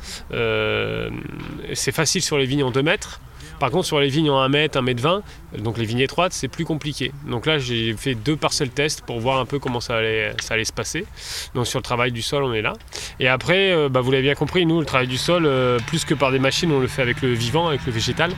c'est 1.72 1.92
facile 1.92 2.22
sur 2.22 2.38
les 2.38 2.46
vignes 2.46 2.64
en 2.64 2.70
2 2.70 2.82
mètres. 2.82 3.20
Par 3.58 3.70
contre, 3.70 3.86
sur 3.86 4.00
les 4.00 4.08
vignes 4.08 4.30
en 4.30 4.40
1 4.40 4.48
mètre, 4.48 4.78
1 4.78 4.82
mètre 4.82 5.02
20, 5.02 5.22
donc 5.58 5.78
les 5.78 5.84
vignes 5.84 6.00
étroites, 6.00 6.32
c'est 6.32 6.48
plus 6.48 6.64
compliqué. 6.64 7.12
Donc 7.28 7.46
là, 7.46 7.58
j'ai 7.58 7.94
fait 7.96 8.14
deux 8.14 8.36
parcelles 8.36 8.70
tests 8.70 9.02
pour 9.02 9.20
voir 9.20 9.38
un 9.38 9.46
peu 9.46 9.58
comment 9.58 9.80
ça 9.80 9.96
allait, 9.96 10.34
se 10.40 10.72
passer. 10.72 11.06
Donc 11.54 11.66
sur 11.66 11.78
le 11.78 11.84
travail 11.84 12.12
du 12.12 12.22
sol, 12.22 12.42
on 12.42 12.52
est 12.52 12.62
là. 12.62 12.72
Et 13.20 13.28
après, 13.28 13.72
euh, 13.72 13.88
bah, 13.88 14.00
vous 14.00 14.10
l'avez 14.10 14.24
bien 14.24 14.34
compris, 14.34 14.66
nous, 14.66 14.80
le 14.80 14.86
travail 14.86 15.06
du 15.06 15.18
sol, 15.18 15.44
euh, 15.46 15.78
plus 15.86 16.04
que 16.04 16.14
par 16.14 16.32
des 16.32 16.38
machines, 16.38 16.70
on 16.72 16.80
le 16.80 16.86
fait 16.86 17.02
avec 17.02 17.22
le 17.22 17.32
vivant, 17.32 17.68
avec 17.68 17.84
le 17.86 17.92
végétal. 17.92 18.32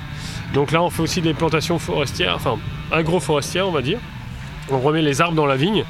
Donc 0.55 0.73
là, 0.73 0.83
on 0.83 0.91
fait 0.91 1.03
aussi 1.03 1.21
des 1.21 1.35
plantations 1.35 1.79
forestières, 1.79 2.35
enfin 2.35 2.59
agroforestières, 2.91 3.67
on 3.67 3.73
va 3.73 3.83
dire. 3.83 3.99
On 4.69 4.81
remet 4.81 5.03
les 5.03 5.21
arbres 5.21 5.37
dans 5.37 5.47
la 5.47 5.57
vigne. 5.57 5.85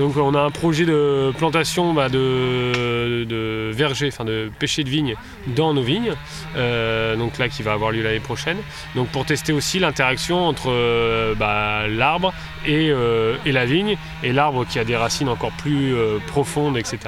Donc 0.00 0.16
on 0.16 0.34
a 0.34 0.40
un 0.40 0.50
projet 0.50 0.86
de 0.86 1.30
plantation 1.36 1.92
bah, 1.92 2.08
de, 2.08 3.24
de 3.28 3.70
vergers, 3.72 4.08
enfin 4.08 4.24
de 4.24 4.50
pêcher 4.58 4.82
de 4.82 4.88
vigne 4.88 5.14
dans 5.54 5.74
nos 5.74 5.82
vignes. 5.82 6.14
Euh, 6.56 7.16
donc 7.16 7.36
là 7.36 7.50
qui 7.50 7.62
va 7.62 7.74
avoir 7.74 7.90
lieu 7.90 8.02
l'année 8.02 8.18
prochaine. 8.18 8.56
Donc 8.94 9.08
pour 9.08 9.26
tester 9.26 9.52
aussi 9.52 9.78
l'interaction 9.78 10.38
entre 10.46 10.70
euh, 10.70 11.34
bah, 11.34 11.86
l'arbre 11.86 12.32
et, 12.66 12.88
euh, 12.90 13.36
et 13.44 13.52
la 13.52 13.66
vigne, 13.66 13.98
et 14.22 14.32
l'arbre 14.32 14.64
qui 14.66 14.78
a 14.78 14.84
des 14.84 14.96
racines 14.96 15.28
encore 15.28 15.52
plus 15.52 15.94
euh, 15.94 16.18
profondes, 16.28 16.78
etc. 16.78 16.98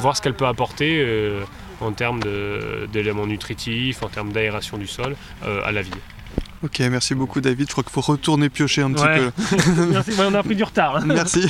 Voir 0.00 0.16
ce 0.16 0.20
qu'elle 0.22 0.34
peut 0.34 0.46
apporter 0.46 1.00
euh, 1.06 1.44
en 1.80 1.92
termes 1.92 2.20
d'éléments 2.92 3.26
nutritifs, 3.28 4.02
en 4.02 4.08
termes 4.08 4.32
d'aération 4.32 4.76
du 4.76 4.88
sol 4.88 5.14
euh, 5.46 5.62
à 5.64 5.70
la 5.70 5.82
vigne. 5.82 5.94
Ok, 6.64 6.80
merci 6.80 7.14
beaucoup 7.14 7.40
David. 7.40 7.68
Je 7.68 7.72
crois 7.72 7.84
qu'il 7.84 7.92
faut 7.92 8.00
retourner 8.00 8.48
piocher 8.50 8.82
un 8.82 8.92
petit 8.92 9.04
Ouais. 9.04 9.30
peu. 9.30 9.86
Merci, 9.92 10.10
on 10.18 10.34
a 10.34 10.42
pris 10.42 10.56
du 10.56 10.64
retard. 10.64 11.00
Merci. 11.06 11.42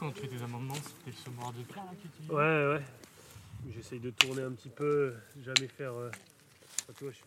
Quand 0.00 0.06
on 0.06 0.12
fait 0.12 0.26
des 0.28 0.42
amendements, 0.42 0.72
c'était 0.74 1.10
le 1.14 1.22
semoir 1.32 1.52
de 1.52 1.62
pierre 1.70 1.84
là, 1.84 1.90
qui 2.00 2.06
utilise. 2.06 2.17
Ouais, 2.30 2.36
ouais. 2.36 2.80
J'essaye 3.74 4.00
de 4.00 4.10
tourner 4.10 4.42
un 4.42 4.50
petit 4.52 4.68
peu, 4.68 5.14
jamais 5.44 5.68
faire. 5.68 5.92
euh, 5.92 6.10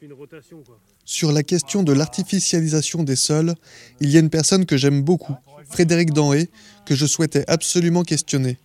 une 0.02 0.14
rotation 0.14 0.62
quoi. 0.66 0.80
Sur 1.06 1.32
la 1.32 1.44
question 1.44 1.84
de 1.84 1.94
l'artificialisation 1.94 3.04
des 3.04 3.16
sols, 3.16 3.54
il 4.00 4.10
y 4.10 4.18
a 4.18 4.20
une 4.20 4.30
personne 4.30 4.66
que 4.66 4.76
j'aime 4.78 5.04
beaucoup, 5.04 5.36
Frédéric 5.70 6.12
Danhé, 6.14 6.50
que 6.86 6.96
je 6.96 7.06
souhaitais 7.06 7.44
absolument 7.48 8.04
questionner. 8.04 8.58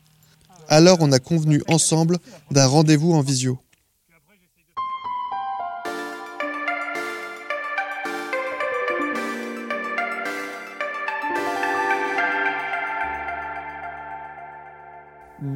Alors 0.68 0.98
on 1.00 1.12
a 1.12 1.18
convenu 1.18 1.62
ensemble 1.68 2.18
d'un 2.50 2.66
rendez-vous 2.66 3.12
en 3.12 3.20
visio. 3.20 3.58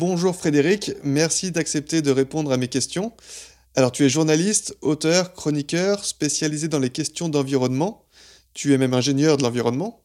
Bonjour 0.01 0.35
Frédéric, 0.35 0.93
merci 1.05 1.51
d'accepter 1.51 2.01
de 2.01 2.11
répondre 2.11 2.53
à 2.53 2.57
mes 2.57 2.69
questions. 2.69 3.13
Alors 3.77 3.93
tu 3.93 4.03
es 4.03 4.09
journaliste, 4.09 4.75
auteur, 4.81 5.35
chroniqueur, 5.35 6.07
spécialisé 6.07 6.69
dans 6.69 6.79
les 6.79 6.89
questions 6.89 7.29
d'environnement. 7.29 8.07
Tu 8.55 8.73
es 8.73 8.79
même 8.79 8.95
ingénieur 8.95 9.37
de 9.37 9.43
l'environnement. 9.43 10.03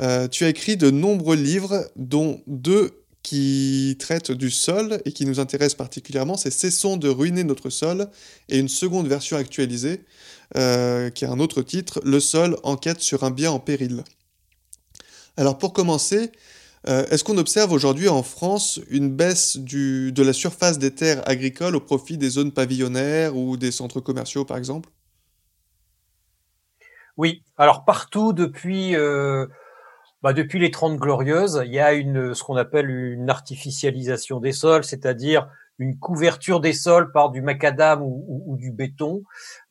Euh, 0.00 0.26
tu 0.26 0.44
as 0.44 0.48
écrit 0.48 0.78
de 0.78 0.90
nombreux 0.90 1.36
livres, 1.36 1.86
dont 1.96 2.42
deux 2.46 3.04
qui 3.22 3.98
traitent 4.00 4.32
du 4.32 4.50
sol 4.50 5.02
et 5.04 5.12
qui 5.12 5.26
nous 5.26 5.38
intéressent 5.38 5.76
particulièrement. 5.76 6.38
C'est 6.38 6.50
Cessons 6.50 6.96
de 6.96 7.10
ruiner 7.10 7.44
notre 7.44 7.68
sol 7.68 8.08
et 8.48 8.58
une 8.58 8.70
seconde 8.70 9.06
version 9.06 9.36
actualisée 9.36 10.00
euh, 10.56 11.10
qui 11.10 11.26
a 11.26 11.30
un 11.30 11.40
autre 11.40 11.60
titre, 11.60 12.00
Le 12.04 12.20
sol, 12.20 12.56
enquête 12.62 13.02
sur 13.02 13.22
un 13.22 13.30
bien 13.30 13.50
en 13.50 13.60
péril. 13.60 14.02
Alors 15.36 15.58
pour 15.58 15.74
commencer, 15.74 16.32
euh, 16.88 17.04
est-ce 17.10 17.24
qu'on 17.24 17.38
observe 17.38 17.72
aujourd'hui 17.72 18.08
en 18.08 18.22
France 18.22 18.80
une 18.90 19.10
baisse 19.10 19.58
de 19.58 20.22
la 20.22 20.32
surface 20.32 20.78
des 20.78 20.94
terres 20.94 21.28
agricoles 21.28 21.76
au 21.76 21.80
profit 21.80 22.18
des 22.18 22.30
zones 22.30 22.52
pavillonnaires 22.52 23.36
ou 23.36 23.56
des 23.56 23.72
centres 23.72 24.00
commerciaux 24.00 24.44
par 24.44 24.56
exemple? 24.56 24.90
Oui, 27.16 27.42
alors 27.56 27.84
partout 27.84 28.32
depuis 28.32 28.94
euh, 28.94 29.46
bah, 30.22 30.32
depuis 30.32 30.58
les 30.58 30.70
Trente 30.70 30.98
Glorieuses, 30.98 31.62
il 31.64 31.72
y 31.72 31.80
a 31.80 31.92
une 31.92 32.34
ce 32.34 32.42
qu'on 32.42 32.56
appelle 32.56 32.90
une 32.90 33.30
artificialisation 33.30 34.40
des 34.40 34.52
sols, 34.52 34.84
c'est-à-dire 34.84 35.48
une 35.78 35.98
couverture 35.98 36.60
des 36.60 36.72
sols 36.72 37.12
par 37.12 37.30
du 37.30 37.42
macadam 37.42 38.00
ou, 38.02 38.56
du 38.58 38.72
béton 38.72 39.22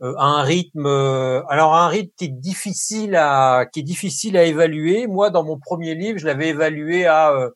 euh, 0.02 0.14
à 0.18 0.26
un 0.26 0.44
rythme 0.44 0.86
euh, 0.86 1.42
alors 1.50 1.74
à 1.74 1.86
un 1.86 1.88
rythme 1.88 2.12
qui 2.18 2.26
est 2.26 2.40
difficile 2.40 3.16
à 3.16 3.66
qui 3.72 3.80
est 3.80 3.84
difficile 3.84 4.38
à 4.38 4.44
évaluer. 4.44 5.08
Moi, 5.08 5.30
dans 5.32 5.44
mon 5.44 5.60
premier 5.60 5.96
livre, 5.96 6.20
je 6.20 6.26
l'avais 6.26 6.50
évalué 6.50 7.06
à 7.06 7.32
euh, 7.32 7.50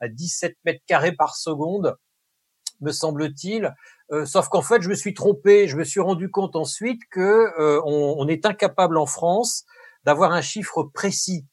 à 0.00 0.08
17 0.08 0.56
mètres 0.64 0.82
carrés 0.86 1.12
par 1.12 1.36
seconde, 1.36 1.96
me 2.80 2.92
semble-t-il. 2.92 3.74
Euh, 4.12 4.24
sauf 4.24 4.48
qu'en 4.48 4.62
fait, 4.62 4.80
je 4.80 4.88
me 4.88 4.94
suis 4.94 5.14
trompé. 5.14 5.68
Je 5.68 5.76
me 5.76 5.84
suis 5.84 6.00
rendu 6.00 6.30
compte 6.30 6.56
ensuite 6.56 7.02
que 7.10 7.20
euh, 7.60 7.80
on, 7.84 8.16
on 8.18 8.28
est 8.28 8.46
incapable 8.46 8.96
en 8.96 9.06
France 9.06 9.64
d'avoir 10.04 10.32
un 10.32 10.40
chiffre 10.40 10.84
précis. 10.84 11.44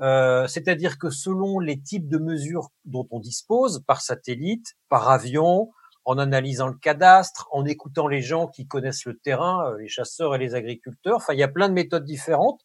Euh, 0.00 0.46
C'est-à-dire 0.46 0.98
que 0.98 1.10
selon 1.10 1.58
les 1.58 1.80
types 1.80 2.08
de 2.08 2.18
mesures 2.18 2.68
dont 2.84 3.08
on 3.10 3.18
dispose, 3.18 3.82
par 3.86 4.00
satellite, 4.00 4.76
par 4.88 5.10
avion, 5.10 5.70
en 6.08 6.16
analysant 6.16 6.68
le 6.68 6.74
cadastre, 6.74 7.48
en 7.52 7.66
écoutant 7.66 8.08
les 8.08 8.22
gens 8.22 8.46
qui 8.46 8.66
connaissent 8.66 9.04
le 9.04 9.18
terrain, 9.18 9.68
euh, 9.68 9.76
les 9.76 9.88
chasseurs 9.88 10.34
et 10.34 10.38
les 10.38 10.54
agriculteurs, 10.54 11.16
enfin, 11.16 11.34
il 11.34 11.38
y 11.38 11.42
a 11.42 11.48
plein 11.48 11.68
de 11.68 11.74
méthodes 11.74 12.06
différentes. 12.06 12.62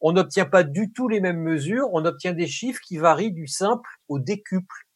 on 0.00 0.12
n'obtient 0.12 0.44
pas 0.44 0.62
du 0.62 0.92
tout 0.92 1.08
les 1.08 1.20
mêmes 1.20 1.42
mesures, 1.42 1.88
on 1.92 2.04
obtient 2.04 2.32
des 2.32 2.46
chiffres 2.46 2.80
qui 2.86 2.96
varient 2.96 3.32
du 3.32 3.48
simple 3.48 3.90
au 4.06 4.20
décuple. 4.20 4.86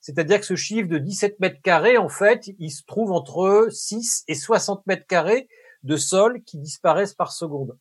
C'est-à-dire 0.00 0.40
que 0.40 0.46
ce 0.46 0.56
chiffre 0.56 0.88
de 0.88 0.96
17 0.96 1.40
mètres 1.40 1.60
carrés, 1.62 1.98
en 1.98 2.08
fait, 2.08 2.48
il 2.58 2.70
se 2.70 2.84
trouve 2.86 3.12
entre 3.12 3.68
6 3.70 4.24
et 4.26 4.34
60 4.34 4.86
mètres 4.86 5.06
carrés 5.06 5.46
de 5.82 5.98
sol 5.98 6.40
qui 6.46 6.56
disparaissent 6.56 7.12
par 7.12 7.32
seconde. 7.32 7.76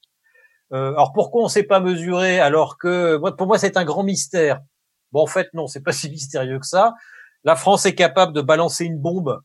Euh, 0.73 0.89
alors 0.89 1.13
pourquoi 1.13 1.43
on 1.43 1.45
ne 1.45 1.49
sait 1.49 1.63
pas 1.63 1.79
mesurer 1.79 2.41
alors 2.41 2.77
que 2.77 3.17
pour 3.37 3.47
moi 3.47 3.57
c'est 3.57 3.77
un 3.77 3.85
grand 3.85 4.03
mystère. 4.03 4.59
Bon 5.13 5.21
en 5.21 5.27
fait 5.27 5.47
non, 5.53 5.67
c'est 5.67 5.81
pas 5.81 5.93
si 5.93 6.09
mystérieux 6.09 6.59
que 6.59 6.67
ça. 6.67 6.93
La 7.43 7.55
France 7.55 7.85
est 7.85 7.95
capable 7.95 8.33
de 8.33 8.41
balancer 8.41 8.85
une 8.85 8.99
bombe 8.99 9.39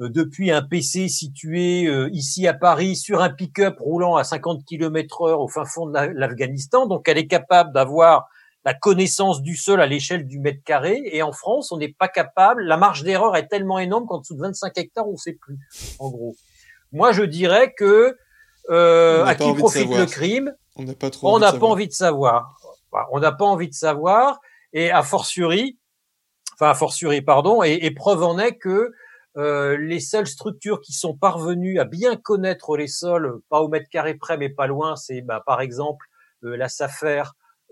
euh, 0.00 0.08
depuis 0.08 0.50
un 0.50 0.62
PC 0.62 1.08
situé 1.08 1.86
euh, 1.86 2.08
ici 2.12 2.46
à 2.46 2.54
Paris 2.54 2.96
sur 2.96 3.20
un 3.20 3.30
pick-up 3.30 3.76
roulant 3.80 4.16
à 4.16 4.24
50 4.24 4.64
km 4.64 5.22
heure 5.22 5.40
au 5.40 5.48
fin 5.48 5.64
fond 5.64 5.86
de 5.86 5.92
l'Afghanistan. 5.92 6.86
Donc 6.86 7.08
elle 7.08 7.18
est 7.18 7.26
capable 7.26 7.72
d'avoir 7.72 8.28
la 8.64 8.74
connaissance 8.74 9.42
du 9.42 9.56
sol 9.56 9.80
à 9.80 9.86
l'échelle 9.86 10.26
du 10.26 10.40
mètre 10.40 10.62
carré. 10.64 11.00
Et 11.04 11.22
en 11.22 11.32
France, 11.32 11.72
on 11.72 11.78
n'est 11.78 11.92
pas 11.92 12.08
capable. 12.08 12.64
La 12.64 12.76
marge 12.76 13.02
d'erreur 13.02 13.36
est 13.36 13.46
tellement 13.46 13.78
énorme 13.78 14.06
qu'en 14.06 14.18
dessous 14.18 14.34
de 14.34 14.40
25 14.40 14.76
hectares, 14.78 15.08
on 15.08 15.12
ne 15.12 15.16
sait 15.16 15.34
plus, 15.40 15.58
en 15.98 16.10
gros. 16.10 16.36
Moi, 16.92 17.12
je 17.12 17.22
dirais 17.22 17.72
que 17.76 18.16
euh, 18.70 19.24
à 19.24 19.34
qui 19.34 19.52
profite 19.54 19.90
le 19.90 20.06
crime? 20.06 20.54
On 20.76 20.82
n'a 20.84 20.94
pas 20.94 21.10
trop. 21.10 21.34
On 21.34 21.38
n'a 21.38 21.52
pas 21.52 21.66
envie 21.66 21.88
de 21.88 21.92
savoir. 21.92 22.60
On 23.12 23.20
n'a 23.20 23.32
pas 23.32 23.44
envie 23.44 23.68
de 23.68 23.74
savoir. 23.74 24.40
Et 24.72 24.90
a 24.90 25.02
fortiori, 25.02 25.78
enfin 26.58 26.70
a 26.70 26.74
fortiori, 26.74 27.22
pardon, 27.22 27.62
et, 27.62 27.78
et 27.82 27.90
preuve 27.92 28.22
en 28.22 28.38
est 28.38 28.56
que 28.56 28.92
euh, 29.36 29.76
les 29.76 30.00
seules 30.00 30.26
structures 30.26 30.80
qui 30.80 30.92
sont 30.92 31.16
parvenues 31.16 31.78
à 31.78 31.84
bien 31.84 32.16
connaître 32.16 32.76
les 32.76 32.88
sols, 32.88 33.40
pas 33.48 33.60
au 33.60 33.68
mètre 33.68 33.88
carré 33.88 34.14
près, 34.14 34.36
mais 34.36 34.48
pas 34.48 34.66
loin, 34.66 34.96
c'est 34.96 35.20
bah, 35.20 35.42
par 35.46 35.60
exemple 35.60 36.06
euh, 36.42 36.56
la 36.56 36.68
SAFER 36.68 37.22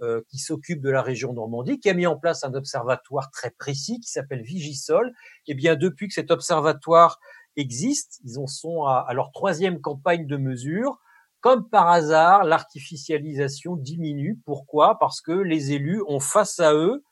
euh, 0.03 0.21
qui 0.29 0.39
s'occupe 0.39 0.81
de 0.81 0.91
la 0.91 1.03
région 1.03 1.33
Normandie, 1.33 1.81
qui 1.81 1.91
a 1.91 1.95
mis 1.95 2.07
en 2.07 2.17
place 2.17 2.45
un 2.45 2.55
observatoire 2.55 3.31
très 3.33 3.51
précis 3.51 3.99
qui 3.99 4.11
s'appelle 4.11 4.43
Vigisol. 4.43 5.09
Et 5.49 5.53
eh 5.53 5.55
bien 5.55 5.75
depuis 5.75 6.07
que 6.07 6.15
cet 6.15 6.31
observatoire 6.31 7.19
existe, 7.57 8.21
ils 8.25 8.39
en 8.39 8.47
sont 8.47 8.85
à, 8.85 9.05
à 9.09 9.15
leur 9.15 9.33
troisième 9.33 9.81
campagne 9.81 10.27
de 10.27 10.37
mesure. 10.37 10.99
Comme 11.41 11.69
par 11.69 11.89
hasard, 11.89 12.45
l'artificialisation 12.45 13.77
diminue. 13.77 14.39
Pourquoi? 14.45 14.99
Parce 15.01 15.21
que 15.21 15.33
les 15.33 15.73
élus 15.73 16.03
ont 16.07 16.21
face 16.21 16.61
à 16.61 16.75
eux 16.75 17.03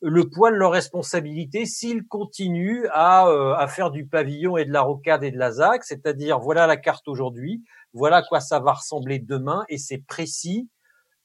le 0.00 0.28
poids 0.28 0.50
de 0.50 0.56
leur 0.56 0.72
responsabilité 0.72 1.66
s'ils 1.66 2.04
continuent 2.06 2.86
à, 2.92 3.28
euh, 3.28 3.54
à, 3.54 3.68
faire 3.68 3.90
du 3.90 4.06
pavillon 4.06 4.56
et 4.56 4.64
de 4.64 4.72
la 4.72 4.82
rocade 4.82 5.24
et 5.24 5.30
de 5.30 5.38
la 5.38 5.52
ZAC, 5.52 5.84
c'est-à-dire 5.84 6.38
voilà 6.38 6.66
la 6.66 6.76
carte 6.76 7.06
aujourd'hui, 7.08 7.62
voilà 7.92 8.18
à 8.18 8.22
quoi 8.22 8.40
ça 8.40 8.60
va 8.60 8.72
ressembler 8.72 9.18
demain, 9.18 9.64
et 9.68 9.78
c'est 9.78 9.98
précis, 10.06 10.68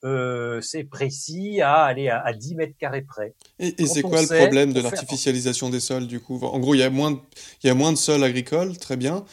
euh, 0.03 0.59
c'est 0.61 0.83
précis 0.83 1.61
à 1.61 1.83
aller 1.83 2.09
à, 2.09 2.33
10 2.33 2.55
mètres 2.55 2.75
carrés 2.77 3.01
près. 3.01 3.33
Et, 3.59 3.81
et 3.81 3.85
c'est 3.87 4.01
quoi 4.01 4.21
le 4.21 4.27
problème 4.27 4.73
de 4.73 4.81
l'artificialisation 4.81 5.69
des 5.69 5.79
sols 5.79 6.07
du 6.07 6.19
coup? 6.19 6.39
En 6.43 6.59
gros, 6.59 6.75
il 6.75 6.79
y 6.79 6.83
a 6.83 6.89
moins 6.89 7.11
de, 7.11 7.17
il 7.63 7.67
y 7.67 7.69
a 7.69 7.75
moins 7.75 7.91
de 7.91 7.97
sols 7.97 8.23
agricoles, 8.23 8.77
très 8.77 8.97
bien. 8.97 9.23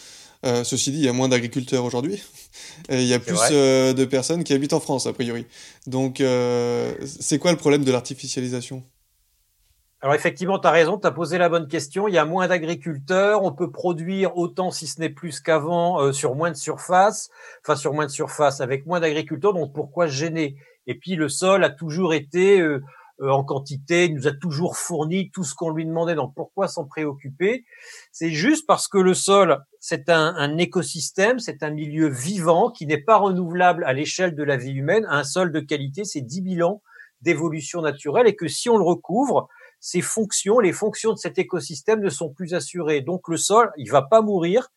Euh, 0.45 0.65
ceci 0.65 0.91
dit, 0.91 0.99
il 0.99 1.05
y 1.05 1.09
a 1.09 1.13
moins 1.13 1.29
d'agriculteurs 1.29 1.85
aujourd'hui. 1.85 2.21
Et 2.89 3.03
il 3.03 3.07
y 3.07 3.15
a 3.15 3.21
plus 3.21 3.39
euh, 3.53 3.93
de 3.93 4.05
personnes 4.05 4.43
qui 4.43 4.53
habitent 4.53 4.73
en 4.73 4.81
France, 4.81 5.07
a 5.07 5.13
priori. 5.13 5.47
Donc, 5.87 6.21
euh, 6.21 6.95
c'est 7.05 7.39
quoi 7.39 7.53
le 7.53 7.59
problème 7.59 7.85
de 7.85 7.93
l'artificialisation? 7.93 8.83
Alors 10.03 10.17
effectivement, 10.17 10.59
tu 10.59 10.67
as 10.67 10.73
raison, 10.73 10.99
tu 10.99 11.07
as 11.07 11.13
posé 11.13 11.39
la 11.39 11.49
bonne 11.49 11.69
question. 11.69 12.09
Il 12.09 12.15
y 12.15 12.19
a 12.19 12.25
moins 12.25 12.49
d'agriculteurs, 12.49 13.45
on 13.45 13.53
peut 13.53 13.71
produire 13.71 14.37
autant, 14.37 14.73
si 14.73 14.89
ce 14.89 15.01
n'est 15.01 15.09
plus 15.09 15.41
qu'avant, 15.41 16.03
euh, 16.03 16.13
sur 16.13 16.35
moins 16.35 16.51
de 16.51 16.57
surface, 16.57 17.31
enfin 17.65 17.77
sur 17.77 17.95
moins 17.95 18.07
de 18.07 18.11
surface, 18.11 18.61
avec 18.61 18.85
moins 18.85 18.99
d'agriculteurs, 18.99 19.55
donc 19.55 19.73
pourquoi 19.73 20.09
gêner? 20.09 20.57
Et 20.89 20.99
puis 20.99 21.15
le 21.15 21.29
sol 21.29 21.63
a 21.63 21.71
toujours 21.71 22.15
été 22.15 22.61
euh, 22.61 22.83
euh, 23.21 23.31
en 23.31 23.45
quantité, 23.45 24.07
il 24.07 24.17
nous 24.17 24.27
a 24.27 24.33
toujours 24.33 24.77
fourni 24.77 25.31
tout 25.31 25.45
ce 25.45 25.55
qu'on 25.55 25.71
lui 25.71 25.87
demandait, 25.87 26.17
donc 26.17 26.35
pourquoi 26.35 26.67
s'en 26.67 26.85
préoccuper? 26.85 27.65
C'est 28.11 28.31
juste 28.31 28.67
parce 28.67 28.89
que 28.89 28.99
le 28.99 29.15
sol, 29.15 29.59
c'est 29.79 30.09
un, 30.09 30.35
un 30.37 30.59
écosystème, 30.59 31.39
c'est 31.39 31.63
un 31.63 31.71
milieu 31.71 32.09
vivant 32.09 32.73
qui 32.73 32.87
n'est 32.87 33.01
pas 33.01 33.19
renouvelable 33.19 33.85
à 33.85 33.93
l'échelle 33.93 34.35
de 34.35 34.43
la 34.43 34.57
vie 34.57 34.73
humaine. 34.73 35.07
Un 35.09 35.23
sol 35.23 35.53
de 35.53 35.61
qualité, 35.61 36.03
c'est 36.03 36.23
10 36.23 36.57
000 36.57 36.69
ans 36.69 36.83
d'évolution 37.21 37.83
naturelle, 37.83 38.27
et 38.27 38.35
que 38.35 38.49
si 38.49 38.69
on 38.69 38.77
le 38.77 38.83
recouvre, 38.83 39.49
ses 39.83 40.01
fonctions, 40.01 40.61
les 40.61 40.73
fonctions 40.73 41.13
de 41.13 41.19
cet 41.19 41.41
écosystème 41.41 42.01
ne 42.01 42.09
sont 42.09 42.33
plus 42.33 42.55
assurées. 42.55 43.01
Donc 43.01 43.27
le 43.27 43.37
sol, 43.37 43.73
il 43.77 43.91
va 43.91 44.01
pas 44.01 44.23
mourir, 44.23 44.69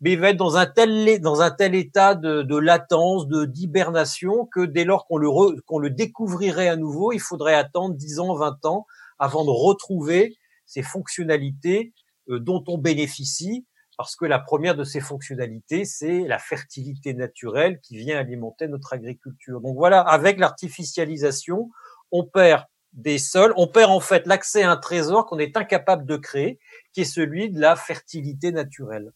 mais 0.00 0.14
il 0.14 0.18
va 0.18 0.30
être 0.30 0.36
dans 0.36 0.56
un 0.56 0.66
tel, 0.66 1.20
dans 1.20 1.42
un 1.42 1.52
tel 1.52 1.76
état 1.76 2.16
de, 2.16 2.42
de 2.42 2.56
latence, 2.56 3.28
de 3.28 3.44
d'hibernation 3.44 4.46
que 4.52 4.66
dès 4.66 4.84
lors 4.84 5.06
qu'on 5.06 5.16
le, 5.16 5.30
qu'on 5.62 5.78
le 5.78 5.90
découvrirait 5.90 6.68
à 6.68 6.74
nouveau, 6.74 7.12
il 7.12 7.20
faudrait 7.20 7.54
attendre 7.54 7.94
10 7.94 8.18
ans, 8.18 8.34
20 8.34 8.64
ans 8.64 8.86
avant 9.20 9.44
de 9.44 9.50
retrouver 9.50 10.36
ces 10.66 10.82
fonctionnalités 10.82 11.94
euh, 12.28 12.40
dont 12.40 12.64
on 12.66 12.78
bénéficie, 12.78 13.64
parce 13.96 14.16
que 14.16 14.24
la 14.24 14.40
première 14.40 14.74
de 14.74 14.82
ces 14.82 15.00
fonctionnalités, 15.00 15.84
c'est 15.84 16.26
la 16.26 16.40
fertilité 16.40 17.14
naturelle 17.14 17.78
qui 17.80 17.96
vient 17.96 18.18
alimenter 18.18 18.66
notre 18.66 18.92
agriculture. 18.92 19.60
Donc 19.60 19.76
voilà, 19.76 20.00
avec 20.00 20.40
l'artificialisation, 20.40 21.70
on 22.10 22.24
perd 22.24 22.64
des 22.92 23.18
sols, 23.18 23.54
on 23.56 23.66
perd 23.66 23.90
en 23.90 24.00
fait 24.00 24.26
l'accès 24.26 24.62
à 24.62 24.70
un 24.70 24.76
trésor 24.76 25.26
qu'on 25.26 25.38
est 25.38 25.56
incapable 25.56 26.06
de 26.06 26.16
créer, 26.16 26.58
qui 26.92 27.02
est 27.02 27.04
celui 27.04 27.50
de 27.50 27.60
la 27.60 27.76
fertilité 27.76 28.52
naturelle. 28.52 29.12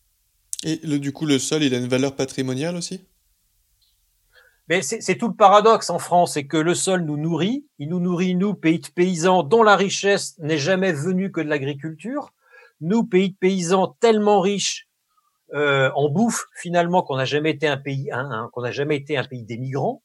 Et 0.64 0.80
le, 0.82 0.98
du 0.98 1.12
coup, 1.12 1.26
le 1.26 1.38
sol, 1.38 1.62
il 1.62 1.74
a 1.74 1.78
une 1.78 1.88
valeur 1.88 2.16
patrimoniale 2.16 2.76
aussi? 2.76 3.04
Mais 4.68 4.82
c'est 4.82 5.16
tout 5.16 5.28
le 5.28 5.36
paradoxe 5.36 5.90
en 5.90 6.00
France, 6.00 6.34
c'est 6.34 6.46
que 6.46 6.56
le 6.56 6.74
sol 6.74 7.04
nous 7.04 7.16
nourrit, 7.16 7.66
il 7.78 7.88
nous 7.88 8.00
nourrit, 8.00 8.34
nous, 8.34 8.52
pays 8.52 8.80
de 8.80 8.88
paysans, 8.88 9.44
dont 9.44 9.62
la 9.62 9.76
richesse 9.76 10.36
n'est 10.40 10.58
jamais 10.58 10.92
venue 10.92 11.30
que 11.30 11.40
de 11.40 11.48
l'agriculture, 11.48 12.32
nous, 12.80 13.04
pays 13.04 13.30
de 13.30 13.36
paysans 13.36 13.96
tellement 14.00 14.40
riches 14.40 14.88
euh, 15.54 15.90
en 15.94 16.08
bouffe 16.08 16.46
finalement 16.56 17.02
qu'on 17.02 17.16
n'a 17.16 17.24
jamais 17.24 17.50
été 17.50 17.68
un 17.68 17.76
pays 17.76 18.10
qu'on 18.52 18.62
n'a 18.62 18.72
jamais 18.72 18.96
été 18.96 19.16
un 19.16 19.22
pays 19.22 19.44
d'émigrants 19.44 20.02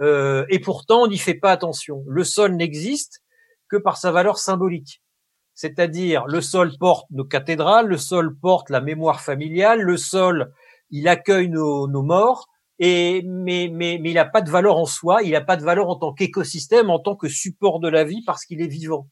euh, 0.00 0.46
et 0.48 0.60
pourtant 0.60 1.02
on 1.02 1.08
n'y 1.08 1.18
fait 1.18 1.34
pas 1.34 1.52
attention. 1.52 2.04
Le 2.06 2.24
sol 2.24 2.56
n'existe 2.56 3.22
que 3.68 3.76
par 3.76 3.98
sa 3.98 4.12
valeur 4.12 4.38
symbolique, 4.38 5.02
c'est-à-dire 5.54 6.26
le 6.26 6.40
sol 6.40 6.72
porte 6.80 7.06
nos 7.10 7.26
cathédrales, 7.26 7.86
le 7.86 7.98
sol 7.98 8.34
porte 8.38 8.70
la 8.70 8.80
mémoire 8.80 9.20
familiale, 9.20 9.82
le 9.82 9.98
sol 9.98 10.52
il 10.90 11.06
accueille 11.06 11.50
nos, 11.50 11.86
nos 11.86 12.02
morts 12.02 12.46
et 12.78 13.22
mais 13.26 13.68
mais 13.70 13.98
mais 14.00 14.10
il 14.10 14.14
n'a 14.14 14.24
pas 14.24 14.40
de 14.40 14.50
valeur 14.50 14.78
en 14.78 14.86
soi, 14.86 15.22
il 15.22 15.32
n'a 15.32 15.42
pas 15.42 15.58
de 15.58 15.64
valeur 15.64 15.90
en 15.90 15.96
tant 15.96 16.14
qu'écosystème, 16.14 16.88
en 16.88 16.98
tant 16.98 17.14
que 17.14 17.28
support 17.28 17.78
de 17.80 17.88
la 17.88 18.04
vie 18.04 18.22
parce 18.24 18.46
qu'il 18.46 18.62
est 18.62 18.68
vivant. 18.68 19.08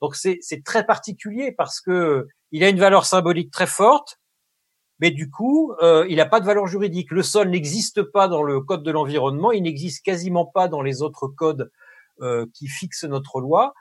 Donc 0.00 0.14
c'est 0.14 0.38
c'est 0.40 0.62
très 0.62 0.86
particulier 0.86 1.50
parce 1.50 1.80
que 1.80 2.28
il 2.52 2.62
a 2.62 2.68
une 2.68 2.78
valeur 2.78 3.06
symbolique 3.06 3.50
très 3.50 3.66
forte 3.66 4.20
mais 4.98 5.10
du 5.10 5.30
coup, 5.30 5.72
euh, 5.82 6.06
il 6.08 6.16
n'a 6.16 6.26
pas 6.26 6.40
de 6.40 6.46
valeur 6.46 6.66
juridique. 6.66 7.10
Le 7.10 7.22
sol 7.22 7.50
n'existe 7.50 8.02
pas 8.02 8.28
dans 8.28 8.42
le 8.42 8.60
code 8.60 8.82
de 8.82 8.90
l'environnement, 8.90 9.52
il 9.52 9.62
n'existe 9.62 10.04
quasiment 10.04 10.46
pas 10.46 10.68
dans 10.68 10.82
les 10.82 11.02
autres 11.02 11.28
codes 11.28 11.70
euh, 12.20 12.46
qui 12.54 12.66
fixent 12.66 13.04
notre 13.04 13.40
loi, 13.40 13.74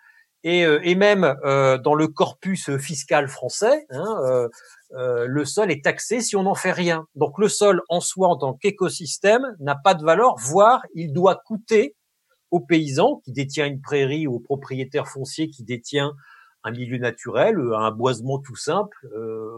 et, 0.46 0.64
euh, 0.64 0.80
et 0.84 0.94
même 0.94 1.24
euh, 1.44 1.80
dans 1.80 1.96
le 1.96 2.08
corpus 2.08 2.78
fiscal 2.78 3.28
français, 3.28 3.88
hein, 3.90 4.48
euh, 4.94 5.26
le 5.28 5.44
sol 5.44 5.72
est 5.72 5.84
taxé 5.84 6.22
si 6.22 6.36
on 6.36 6.44
n'en 6.44 6.54
fait 6.54 6.72
rien. 6.72 7.08
Donc 7.16 7.40
le 7.40 7.50
sol 7.50 7.82
en 7.90 8.00
soi, 8.00 8.28
en 8.28 8.38
tant 8.38 8.54
qu'écosystème, 8.54 9.56
n'a 9.60 9.76
pas 9.76 9.96
de 9.96 10.04
valeur, 10.04 10.36
voire 10.38 10.84
il 10.94 11.14
doit 11.14 11.42
coûter 11.48 11.96
aux 12.52 12.60
paysans 12.60 13.22
qui 13.26 13.32
détient 13.32 13.66
une 13.66 13.82
prairie 13.82 14.28
ou 14.28 14.36
au 14.36 14.40
propriétaire 14.40 15.08
foncier 15.08 15.50
qui 15.50 15.64
détient 15.64 16.14
un 16.64 16.72
milieu 16.72 17.00
naturel, 17.00 17.60
un 17.76 17.92
boisement 17.92 18.38
tout 18.38 18.56
simple 18.56 18.98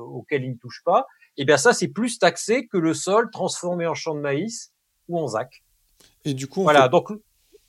auquel 0.10 0.46
il 0.46 0.52
ne 0.52 0.58
touche 0.58 0.82
pas, 0.86 1.06
et 1.38 1.44
eh 1.44 1.46
bien 1.46 1.58
ça, 1.58 1.72
c'est 1.72 1.88
plus 1.88 2.18
taxé 2.18 2.66
que 2.66 2.78
le 2.78 2.96
sol 2.96 3.30
transformé 3.32 3.86
en 3.86 3.94
champ 3.94 4.16
de 4.16 4.22
maïs 4.22 4.74
ou 5.08 5.20
en 5.20 5.28
zac. 5.28 5.64
Et 6.26 6.34
du 6.34 6.48
coup, 6.48 6.64
voilà. 6.64 6.88
Donc, 6.88 7.12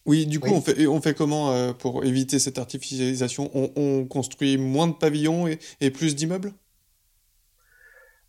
oui, 0.06 0.24
du 0.24 0.40
coup, 0.40 0.48
On, 0.48 0.62
fait, 0.62 0.86
on 0.86 1.02
fait 1.02 1.12
comment 1.12 1.52
euh, 1.52 1.74
pour 1.74 2.02
éviter 2.02 2.38
cette 2.38 2.58
artificialisation? 2.58 3.50
On, 3.54 4.06
construit 4.06 4.56
moins 4.56 4.88
de 4.88 4.94
pavillons 4.94 5.46
et, 5.80 5.90
plus 5.90 6.16
d'immeubles? 6.16 6.54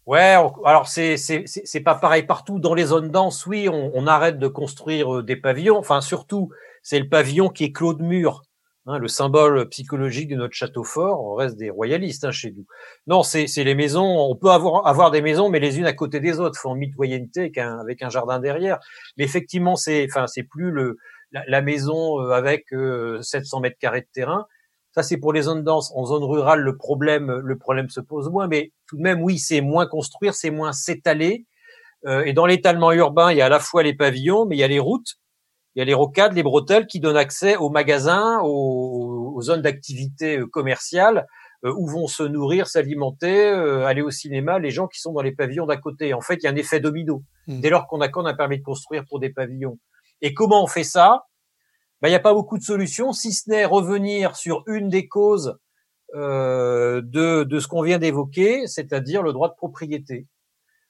Ouais, 0.06 0.36
alors 0.66 0.90
c'est 0.90 1.16
c'est 1.16 1.80
pas 1.80 1.96
pareil 1.96 2.24
partout. 2.24 2.60
Dans 2.60 2.74
les 2.74 2.86
zones 2.86 3.12
denses, 3.12 3.46
oui, 3.46 3.70
on, 3.70 3.92
on 3.94 4.08
arrête 4.08 4.40
de 4.40 4.48
construire 4.50 5.20
euh, 5.20 5.24
des 5.24 5.38
pavillons. 5.38 5.78
Enfin, 5.78 6.02
surtout, 6.02 6.50
c'est 6.84 7.00
le 7.00 7.08
pavillon 7.08 7.48
qui 7.48 7.64
est 7.64 7.72
clos 7.72 7.94
de 7.94 8.04
mur. 8.04 8.44
Hein, 8.86 8.98
le 8.98 9.08
symbole 9.08 9.68
psychologique 9.70 10.30
de 10.30 10.36
notre 10.36 10.54
château 10.54 10.84
fort, 10.84 11.24
on 11.24 11.36
reste 11.36 11.58
des 11.58 11.70
royalistes 11.70 12.24
hein, 12.24 12.32
chez 12.32 12.52
nous. 12.52 12.66
Non, 13.08 13.24
c'est 13.24 13.46
les 13.58 13.76
maisons, 13.76 14.06
on 14.06 14.36
peut 14.36 14.50
avoir, 14.50 15.12
des 15.12 15.22
maisons, 15.22 15.50
mais 15.50 15.60
les 15.60 15.80
unes 15.80 15.86
à 15.86 15.94
côté 15.94 16.20
des 16.20 16.40
autres, 16.40 16.66
en 16.66 16.76
mitoyenneté 16.76 17.42
avec 17.42 17.58
un, 17.58 17.80
avec 17.80 18.02
un 18.02 18.10
jardin 18.10 18.40
derrière. 18.40 18.80
Mais 19.18 19.26
effectivement, 19.26 19.76
c'est 19.76 20.08
enfin 20.10 20.28
c'est 20.28 20.44
plus 20.44 20.74
la, 21.32 21.62
maison 21.62 22.22
euh, 22.22 22.32
avec 22.32 22.68
700 22.70 23.58
euh, 23.58 23.62
mètres 23.62 23.78
carrés 23.80 24.02
de 24.02 24.08
terrain. 24.14 24.48
Ça, 24.96 25.04
c'est 25.04 25.18
pour 25.18 25.34
les 25.34 25.44
zones 25.44 25.64
denses. 25.64 25.92
En 25.96 26.06
zone 26.06 26.24
rurale, 26.24 26.62
le 26.62 26.76
problème, 26.76 27.32
le 27.32 27.58
problème 27.58 27.90
se 27.90 28.00
pose 28.00 28.30
moins, 28.30 28.48
mais 28.48 28.72
tout 28.88 28.98
de 28.98 29.02
même, 29.02 29.22
oui, 29.22 29.38
c'est 29.38 29.62
moins 29.62 29.86
construire, 29.86 30.34
c'est 30.34 30.50
moins 30.50 30.74
s'étaler. 30.74 31.46
Euh, 32.06 32.24
et 32.24 32.34
dans 32.34 32.46
l'étalement 32.46 32.92
urbain, 32.92 33.32
il 33.32 33.38
y 33.38 33.42
a 33.42 33.46
à 33.46 33.50
la 33.50 33.60
fois 33.60 33.84
les 33.84 33.94
pavillons, 33.94 34.46
mais 34.46 34.56
il 34.56 34.60
y 34.60 34.64
a 34.64 34.68
les 34.68 34.80
routes, 34.80 35.20
il 35.80 35.84
y 35.84 35.84
a 35.84 35.86
les 35.86 35.94
rocades, 35.94 36.34
les 36.34 36.44
bretelles 36.44 36.88
qui 36.88 37.00
donnent 37.00 37.16
accès 37.16 37.56
aux 37.56 37.70
magasins, 37.70 38.42
aux, 38.44 39.32
aux 39.34 39.42
zones 39.42 39.62
d'activité 39.62 40.40
euh, 40.40 40.46
commerciales, 40.46 41.26
euh, 41.64 41.74
où 41.78 41.88
vont 41.88 42.08
se 42.08 42.24
nourrir, 42.24 42.68
s'alimenter, 42.68 43.48
euh, 43.48 43.86
aller 43.86 44.02
au 44.02 44.12
cinéma, 44.12 44.60
les 44.60 44.72
gens 44.72 44.88
qui 44.88 45.00
sont 45.00 45.14
dans 45.14 45.22
les 45.22 45.32
pavillons 45.32 45.66
d'à 45.66 45.78
côté. 45.78 46.14
En 46.14 46.20
fait, 46.20 46.36
il 46.36 46.44
y 46.44 46.48
a 46.48 46.52
un 46.52 46.58
effet 46.58 46.82
domino. 46.82 47.24
Mm. 47.48 47.62
Dès 47.62 47.70
lors 47.70 47.88
qu'on 47.88 48.02
accorde 48.02 48.28
un 48.28 48.34
permis 48.34 48.60
de 48.60 48.64
construire 48.64 49.06
pour 49.08 49.22
des 49.22 49.30
pavillons. 49.30 49.80
Et 50.22 50.34
comment 50.34 50.62
on 50.62 50.68
fait 50.68 50.84
ça? 50.84 51.28
Ben, 52.02 52.10
Il 52.10 52.12
n'y 52.12 52.18
a 52.18 52.20
pas 52.20 52.34
beaucoup 52.34 52.58
de 52.58 52.64
solutions, 52.64 53.14
si 53.14 53.32
ce 53.32 53.50
n'est 53.50 53.64
revenir 53.64 54.36
sur 54.36 54.64
une 54.68 54.90
des 54.90 55.08
causes 55.08 55.58
euh, 56.14 57.02
de, 57.06 57.44
de 57.44 57.60
ce 57.62 57.70
qu'on 57.70 57.84
vient 57.84 58.00
d'évoquer, 58.00 58.68
c'est-à-dire 58.68 59.24
le 59.24 59.32
droit 59.32 59.48
de 59.48 59.56
propriété. 59.56 60.28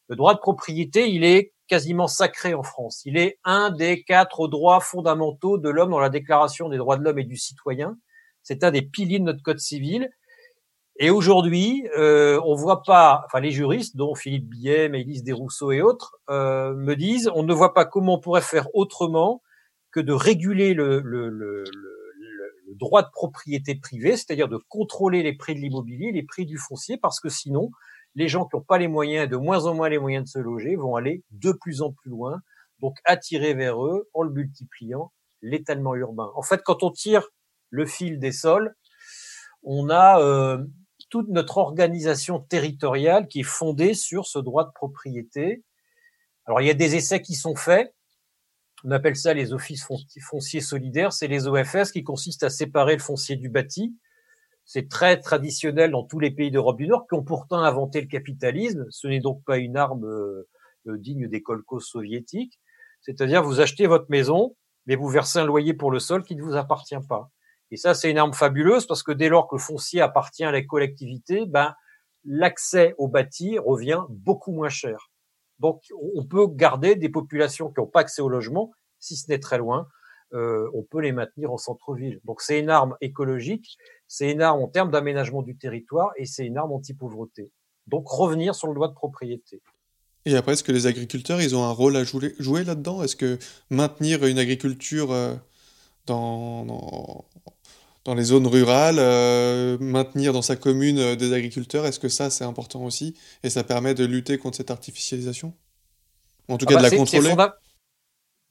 Le 0.07 0.15
droit 0.15 0.33
de 0.33 0.39
propriété, 0.39 1.11
il 1.11 1.23
est 1.23 1.53
quasiment 1.69 2.07
sacré 2.07 2.53
en 2.53 2.63
France. 2.63 3.03
Il 3.05 3.17
est 3.17 3.37
un 3.45 3.69
des 3.69 4.03
quatre 4.03 4.47
droits 4.49 4.81
fondamentaux 4.81 5.57
de 5.57 5.69
l'homme 5.69 5.91
dans 5.91 5.99
la 5.99 6.09
Déclaration 6.09 6.67
des 6.67 6.77
droits 6.77 6.97
de 6.97 7.03
l'homme 7.03 7.19
et 7.19 7.23
du 7.23 7.37
citoyen. 7.37 7.97
C'est 8.43 8.63
un 8.63 8.71
des 8.71 8.81
piliers 8.81 9.19
de 9.19 9.23
notre 9.25 9.43
code 9.43 9.59
civil. 9.59 10.09
Et 10.97 11.09
aujourd'hui, 11.11 11.87
euh, 11.97 12.41
on 12.45 12.55
voit 12.55 12.83
pas, 12.83 13.23
enfin 13.25 13.39
les 13.39 13.51
juristes, 13.51 13.95
dont 13.95 14.15
Philippe 14.15 14.49
Billet, 14.49 14.89
Maëlys 14.89 15.23
Desrousseaux 15.23 15.71
et 15.71 15.81
autres, 15.81 16.17
euh, 16.29 16.73
me 16.73 16.95
disent, 16.95 17.31
on 17.33 17.43
ne 17.43 17.53
voit 17.53 17.73
pas 17.73 17.85
comment 17.85 18.15
on 18.15 18.19
pourrait 18.19 18.41
faire 18.41 18.67
autrement 18.73 19.41
que 19.91 20.01
de 20.01 20.11
réguler 20.11 20.73
le, 20.73 20.99
le, 20.99 21.29
le, 21.29 21.63
le, 21.63 22.51
le 22.67 22.75
droit 22.75 23.01
de 23.01 23.09
propriété 23.13 23.75
privée, 23.75 24.17
c'est-à-dire 24.17 24.49
de 24.49 24.59
contrôler 24.67 25.23
les 25.23 25.33
prix 25.33 25.55
de 25.55 25.59
l'immobilier, 25.59 26.11
les 26.11 26.23
prix 26.23 26.45
du 26.45 26.57
foncier, 26.57 26.97
parce 26.97 27.19
que 27.21 27.29
sinon, 27.29 27.71
les 28.15 28.27
gens 28.27 28.45
qui 28.45 28.55
n'ont 28.55 28.63
pas 28.63 28.77
les 28.77 28.87
moyens, 28.87 29.29
de 29.29 29.37
moins 29.37 29.65
en 29.65 29.73
moins 29.73 29.89
les 29.89 29.99
moyens 29.99 30.25
de 30.25 30.29
se 30.29 30.39
loger, 30.39 30.75
vont 30.75 30.95
aller 30.95 31.23
de 31.31 31.51
plus 31.51 31.81
en 31.81 31.91
plus 31.91 32.09
loin, 32.09 32.41
donc 32.79 32.97
attirer 33.05 33.53
vers 33.53 33.83
eux, 33.85 34.09
en 34.13 34.23
le 34.23 34.31
multipliant, 34.31 35.11
l'étalement 35.41 35.95
urbain. 35.95 36.31
En 36.35 36.41
fait, 36.41 36.61
quand 36.63 36.83
on 36.83 36.91
tire 36.91 37.27
le 37.69 37.85
fil 37.85 38.19
des 38.19 38.31
sols, 38.31 38.75
on 39.63 39.89
a 39.89 40.21
euh, 40.21 40.63
toute 41.09 41.29
notre 41.29 41.57
organisation 41.57 42.39
territoriale 42.39 43.27
qui 43.27 43.41
est 43.41 43.43
fondée 43.43 43.93
sur 43.93 44.25
ce 44.25 44.39
droit 44.39 44.65
de 44.65 44.71
propriété. 44.71 45.63
Alors, 46.45 46.61
il 46.61 46.67
y 46.67 46.71
a 46.71 46.75
des 46.75 46.95
essais 46.95 47.21
qui 47.21 47.35
sont 47.35 47.55
faits. 47.55 47.93
On 48.83 48.91
appelle 48.91 49.15
ça 49.15 49.33
les 49.33 49.51
offices 49.51 49.85
fonciers 50.21 50.61
solidaires. 50.61 51.11
C'est 51.11 51.27
les 51.27 51.47
OFS 51.47 51.91
qui 51.91 52.03
consistent 52.03 52.43
à 52.43 52.49
séparer 52.49 52.95
le 52.95 53.01
foncier 53.01 53.35
du 53.35 53.49
bâti. 53.49 53.95
C'est 54.71 54.87
très 54.87 55.19
traditionnel 55.19 55.89
dans 55.89 56.03
tous 56.03 56.19
les 56.19 56.29
pays 56.29 56.51
d'Europe 56.51 56.77
du 56.77 56.85
Nord 56.87 57.07
qui 57.07 57.15
ont 57.15 57.23
pourtant 57.23 57.57
inventé 57.57 58.01
le 58.01 58.07
capitalisme. 58.07 58.85
Ce 58.91 59.07
n'est 59.07 59.19
donc 59.19 59.43
pas 59.43 59.57
une 59.57 59.75
arme 59.75 60.05
euh, 60.05 60.47
digne 60.85 61.27
des 61.27 61.41
kolkhozes 61.41 61.87
soviétiques. 61.87 62.59
C'est-à-dire, 63.01 63.41
vous 63.41 63.61
achetez 63.61 63.87
votre 63.87 64.05
maison, 64.09 64.55
mais 64.85 64.95
vous 64.95 65.07
versez 65.07 65.39
un 65.39 65.45
loyer 65.45 65.73
pour 65.73 65.89
le 65.89 65.97
sol 65.97 66.21
qui 66.21 66.35
ne 66.35 66.43
vous 66.43 66.55
appartient 66.55 66.99
pas. 67.07 67.31
Et 67.71 67.77
ça, 67.77 67.95
c'est 67.95 68.11
une 68.11 68.19
arme 68.19 68.33
fabuleuse 68.33 68.85
parce 68.85 69.01
que 69.01 69.11
dès 69.11 69.27
lors 69.27 69.47
que 69.47 69.55
le 69.55 69.59
foncier 69.59 70.01
appartient 70.01 70.43
à 70.43 70.51
la 70.51 70.61
collectivité, 70.61 71.47
ben, 71.47 71.73
l'accès 72.23 72.93
au 72.99 73.07
bâti 73.07 73.57
revient 73.57 74.03
beaucoup 74.07 74.51
moins 74.51 74.69
cher. 74.69 75.09
Donc, 75.57 75.81
on 76.15 76.23
peut 76.25 76.45
garder 76.45 76.95
des 76.95 77.09
populations 77.09 77.71
qui 77.71 77.79
n'ont 77.79 77.87
pas 77.87 78.01
accès 78.01 78.21
au 78.21 78.29
logement, 78.29 78.71
si 78.99 79.15
ce 79.15 79.31
n'est 79.31 79.39
très 79.39 79.57
loin, 79.57 79.87
euh, 80.33 80.69
on 80.75 80.83
peut 80.83 81.01
les 81.01 81.11
maintenir 81.11 81.51
en 81.51 81.57
centre-ville. 81.57 82.19
Donc, 82.23 82.41
c'est 82.41 82.59
une 82.59 82.69
arme 82.69 82.95
écologique, 83.01 83.77
c'est 84.09 84.31
une 84.31 84.41
arme 84.41 84.61
en 84.61 84.67
termes 84.67 84.89
d'aménagement 84.89 85.43
du 85.43 85.55
territoire 85.55 86.09
et 86.17 86.25
c'est 86.25 86.45
une 86.45 86.57
arme 86.57 86.71
anti-pauvreté. 86.73 87.51
Donc, 87.87 88.07
revenir 88.07 88.55
sur 88.55 88.67
le 88.67 88.73
droit 88.73 88.87
de 88.89 88.93
propriété. 88.93 89.61
Et 90.25 90.35
après, 90.35 90.53
est-ce 90.53 90.63
que 90.63 90.71
les 90.71 90.87
agriculteurs, 90.87 91.41
ils 91.41 91.55
ont 91.55 91.63
un 91.63 91.71
rôle 91.71 91.95
à 91.95 92.03
jouer, 92.03 92.35
jouer 92.39 92.63
là-dedans? 92.63 93.03
Est-ce 93.03 93.15
que 93.15 93.37
maintenir 93.69 94.25
une 94.25 94.39
agriculture 94.39 95.11
euh, 95.11 95.35
dans, 96.07 96.65
dans, 96.65 97.25
dans 98.05 98.15
les 98.15 98.23
zones 98.23 98.47
rurales, 98.47 98.97
euh, 98.99 99.77
maintenir 99.79 100.33
dans 100.33 100.41
sa 100.41 100.55
commune 100.55 100.97
euh, 100.97 101.15
des 101.15 101.31
agriculteurs, 101.31 101.85
est-ce 101.85 101.99
que 101.99 102.09
ça 102.09 102.29
c'est 102.31 102.43
important 102.43 102.83
aussi 102.83 103.15
et 103.43 103.49
ça 103.51 103.63
permet 103.63 103.93
de 103.93 104.05
lutter 104.05 104.37
contre 104.39 104.57
cette 104.57 104.71
artificialisation? 104.71 105.53
En 106.47 106.57
tout 106.57 106.65
Ah 106.67 106.69
cas 106.69 106.75
bah, 106.75 106.89
de 106.89 106.91
la 106.91 106.97
contrôler? 106.97 107.35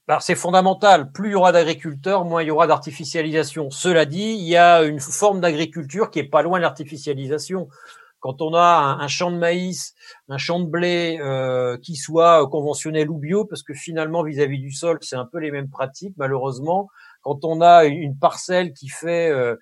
Bah, 0.09 0.18
c'est 0.22 0.34
fondamental. 0.34 1.12
Plus 1.12 1.28
il 1.28 1.32
y 1.32 1.34
aura 1.34 1.52
d'agriculteurs, 1.52 2.24
moins 2.24 2.42
il 2.42 2.46
y 2.48 2.50
aura 2.50 2.66
d'artificialisation. 2.66 3.70
Cela 3.70 4.06
dit, 4.06 4.36
il 4.38 4.48
y 4.48 4.56
a 4.56 4.82
une 4.82 5.00
forme 5.00 5.40
d'agriculture 5.40 6.11
qui 6.11 6.18
est 6.18 6.24
pas 6.24 6.40
loin 6.40 6.59
de 6.59 6.62
l'artificialisation. 6.62 7.68
Quand 8.20 8.40
on 8.40 8.54
a 8.54 8.96
un, 9.00 9.06
champ 9.09 9.30
de 9.30 9.36
maïs, 9.36 9.94
un 10.30 10.38
champ 10.38 10.61
de 10.61 10.66
blé 10.66 11.18
euh, 11.20 11.76
qui 11.76 11.94
soit 11.94 12.48
conventionnel 12.48 13.11
ou 13.11 13.18
bio, 13.18 13.44
parce 13.44 13.62
que 13.62 13.74
finalement 13.74 14.22
vis-à-vis 14.22 14.59
du 14.59 14.72
sol, 14.72 14.98
c'est 15.02 15.14
un 15.14 15.26
peu 15.26 15.38
les 15.40 15.50
mêmes 15.50 15.68
pratiques. 15.68 16.14
Malheureusement, 16.16 16.88
quand 17.20 17.44
on 17.44 17.61
a 17.61 17.84
une 17.84 17.98
une 18.02 18.18
parcelle 18.18 18.72
qui 18.72 18.88
fait, 18.88 19.30
euh, 19.30 19.56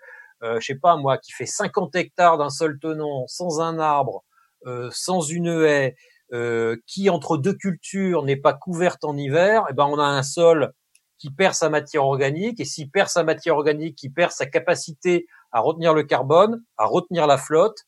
euh, 0.45 0.61
je 0.61 0.67
sais 0.67 0.79
pas 0.79 0.97
moi, 0.97 1.19
qui 1.19 1.33
fait 1.33 1.47
50 1.47 1.97
hectares 1.97 2.39
d'un 2.39 2.51
sol 2.51 2.79
tenant, 2.81 3.27
sans 3.27 3.61
un 3.61 3.79
arbre, 3.81 4.25
euh, 4.67 4.89
sans 4.93 5.21
une 5.23 5.49
haie, 5.49 5.97
euh, 6.33 6.77
qui 6.87 7.09
entre 7.11 7.37
deux 7.39 7.55
cultures 7.55 8.23
n'est 8.25 8.37
pas 8.37 8.53
couverte 8.55 9.05
en 9.05 9.17
hiver, 9.17 9.65
eh 9.71 9.73
ben 9.73 9.85
on 9.87 9.99
a 9.99 10.05
un 10.05 10.23
sol 10.23 10.73
qui 11.19 11.31
perd 11.31 11.55
sa 11.55 11.71
matière 11.71 12.05
organique 12.05 12.61
et 12.61 12.65
s'il 12.65 12.91
perd 12.91 13.09
sa 13.09 13.25
matière 13.25 13.55
organique, 13.57 13.97
qui 13.97 14.11
perd 14.11 14.33
sa 14.33 14.47
capacité 14.47 15.27
à 15.53 15.61
retenir 15.61 15.95
le 15.95 16.03
carbone, 16.03 16.63
à 16.77 16.85
retenir 16.85 17.27
la 17.27 17.39
flotte, 17.39 17.79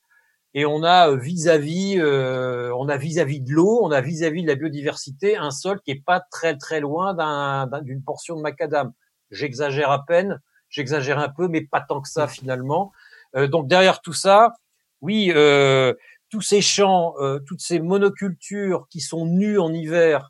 et 0.55 0.64
on 0.64 0.82
a 0.82 1.11
euh, 1.11 1.16
vis-à-vis, 1.16 1.99
euh, 1.99 2.72
on 2.78 2.89
a 2.89 2.97
vis-à-vis 2.97 3.41
de 3.41 3.53
l'eau, 3.53 3.80
on 3.82 3.91
a 3.91 4.01
vis-à-vis 4.01 4.43
de 4.43 4.49
la 4.49 4.55
biodiversité 4.55 5.36
un 5.36 5.51
sol 5.51 5.80
qui 5.82 5.91
est 5.91 6.03
pas 6.05 6.20
très 6.30 6.57
très 6.57 6.80
loin 6.80 7.12
d'un- 7.14 7.66
d'un- 7.66 7.82
d'une 7.82 8.03
portion 8.03 8.34
de 8.36 8.41
macadam. 8.41 8.93
J'exagère 9.30 9.91
à 9.91 10.07
peine, 10.07 10.41
j'exagère 10.70 11.18
un 11.18 11.28
peu, 11.28 11.49
mais 11.49 11.61
pas 11.61 11.82
tant 11.82 12.01
que 12.01 12.09
ça 12.09 12.28
finalement. 12.28 12.93
Euh, 13.36 13.47
donc 13.47 13.68
derrière 13.68 14.01
tout 14.01 14.14
ça, 14.14 14.55
oui, 15.03 15.30
euh, 15.34 15.93
tous 16.30 16.42
ces 16.42 16.60
champs, 16.60 17.14
euh, 17.20 17.38
toutes 17.40 17.60
ces 17.60 17.80
monocultures 17.80 18.86
qui 18.90 19.00
sont 19.00 19.26
nues 19.26 19.58
en 19.58 19.72
hiver, 19.72 20.28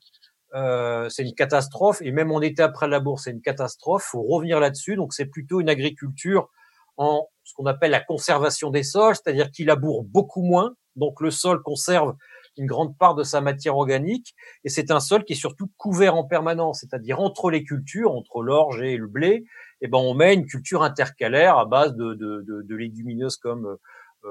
euh, 0.55 1.09
c'est 1.09 1.24
une 1.24 1.34
catastrophe. 1.34 2.01
Et 2.03 2.12
même 2.12 2.32
en 2.32 2.40
été 2.40 2.62
après 2.62 2.88
la 2.88 3.01
bourse, 3.01 3.24
c'est 3.24 3.30
une 3.30 3.42
catastrophe. 3.42 4.05
faut 4.05 4.22
revenir 4.22 4.61
là-dessus. 4.61 4.96
Donc 4.96 5.12
c'est 5.12 5.26
plutôt 5.26 5.61
une 5.61 5.68
agriculture 5.68 6.49
en 6.96 7.28
ce 7.44 7.55
qu'on 7.55 7.66
appelle 7.66 7.92
la 7.92 8.01
conservation 8.01 8.70
des 8.70 8.82
sols, 8.82 9.14
c'est-à-dire 9.14 9.51
qu'il 9.51 9.66
laboure 9.66 10.05
beaucoup 10.05 10.42
moins. 10.42 10.74
Donc 10.96 11.20
le 11.20 11.30
sol 11.30 11.62
conserve 11.62 12.14
une 12.59 12.66
grande 12.66 12.96
part 12.99 13.14
de 13.14 13.22
sa 13.22 13.40
matière 13.40 13.76
organique. 13.76 14.34
Et 14.64 14.68
c'est 14.68 14.90
un 14.90 15.01
sol 15.01 15.24
qui 15.24 15.34
est 15.34 15.36
surtout 15.36 15.70
couvert 15.76 16.16
en 16.16 16.24
permanence, 16.24 16.80
c'est-à-dire 16.80 17.20
entre 17.20 17.51
les 17.51 17.62
cultures, 17.62 18.12
entre 18.12 18.42
l'orge 18.42 18.82
et 18.82 18.96
le 18.96 19.07
blé, 19.07 19.44
eh 19.80 19.88
ben 19.88 19.99
on 19.99 20.14
met 20.14 20.34
une 20.34 20.46
culture 20.46 20.82
intercalaire 20.82 21.57
à 21.57 21.64
base 21.64 21.94
de, 21.94 22.66
légumineuses 22.68 23.36
comme 23.36 23.66
euh, 23.66 23.76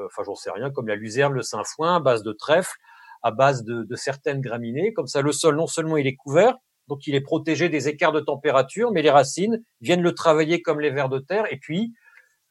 enfin 0.05 0.23
j'en 0.25 0.35
sais 0.35 0.51
rien, 0.51 0.71
comme 0.71 0.87
la 0.87 0.95
luzerne, 0.95 1.33
le 1.33 1.41
sainfoin, 1.41 1.95
à 1.95 1.99
base 1.99 2.23
de 2.23 2.31
trèfle, 2.31 2.75
à 3.23 3.31
base 3.31 3.63
de, 3.63 3.83
de 3.83 3.95
certaines 3.95 4.41
graminées. 4.41 4.93
Comme 4.93 5.07
ça, 5.07 5.21
le 5.21 5.31
sol, 5.31 5.55
non 5.55 5.67
seulement 5.67 5.97
il 5.97 6.07
est 6.07 6.15
couvert, 6.15 6.55
donc 6.87 7.07
il 7.07 7.15
est 7.15 7.21
protégé 7.21 7.69
des 7.69 7.87
écarts 7.87 8.11
de 8.11 8.19
température, 8.19 8.91
mais 8.91 9.01
les 9.01 9.09
racines 9.09 9.63
viennent 9.81 10.01
le 10.01 10.13
travailler 10.13 10.61
comme 10.61 10.79
les 10.79 10.89
vers 10.89 11.09
de 11.09 11.19
terre. 11.19 11.51
Et 11.51 11.57
puis, 11.57 11.93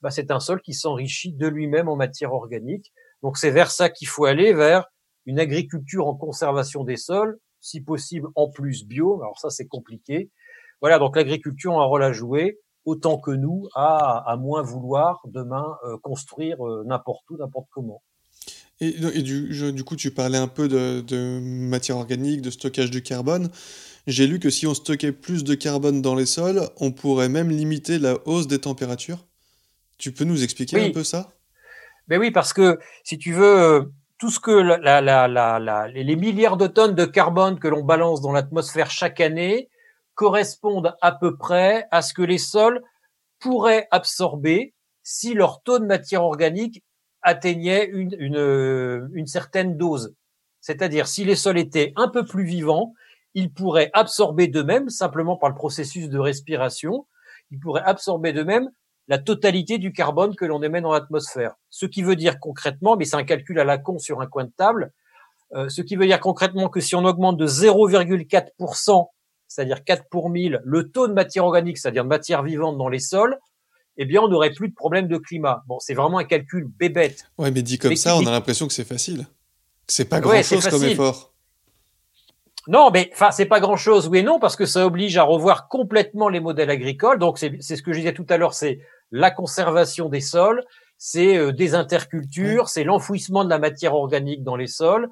bah, 0.02 0.10
c'est 0.10 0.30
un 0.30 0.40
sol 0.40 0.60
qui 0.60 0.74
s'enrichit 0.74 1.32
de 1.32 1.46
lui-même 1.46 1.88
en 1.88 1.96
matière 1.96 2.32
organique. 2.32 2.92
Donc 3.22 3.38
c'est 3.38 3.50
vers 3.50 3.70
ça 3.70 3.88
qu'il 3.88 4.08
faut 4.08 4.26
aller, 4.26 4.52
vers 4.52 4.86
une 5.24 5.40
agriculture 5.40 6.06
en 6.06 6.14
conservation 6.14 6.84
des 6.84 6.96
sols, 6.96 7.38
si 7.60 7.80
possible 7.80 8.28
en 8.34 8.50
plus 8.50 8.84
bio. 8.84 9.20
Alors 9.22 9.38
ça, 9.38 9.50
c'est 9.50 9.66
compliqué. 9.66 10.30
Voilà, 10.80 10.98
donc 10.98 11.16
l'agriculture 11.16 11.72
a 11.72 11.82
un 11.82 11.84
rôle 11.84 12.02
à 12.02 12.12
jouer 12.12 12.58
autant 12.86 13.18
que 13.18 13.32
nous, 13.32 13.68
à, 13.74 14.24
à 14.30 14.36
moins 14.36 14.62
vouloir 14.62 15.20
demain 15.26 15.76
euh, 15.84 15.98
construire 16.02 16.66
euh, 16.66 16.84
n'importe 16.86 17.28
où, 17.30 17.36
n'importe 17.36 17.66
comment. 17.70 18.02
Et, 18.80 18.94
et 19.14 19.22
du, 19.22 19.52
je- 19.52 19.66
du 19.66 19.84
coup, 19.84 19.96
tu 19.96 20.10
parlais 20.10 20.38
un 20.38 20.48
peu 20.48 20.68
de, 20.68 21.00
de 21.00 21.40
matière 21.42 21.96
organique, 21.96 22.42
de 22.42 22.50
stockage 22.50 22.90
du 22.90 23.02
carbone. 23.02 23.50
J'ai 24.06 24.26
lu 24.26 24.38
que 24.38 24.50
si 24.50 24.66
on 24.66 24.74
stockait 24.74 25.12
plus 25.12 25.44
de 25.44 25.54
carbone 25.54 26.00
dans 26.00 26.14
les 26.14 26.26
sols, 26.26 26.62
on 26.78 26.92
pourrait 26.92 27.28
même 27.28 27.50
limiter 27.50 27.98
la 27.98 28.16
hausse 28.26 28.46
des 28.46 28.60
températures. 28.60 29.26
Tu 29.98 30.12
peux 30.12 30.24
nous 30.24 30.44
expliquer 30.44 30.76
Oui. 30.76 30.88
un 30.88 30.92
peu 30.92 31.04
ça? 31.04 31.32
Ben 32.06 32.20
oui, 32.20 32.30
parce 32.30 32.52
que 32.52 32.78
si 33.02 33.18
tu 33.18 33.32
veux, 33.32 33.58
euh, 33.58 33.82
tout 34.18 34.30
ce 34.30 34.38
que 34.38 34.50
la, 34.52 35.00
la, 35.00 35.26
la, 35.26 35.88
les 35.88 36.16
milliards 36.16 36.56
de 36.56 36.66
tonnes 36.66 36.94
de 36.94 37.04
carbone 37.04 37.58
que 37.58 37.68
l'on 37.68 37.82
balance 37.82 38.20
dans 38.20 38.32
l'atmosphère 38.32 38.90
chaque 38.90 39.20
année 39.20 39.68
correspondent 40.16 40.96
à 41.00 41.12
peu 41.12 41.36
près 41.36 41.86
à 41.92 42.02
ce 42.02 42.12
que 42.12 42.22
les 42.22 42.38
sols 42.38 42.82
pourraient 43.38 43.86
absorber 43.92 44.74
si 45.04 45.34
leur 45.34 45.62
taux 45.62 45.78
de 45.78 45.86
matière 45.86 46.24
organique 46.24 46.82
atteignait 47.22 47.90
euh, 47.92 49.08
une 49.12 49.26
certaine 49.26 49.76
dose. 49.76 50.14
C'est-à-dire, 50.60 51.06
si 51.06 51.24
les 51.24 51.36
sols 51.36 51.58
étaient 51.58 51.92
un 51.94 52.08
peu 52.08 52.24
plus 52.24 52.44
vivants, 52.44 52.94
ils 53.34 53.52
pourraient 53.52 53.90
absorber 53.92 54.48
d'eux-mêmes, 54.48 54.88
simplement 54.88 55.36
par 55.36 55.50
le 55.50 55.54
processus 55.54 56.08
de 56.08 56.18
respiration, 56.18 57.06
ils 57.50 57.60
pourraient 57.60 57.84
absorber 57.84 58.32
d'eux-mêmes 58.32 58.70
la 59.08 59.18
totalité 59.18 59.78
du 59.78 59.92
carbone 59.92 60.34
que 60.34 60.44
l'on 60.44 60.62
émet 60.62 60.80
dans 60.80 60.92
l'atmosphère. 60.92 61.54
Ce 61.70 61.86
qui 61.86 62.02
veut 62.02 62.16
dire 62.16 62.40
concrètement, 62.40 62.96
mais 62.96 63.04
c'est 63.04 63.16
un 63.16 63.24
calcul 63.24 63.60
à 63.60 63.64
la 63.64 63.78
con 63.78 63.98
sur 63.98 64.20
un 64.20 64.26
coin 64.26 64.44
de 64.44 64.52
table, 64.56 64.92
euh, 65.54 65.68
ce 65.68 65.82
qui 65.82 65.94
veut 65.94 66.06
dire 66.06 66.18
concrètement 66.18 66.68
que 66.68 66.80
si 66.80 66.96
on 66.96 67.04
augmente 67.04 67.36
de 67.36 67.46
0,4% 67.46 69.08
c'est-à-dire 69.56 69.84
4 69.84 70.04
pour 70.10 70.28
1000, 70.28 70.60
le 70.62 70.90
taux 70.90 71.08
de 71.08 71.14
matière 71.14 71.46
organique, 71.46 71.78
c'est-à-dire 71.78 72.04
de 72.04 72.08
matière 72.10 72.42
vivante 72.42 72.76
dans 72.76 72.90
les 72.90 72.98
sols, 72.98 73.38
eh 73.96 74.04
bien, 74.04 74.20
on 74.20 74.28
n'aurait 74.28 74.50
plus 74.50 74.68
de 74.68 74.74
problème 74.74 75.08
de 75.08 75.16
climat. 75.16 75.64
Bon, 75.66 75.78
c'est 75.80 75.94
vraiment 75.94 76.18
un 76.18 76.24
calcul 76.24 76.66
bébête. 76.66 77.30
Ouais, 77.38 77.50
mais 77.50 77.62
dit 77.62 77.78
comme 77.78 77.96
ça, 77.96 78.16
on 78.18 78.26
a 78.26 78.30
l'impression 78.30 78.66
que 78.66 78.74
c'est 78.74 78.84
facile. 78.84 79.26
C'est 79.88 80.04
pas 80.04 80.20
grand-chose 80.20 80.68
comme 80.68 80.84
effort. 80.84 81.32
Non, 82.68 82.90
mais 82.92 83.08
enfin, 83.14 83.30
c'est 83.30 83.46
pas 83.46 83.60
grand-chose, 83.60 84.08
oui 84.08 84.18
et 84.18 84.22
non, 84.22 84.38
parce 84.38 84.56
que 84.56 84.66
ça 84.66 84.84
oblige 84.84 85.16
à 85.16 85.22
revoir 85.22 85.68
complètement 85.68 86.28
les 86.28 86.40
modèles 86.40 86.68
agricoles. 86.68 87.18
Donc, 87.18 87.38
c'est 87.38 87.62
ce 87.62 87.82
que 87.82 87.94
je 87.94 88.00
disais 88.00 88.12
tout 88.12 88.26
à 88.28 88.36
l'heure, 88.36 88.52
c'est 88.52 88.80
la 89.10 89.30
conservation 89.30 90.10
des 90.10 90.20
sols, 90.20 90.64
c'est 90.98 91.38
euh, 91.38 91.52
des 91.52 91.74
intercultures, 91.74 92.68
c'est 92.68 92.84
l'enfouissement 92.84 93.44
de 93.44 93.48
la 93.48 93.58
matière 93.58 93.94
organique 93.94 94.42
dans 94.42 94.56
les 94.56 94.66
sols. 94.66 95.08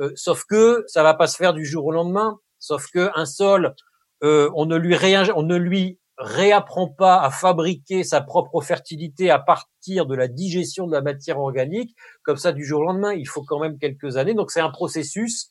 Euh, 0.00 0.12
sauf 0.14 0.44
que 0.44 0.84
ça 0.86 1.02
va 1.02 1.14
pas 1.14 1.26
se 1.26 1.36
faire 1.36 1.54
du 1.54 1.64
jour 1.64 1.86
au 1.86 1.90
lendemain. 1.90 2.38
Sauf 2.60 2.86
que 2.92 3.10
un 3.16 3.26
sol, 3.26 3.74
euh, 4.22 4.50
on 4.54 4.66
ne 4.66 4.76
lui 4.76 4.96
on 5.34 5.42
ne 5.42 5.56
lui 5.56 5.98
réapprend 6.18 6.86
pas 6.86 7.20
à 7.20 7.30
fabriquer 7.30 8.04
sa 8.04 8.20
propre 8.20 8.60
fertilité 8.60 9.30
à 9.30 9.38
partir 9.38 10.06
de 10.06 10.14
la 10.14 10.28
digestion 10.28 10.86
de 10.86 10.92
la 10.92 11.00
matière 11.00 11.40
organique 11.40 11.96
comme 12.22 12.36
ça 12.36 12.52
du 12.52 12.64
jour 12.64 12.80
au 12.80 12.84
lendemain. 12.84 13.14
Il 13.14 13.26
faut 13.26 13.42
quand 13.42 13.58
même 13.58 13.78
quelques 13.78 14.16
années. 14.18 14.34
Donc 14.34 14.50
c'est 14.50 14.60
un 14.60 14.70
processus 14.70 15.50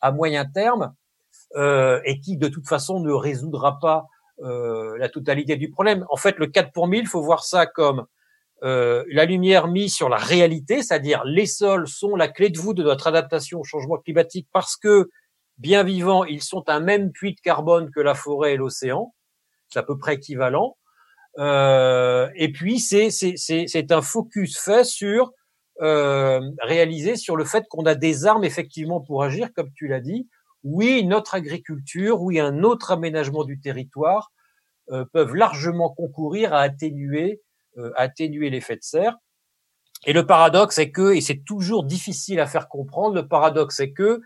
à 0.00 0.10
moyen 0.10 0.44
terme 0.44 0.92
euh, 1.56 2.00
et 2.04 2.20
qui 2.20 2.36
de 2.36 2.48
toute 2.48 2.68
façon 2.68 3.00
ne 3.00 3.12
résoudra 3.12 3.78
pas 3.78 4.06
euh, 4.42 4.96
la 4.98 5.08
totalité 5.08 5.56
du 5.56 5.70
problème. 5.70 6.04
En 6.10 6.16
fait, 6.16 6.36
le 6.38 6.46
4 6.46 6.72
pour 6.72 6.88
1000, 6.88 7.00
il 7.00 7.06
faut 7.06 7.22
voir 7.22 7.44
ça 7.44 7.66
comme 7.66 8.06
euh, 8.64 9.04
la 9.08 9.24
lumière 9.24 9.68
mise 9.68 9.94
sur 9.94 10.08
la 10.08 10.16
réalité, 10.16 10.82
c'est-à-dire 10.82 11.22
les 11.24 11.46
sols 11.46 11.86
sont 11.86 12.16
la 12.16 12.28
clé 12.28 12.50
de 12.50 12.58
voûte 12.58 12.76
de 12.76 12.82
notre 12.82 13.06
adaptation 13.06 13.60
au 13.60 13.64
changement 13.64 13.98
climatique 13.98 14.48
parce 14.52 14.76
que 14.76 15.08
bien 15.58 15.82
vivants, 15.82 16.24
ils 16.24 16.42
sont 16.42 16.68
un 16.68 16.80
même 16.80 17.12
puits 17.12 17.34
de 17.34 17.40
carbone 17.40 17.90
que 17.90 18.00
la 18.00 18.14
forêt 18.14 18.54
et 18.54 18.56
l'océan, 18.56 19.14
c'est 19.68 19.78
à 19.78 19.82
peu 19.82 19.98
près 19.98 20.14
équivalent. 20.14 20.76
Euh, 21.38 22.28
et 22.34 22.50
puis 22.50 22.80
c'est 22.80 23.10
c'est 23.10 23.92
un 23.92 24.02
focus 24.02 24.58
fait 24.58 24.84
sur 24.84 25.32
euh, 25.80 26.40
réalisé 26.60 27.14
sur 27.14 27.36
le 27.36 27.44
fait 27.44 27.64
qu'on 27.68 27.84
a 27.84 27.94
des 27.94 28.26
armes 28.26 28.44
effectivement 28.44 29.00
pour 29.00 29.22
agir, 29.22 29.52
comme 29.54 29.70
tu 29.74 29.86
l'as 29.86 30.00
dit. 30.00 30.28
Oui, 30.64 31.04
notre 31.04 31.36
agriculture, 31.36 32.20
oui, 32.20 32.40
un 32.40 32.64
autre 32.64 32.90
aménagement 32.90 33.44
du 33.44 33.60
territoire 33.60 34.32
euh, 34.90 35.04
peuvent 35.12 35.36
largement 35.36 35.90
concourir 35.90 36.52
à 36.52 36.60
atténuer 36.60 37.40
euh, 37.78 37.92
atténuer 37.94 38.50
l'effet 38.50 38.74
de 38.74 38.82
serre. 38.82 39.16
Et 40.04 40.12
le 40.12 40.26
paradoxe 40.26 40.78
est 40.78 40.90
que, 40.90 41.14
et 41.14 41.20
c'est 41.20 41.44
toujours 41.44 41.84
difficile 41.84 42.40
à 42.40 42.46
faire 42.46 42.68
comprendre, 42.68 43.14
le 43.14 43.28
paradoxe 43.28 43.78
est 43.78 43.92
que 43.92 44.20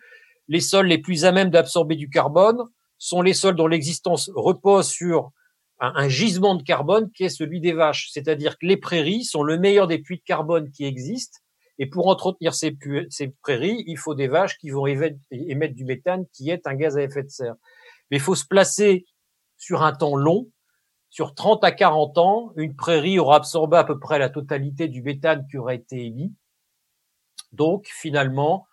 les 0.52 0.60
sols 0.60 0.86
les 0.86 0.98
plus 0.98 1.24
à 1.24 1.32
même 1.32 1.48
d'absorber 1.48 1.96
du 1.96 2.10
carbone 2.10 2.58
sont 2.98 3.22
les 3.22 3.32
sols 3.32 3.56
dont 3.56 3.66
l'existence 3.66 4.30
repose 4.34 4.86
sur 4.86 5.32
un, 5.80 6.08
gisement 6.08 6.56
de 6.56 6.62
carbone 6.62 7.10
qui 7.10 7.24
est 7.24 7.30
celui 7.30 7.58
des 7.58 7.72
vaches. 7.72 8.10
C'est-à-dire 8.12 8.58
que 8.58 8.66
les 8.66 8.76
prairies 8.76 9.24
sont 9.24 9.42
le 9.42 9.58
meilleur 9.58 9.86
des 9.86 9.98
puits 9.98 10.18
de 10.18 10.22
carbone 10.22 10.70
qui 10.70 10.84
existent. 10.84 11.38
Et 11.78 11.86
pour 11.86 12.06
entretenir 12.06 12.54
ces, 12.54 12.76
prairies, 13.42 13.82
il 13.86 13.96
faut 13.96 14.14
des 14.14 14.28
vaches 14.28 14.58
qui 14.58 14.68
vont 14.68 14.86
émettre 14.86 15.74
du 15.74 15.86
méthane, 15.86 16.26
qui 16.34 16.50
est 16.50 16.66
un 16.66 16.74
gaz 16.74 16.98
à 16.98 17.02
effet 17.02 17.22
de 17.22 17.30
serre. 17.30 17.54
Mais 18.10 18.18
il 18.18 18.22
faut 18.22 18.34
se 18.34 18.44
placer 18.44 19.06
sur 19.56 19.82
un 19.82 19.92
temps 19.92 20.16
long 20.16 20.50
sur 21.08 21.34
30 21.34 21.64
à 21.64 21.72
40 21.72 22.18
ans, 22.18 22.52
une 22.56 22.76
prairie 22.76 23.18
aura 23.18 23.36
absorbé 23.36 23.78
à 23.78 23.84
peu 23.84 23.98
près 23.98 24.18
la 24.18 24.28
totalité 24.28 24.88
du 24.88 25.02
méthane 25.02 25.46
qui 25.50 25.58
aurait 25.58 25.76
été 25.76 26.06
émis. 26.06 26.34
Donc, 27.52 27.86
finalement, 27.86 28.66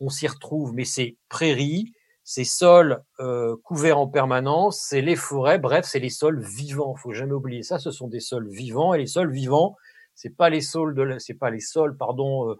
on 0.00 0.08
s'y 0.08 0.26
retrouve. 0.26 0.72
Mais 0.74 0.84
ces 0.84 1.16
prairies, 1.28 1.92
ces 2.24 2.44
sols 2.44 3.02
euh, 3.20 3.56
couverts 3.64 3.98
en 3.98 4.08
permanence, 4.08 4.84
c'est 4.88 5.02
les 5.02 5.16
forêts, 5.16 5.58
bref, 5.58 5.84
c'est 5.86 5.98
les 6.00 6.10
sols 6.10 6.40
vivants. 6.40 6.94
Faut 6.96 7.12
jamais 7.12 7.32
oublier 7.32 7.62
ça. 7.62 7.78
Ce 7.78 7.90
sont 7.90 8.08
des 8.08 8.20
sols 8.20 8.48
vivants 8.48 8.94
et 8.94 8.98
les 8.98 9.06
sols 9.06 9.32
vivants, 9.32 9.76
c'est 10.14 10.36
pas 10.36 10.50
les 10.50 10.60
sols 10.60 10.94
de, 10.94 11.16
c'est 11.18 11.34
pas 11.34 11.50
les 11.50 11.60
sols, 11.60 11.96
pardon, 11.96 12.50
euh, 12.50 12.54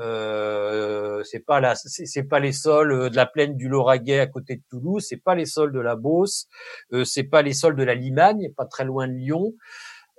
euh, 0.00 1.22
c'est 1.24 1.40
pas 1.44 1.60
la, 1.60 1.74
c'est 1.74 2.22
pas 2.22 2.38
les 2.38 2.52
sols 2.52 2.92
euh, 2.92 3.10
de 3.10 3.16
la 3.16 3.26
plaine 3.26 3.56
du 3.56 3.68
Lauragais 3.68 4.20
à 4.20 4.26
côté 4.26 4.56
de 4.56 4.62
Toulouse, 4.70 5.04
c'est 5.06 5.22
pas 5.22 5.34
les 5.34 5.44
sols 5.44 5.72
de 5.72 5.80
la 5.80 5.96
Beauce, 5.96 6.48
euh, 6.94 7.04
c'est 7.04 7.24
pas 7.24 7.42
les 7.42 7.52
sols 7.52 7.76
de 7.76 7.82
la 7.82 7.94
Limagne, 7.94 8.50
pas 8.56 8.64
très 8.64 8.84
loin 8.84 9.06
de 9.06 9.12
Lyon. 9.12 9.52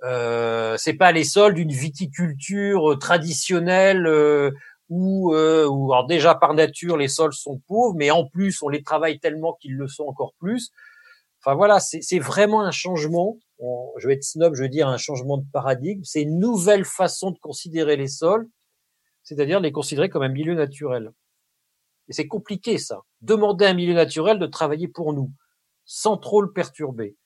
Euh, 0.04 0.76
c'est 0.76 0.94
pas 0.94 1.12
les 1.12 1.24
sols 1.24 1.54
d'une 1.54 1.72
viticulture 1.72 2.92
euh, 2.92 2.96
traditionnelle 2.96 4.06
euh, 4.06 4.50
où, 4.94 5.34
où 5.34 5.92
alors 5.92 6.06
déjà 6.06 6.34
par 6.34 6.54
nature 6.54 6.96
les 6.96 7.08
sols 7.08 7.32
sont 7.32 7.60
pauvres, 7.66 7.94
mais 7.96 8.10
en 8.10 8.26
plus 8.26 8.62
on 8.62 8.68
les 8.68 8.82
travaille 8.82 9.18
tellement 9.18 9.56
qu'ils 9.60 9.76
le 9.76 9.88
sont 9.88 10.04
encore 10.04 10.34
plus. 10.38 10.70
Enfin 11.40 11.54
voilà, 11.54 11.78
c'est 11.80 12.18
vraiment 12.18 12.62
un 12.62 12.70
changement. 12.70 13.36
je 13.98 14.06
vais 14.06 14.14
être 14.14 14.24
snob, 14.24 14.54
je 14.54 14.62
veux 14.62 14.68
dire 14.68 14.88
un 14.88 14.96
changement 14.96 15.38
de 15.38 15.44
paradigme. 15.52 16.02
C'est 16.04 16.22
une 16.22 16.38
nouvelle 16.38 16.84
façon 16.84 17.30
de 17.32 17.38
considérer 17.38 17.96
les 17.96 18.08
sols 18.08 18.48
c'est-à-dire 19.24 19.58
les 19.58 19.72
considérer 19.72 20.08
comme 20.08 20.22
un 20.22 20.28
milieu 20.28 20.54
naturel. 20.54 21.10
Et 22.08 22.12
c'est 22.12 22.28
compliqué 22.28 22.78
ça. 22.78 23.00
Demander 23.22 23.64
à 23.64 23.70
un 23.70 23.74
milieu 23.74 23.94
naturel 23.94 24.38
de 24.38 24.46
travailler 24.46 24.86
pour 24.86 25.12
nous, 25.14 25.32
sans 25.84 26.18
trop 26.18 26.42
le 26.42 26.52
perturber. 26.52 27.16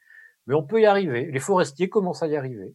Mais 0.47 0.55
on 0.55 0.62
peut 0.62 0.81
y 0.81 0.87
arriver. 0.87 1.31
Les 1.31 1.41
forestiers 1.41 1.89
commencent 1.89 2.23
à 2.23 2.29
y 2.29 2.37
arriver. 2.37 2.75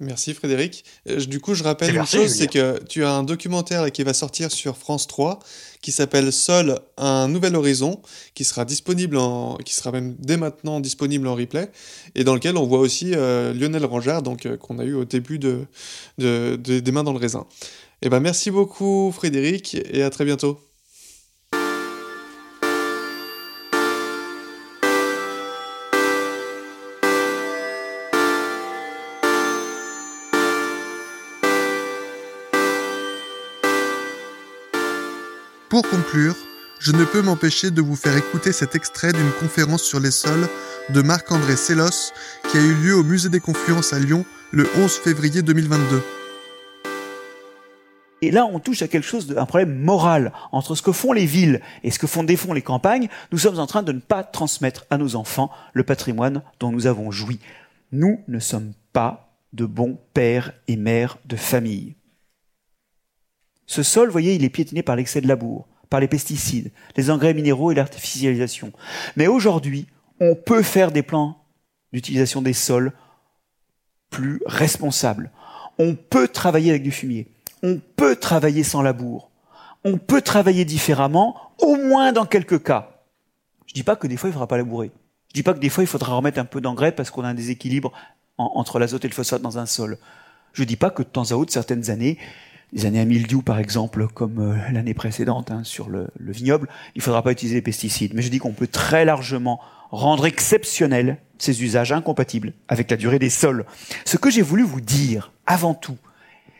Merci 0.00 0.32
Frédéric. 0.32 0.84
Euh, 1.08 1.20
du 1.20 1.40
coup, 1.40 1.54
je 1.54 1.62
rappelle 1.62 1.94
une 1.94 2.06
chose, 2.06 2.34
c'est 2.34 2.46
que 2.46 2.82
tu 2.88 3.04
as 3.04 3.12
un 3.12 3.22
documentaire 3.22 3.92
qui 3.92 4.02
va 4.02 4.14
sortir 4.14 4.50
sur 4.50 4.78
France 4.78 5.06
3 5.06 5.38
qui 5.82 5.92
s'appelle 5.92 6.32
Sol, 6.32 6.78
un 6.96 7.28
nouvel 7.28 7.54
horizon, 7.56 8.00
qui 8.34 8.44
sera 8.44 8.64
disponible 8.64 9.16
en, 9.16 9.56
qui 9.56 9.74
sera 9.74 9.92
même 9.92 10.14
dès 10.18 10.36
maintenant 10.36 10.80
disponible 10.80 11.26
en 11.26 11.34
replay, 11.34 11.70
et 12.14 12.24
dans 12.24 12.34
lequel 12.34 12.56
on 12.56 12.66
voit 12.66 12.80
aussi 12.80 13.12
euh, 13.14 13.54
Lionel 13.54 13.84
Rangard, 13.84 14.22
donc 14.22 14.46
euh, 14.46 14.56
qu'on 14.56 14.78
a 14.78 14.84
eu 14.84 14.94
au 14.94 15.04
début 15.04 15.38
de, 15.38 15.66
de, 16.18 16.56
des 16.56 16.92
mains 16.92 17.04
dans 17.04 17.12
le 17.12 17.18
raisin. 17.18 17.46
Eh 18.02 18.08
ben, 18.08 18.20
merci 18.20 18.50
beaucoup 18.50 19.12
Frédéric 19.12 19.76
et 19.90 20.02
à 20.02 20.10
très 20.10 20.24
bientôt. 20.24 20.58
Pour 35.70 35.88
conclure, 35.88 36.34
je 36.80 36.90
ne 36.90 37.04
peux 37.04 37.22
m'empêcher 37.22 37.70
de 37.70 37.80
vous 37.80 37.94
faire 37.94 38.16
écouter 38.16 38.50
cet 38.50 38.74
extrait 38.74 39.12
d'une 39.12 39.30
conférence 39.38 39.84
sur 39.84 40.00
les 40.00 40.10
sols 40.10 40.48
de 40.88 41.00
Marc-André 41.00 41.54
Sellos 41.54 42.10
qui 42.50 42.58
a 42.58 42.60
eu 42.60 42.74
lieu 42.74 42.96
au 42.96 43.04
Musée 43.04 43.28
des 43.28 43.38
Confluences 43.38 43.92
à 43.92 44.00
Lyon 44.00 44.24
le 44.50 44.68
11 44.76 44.92
février 44.98 45.42
2022. 45.42 46.02
Et 48.20 48.32
là, 48.32 48.46
on 48.46 48.58
touche 48.58 48.82
à 48.82 48.88
quelque 48.88 49.06
chose, 49.06 49.28
d'un 49.28 49.46
problème 49.46 49.78
moral 49.78 50.32
entre 50.50 50.74
ce 50.74 50.82
que 50.82 50.90
font 50.90 51.12
les 51.12 51.24
villes 51.24 51.60
et 51.84 51.92
ce 51.92 52.00
que 52.00 52.08
font 52.08 52.24
défont 52.24 52.52
les 52.52 52.62
campagnes. 52.62 53.08
Nous 53.30 53.38
sommes 53.38 53.60
en 53.60 53.68
train 53.68 53.84
de 53.84 53.92
ne 53.92 54.00
pas 54.00 54.24
transmettre 54.24 54.86
à 54.90 54.98
nos 54.98 55.14
enfants 55.14 55.52
le 55.72 55.84
patrimoine 55.84 56.42
dont 56.58 56.72
nous 56.72 56.88
avons 56.88 57.12
joui. 57.12 57.38
Nous 57.92 58.18
ne 58.26 58.40
sommes 58.40 58.72
pas 58.92 59.36
de 59.52 59.66
bons 59.66 60.00
pères 60.14 60.52
et 60.66 60.74
mères 60.74 61.18
de 61.26 61.36
famille. 61.36 61.94
Ce 63.70 63.84
sol, 63.84 64.08
vous 64.08 64.12
voyez, 64.12 64.34
il 64.34 64.42
est 64.42 64.48
piétiné 64.50 64.82
par 64.82 64.96
l'excès 64.96 65.20
de 65.20 65.28
labour, 65.28 65.68
par 65.90 66.00
les 66.00 66.08
pesticides, 66.08 66.72
les 66.96 67.10
engrais 67.10 67.34
minéraux 67.34 67.70
et 67.70 67.76
l'artificialisation. 67.76 68.72
Mais 69.14 69.28
aujourd'hui, 69.28 69.86
on 70.18 70.34
peut 70.34 70.62
faire 70.62 70.90
des 70.90 71.02
plans 71.02 71.44
d'utilisation 71.92 72.42
des 72.42 72.52
sols 72.52 72.92
plus 74.10 74.40
responsables. 74.46 75.30
On 75.78 75.94
peut 75.94 76.26
travailler 76.26 76.70
avec 76.70 76.82
du 76.82 76.90
fumier 76.90 77.28
on 77.62 77.80
peut 77.96 78.16
travailler 78.16 78.62
sans 78.62 78.82
labour. 78.82 79.30
On 79.84 79.98
peut 79.98 80.22
travailler 80.22 80.64
différemment, 80.64 81.36
au 81.58 81.76
moins 81.76 82.12
dans 82.12 82.26
quelques 82.26 82.62
cas. 82.62 83.02
Je 83.66 83.74
dis 83.74 83.82
pas 83.82 83.96
que 83.96 84.06
des 84.06 84.16
fois 84.16 84.30
il 84.30 84.32
faudra 84.32 84.46
pas 84.46 84.56
labourer. 84.56 84.90
Je 85.28 85.34
dis 85.34 85.42
pas 85.42 85.54
que 85.54 85.58
des 85.58 85.68
fois 85.68 85.84
il 85.84 85.86
faudra 85.86 86.14
remettre 86.14 86.38
un 86.38 86.44
peu 86.44 86.60
d'engrais 86.60 86.92
parce 86.92 87.10
qu'on 87.10 87.24
a 87.24 87.28
un 87.28 87.34
déséquilibre 87.34 87.92
entre 88.36 88.78
l'azote 88.78 89.04
et 89.04 89.08
le 89.08 89.14
phosphate 89.14 89.42
dans 89.42 89.58
un 89.58 89.66
sol. 89.66 89.98
Je 90.52 90.64
dis 90.64 90.76
pas 90.76 90.90
que 90.90 91.02
de 91.02 91.08
temps 91.08 91.30
à 91.30 91.34
autre, 91.34 91.52
certaines 91.52 91.90
années, 91.90 92.18
les 92.72 92.86
années 92.86 93.00
à 93.00 93.04
mildiou 93.04 93.42
par 93.42 93.58
exemple, 93.58 94.06
comme 94.08 94.38
euh, 94.38 94.72
l'année 94.72 94.94
précédente 94.94 95.50
hein, 95.50 95.62
sur 95.64 95.88
le, 95.88 96.08
le, 96.18 96.32
vignoble, 96.32 96.68
il 96.94 97.02
faudra 97.02 97.22
pas 97.22 97.32
utiliser 97.32 97.56
les 97.56 97.62
pesticides. 97.62 98.14
Mais 98.14 98.22
je 98.22 98.28
dis 98.28 98.38
qu'on 98.38 98.52
peut 98.52 98.66
très 98.66 99.04
largement 99.04 99.60
rendre 99.90 100.26
exceptionnel 100.26 101.18
ces 101.38 101.62
usages 101.62 101.92
incompatibles 101.92 102.52
avec 102.68 102.90
la 102.90 102.96
durée 102.96 103.18
des 103.18 103.30
sols. 103.30 103.64
Ce 104.04 104.16
que 104.16 104.30
j'ai 104.30 104.42
voulu 104.42 104.62
vous 104.62 104.80
dire, 104.80 105.32
avant 105.46 105.74
tout, 105.74 105.98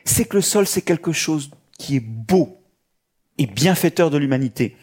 c'est 0.05 0.25
que 0.25 0.37
le 0.37 0.41
sol, 0.41 0.67
c'est 0.67 0.81
quelque 0.81 1.11
chose 1.11 1.51
qui 1.77 1.95
est 1.95 2.03
beau 2.05 2.57
et 3.37 3.45
bienfaiteur 3.45 4.09
de 4.09 4.17
l'humanité. 4.17 4.75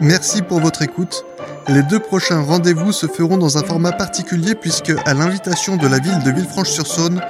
Merci 0.00 0.42
pour 0.42 0.60
votre 0.60 0.82
écoute. 0.82 1.24
Les 1.68 1.82
deux 1.82 2.00
prochains 2.00 2.40
rendez-vous 2.40 2.92
se 2.92 3.06
feront 3.06 3.36
dans 3.36 3.58
un 3.58 3.62
format 3.62 3.92
particulier 3.92 4.54
puisque, 4.54 4.92
à 5.06 5.14
l'invitation 5.14 5.76
de 5.76 5.86
la 5.86 5.98
ville 5.98 6.18
de 6.24 6.30
Villefranche-sur-Saône, 6.30 7.20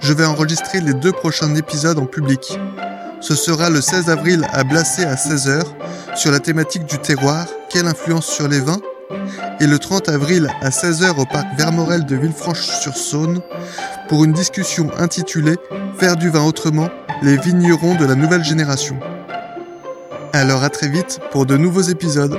je 0.00 0.12
vais 0.12 0.24
enregistrer 0.24 0.80
les 0.80 0.94
deux 0.94 1.12
prochains 1.12 1.54
épisodes 1.54 1.98
en 1.98 2.06
public. 2.06 2.58
Ce 3.20 3.34
sera 3.34 3.68
le 3.68 3.80
16 3.80 4.08
avril 4.08 4.46
à 4.52 4.64
Blacé 4.64 5.04
à 5.04 5.14
16h 5.14 5.62
sur 6.14 6.30
la 6.30 6.40
thématique 6.40 6.86
du 6.86 6.98
terroir, 6.98 7.46
quelle 7.68 7.86
influence 7.86 8.26
sur 8.26 8.48
les 8.48 8.60
vins 8.60 8.80
et 9.60 9.66
le 9.66 9.78
30 9.78 10.08
avril 10.08 10.48
à 10.62 10.70
16h 10.70 11.20
au 11.20 11.26
parc 11.26 11.46
Vermorel 11.56 12.06
de 12.06 12.16
Villefranche-sur-Saône 12.16 13.40
pour 14.08 14.24
une 14.24 14.32
discussion 14.32 14.90
intitulée 14.98 15.56
Faire 15.98 16.16
du 16.16 16.30
vin 16.30 16.44
autrement, 16.44 16.88
les 17.22 17.36
vignerons 17.36 17.94
de 17.96 18.06
la 18.06 18.14
nouvelle 18.14 18.44
génération. 18.44 18.98
Alors 20.32 20.62
à 20.62 20.70
très 20.70 20.88
vite 20.88 21.20
pour 21.30 21.44
de 21.44 21.56
nouveaux 21.56 21.82
épisodes. 21.82 22.38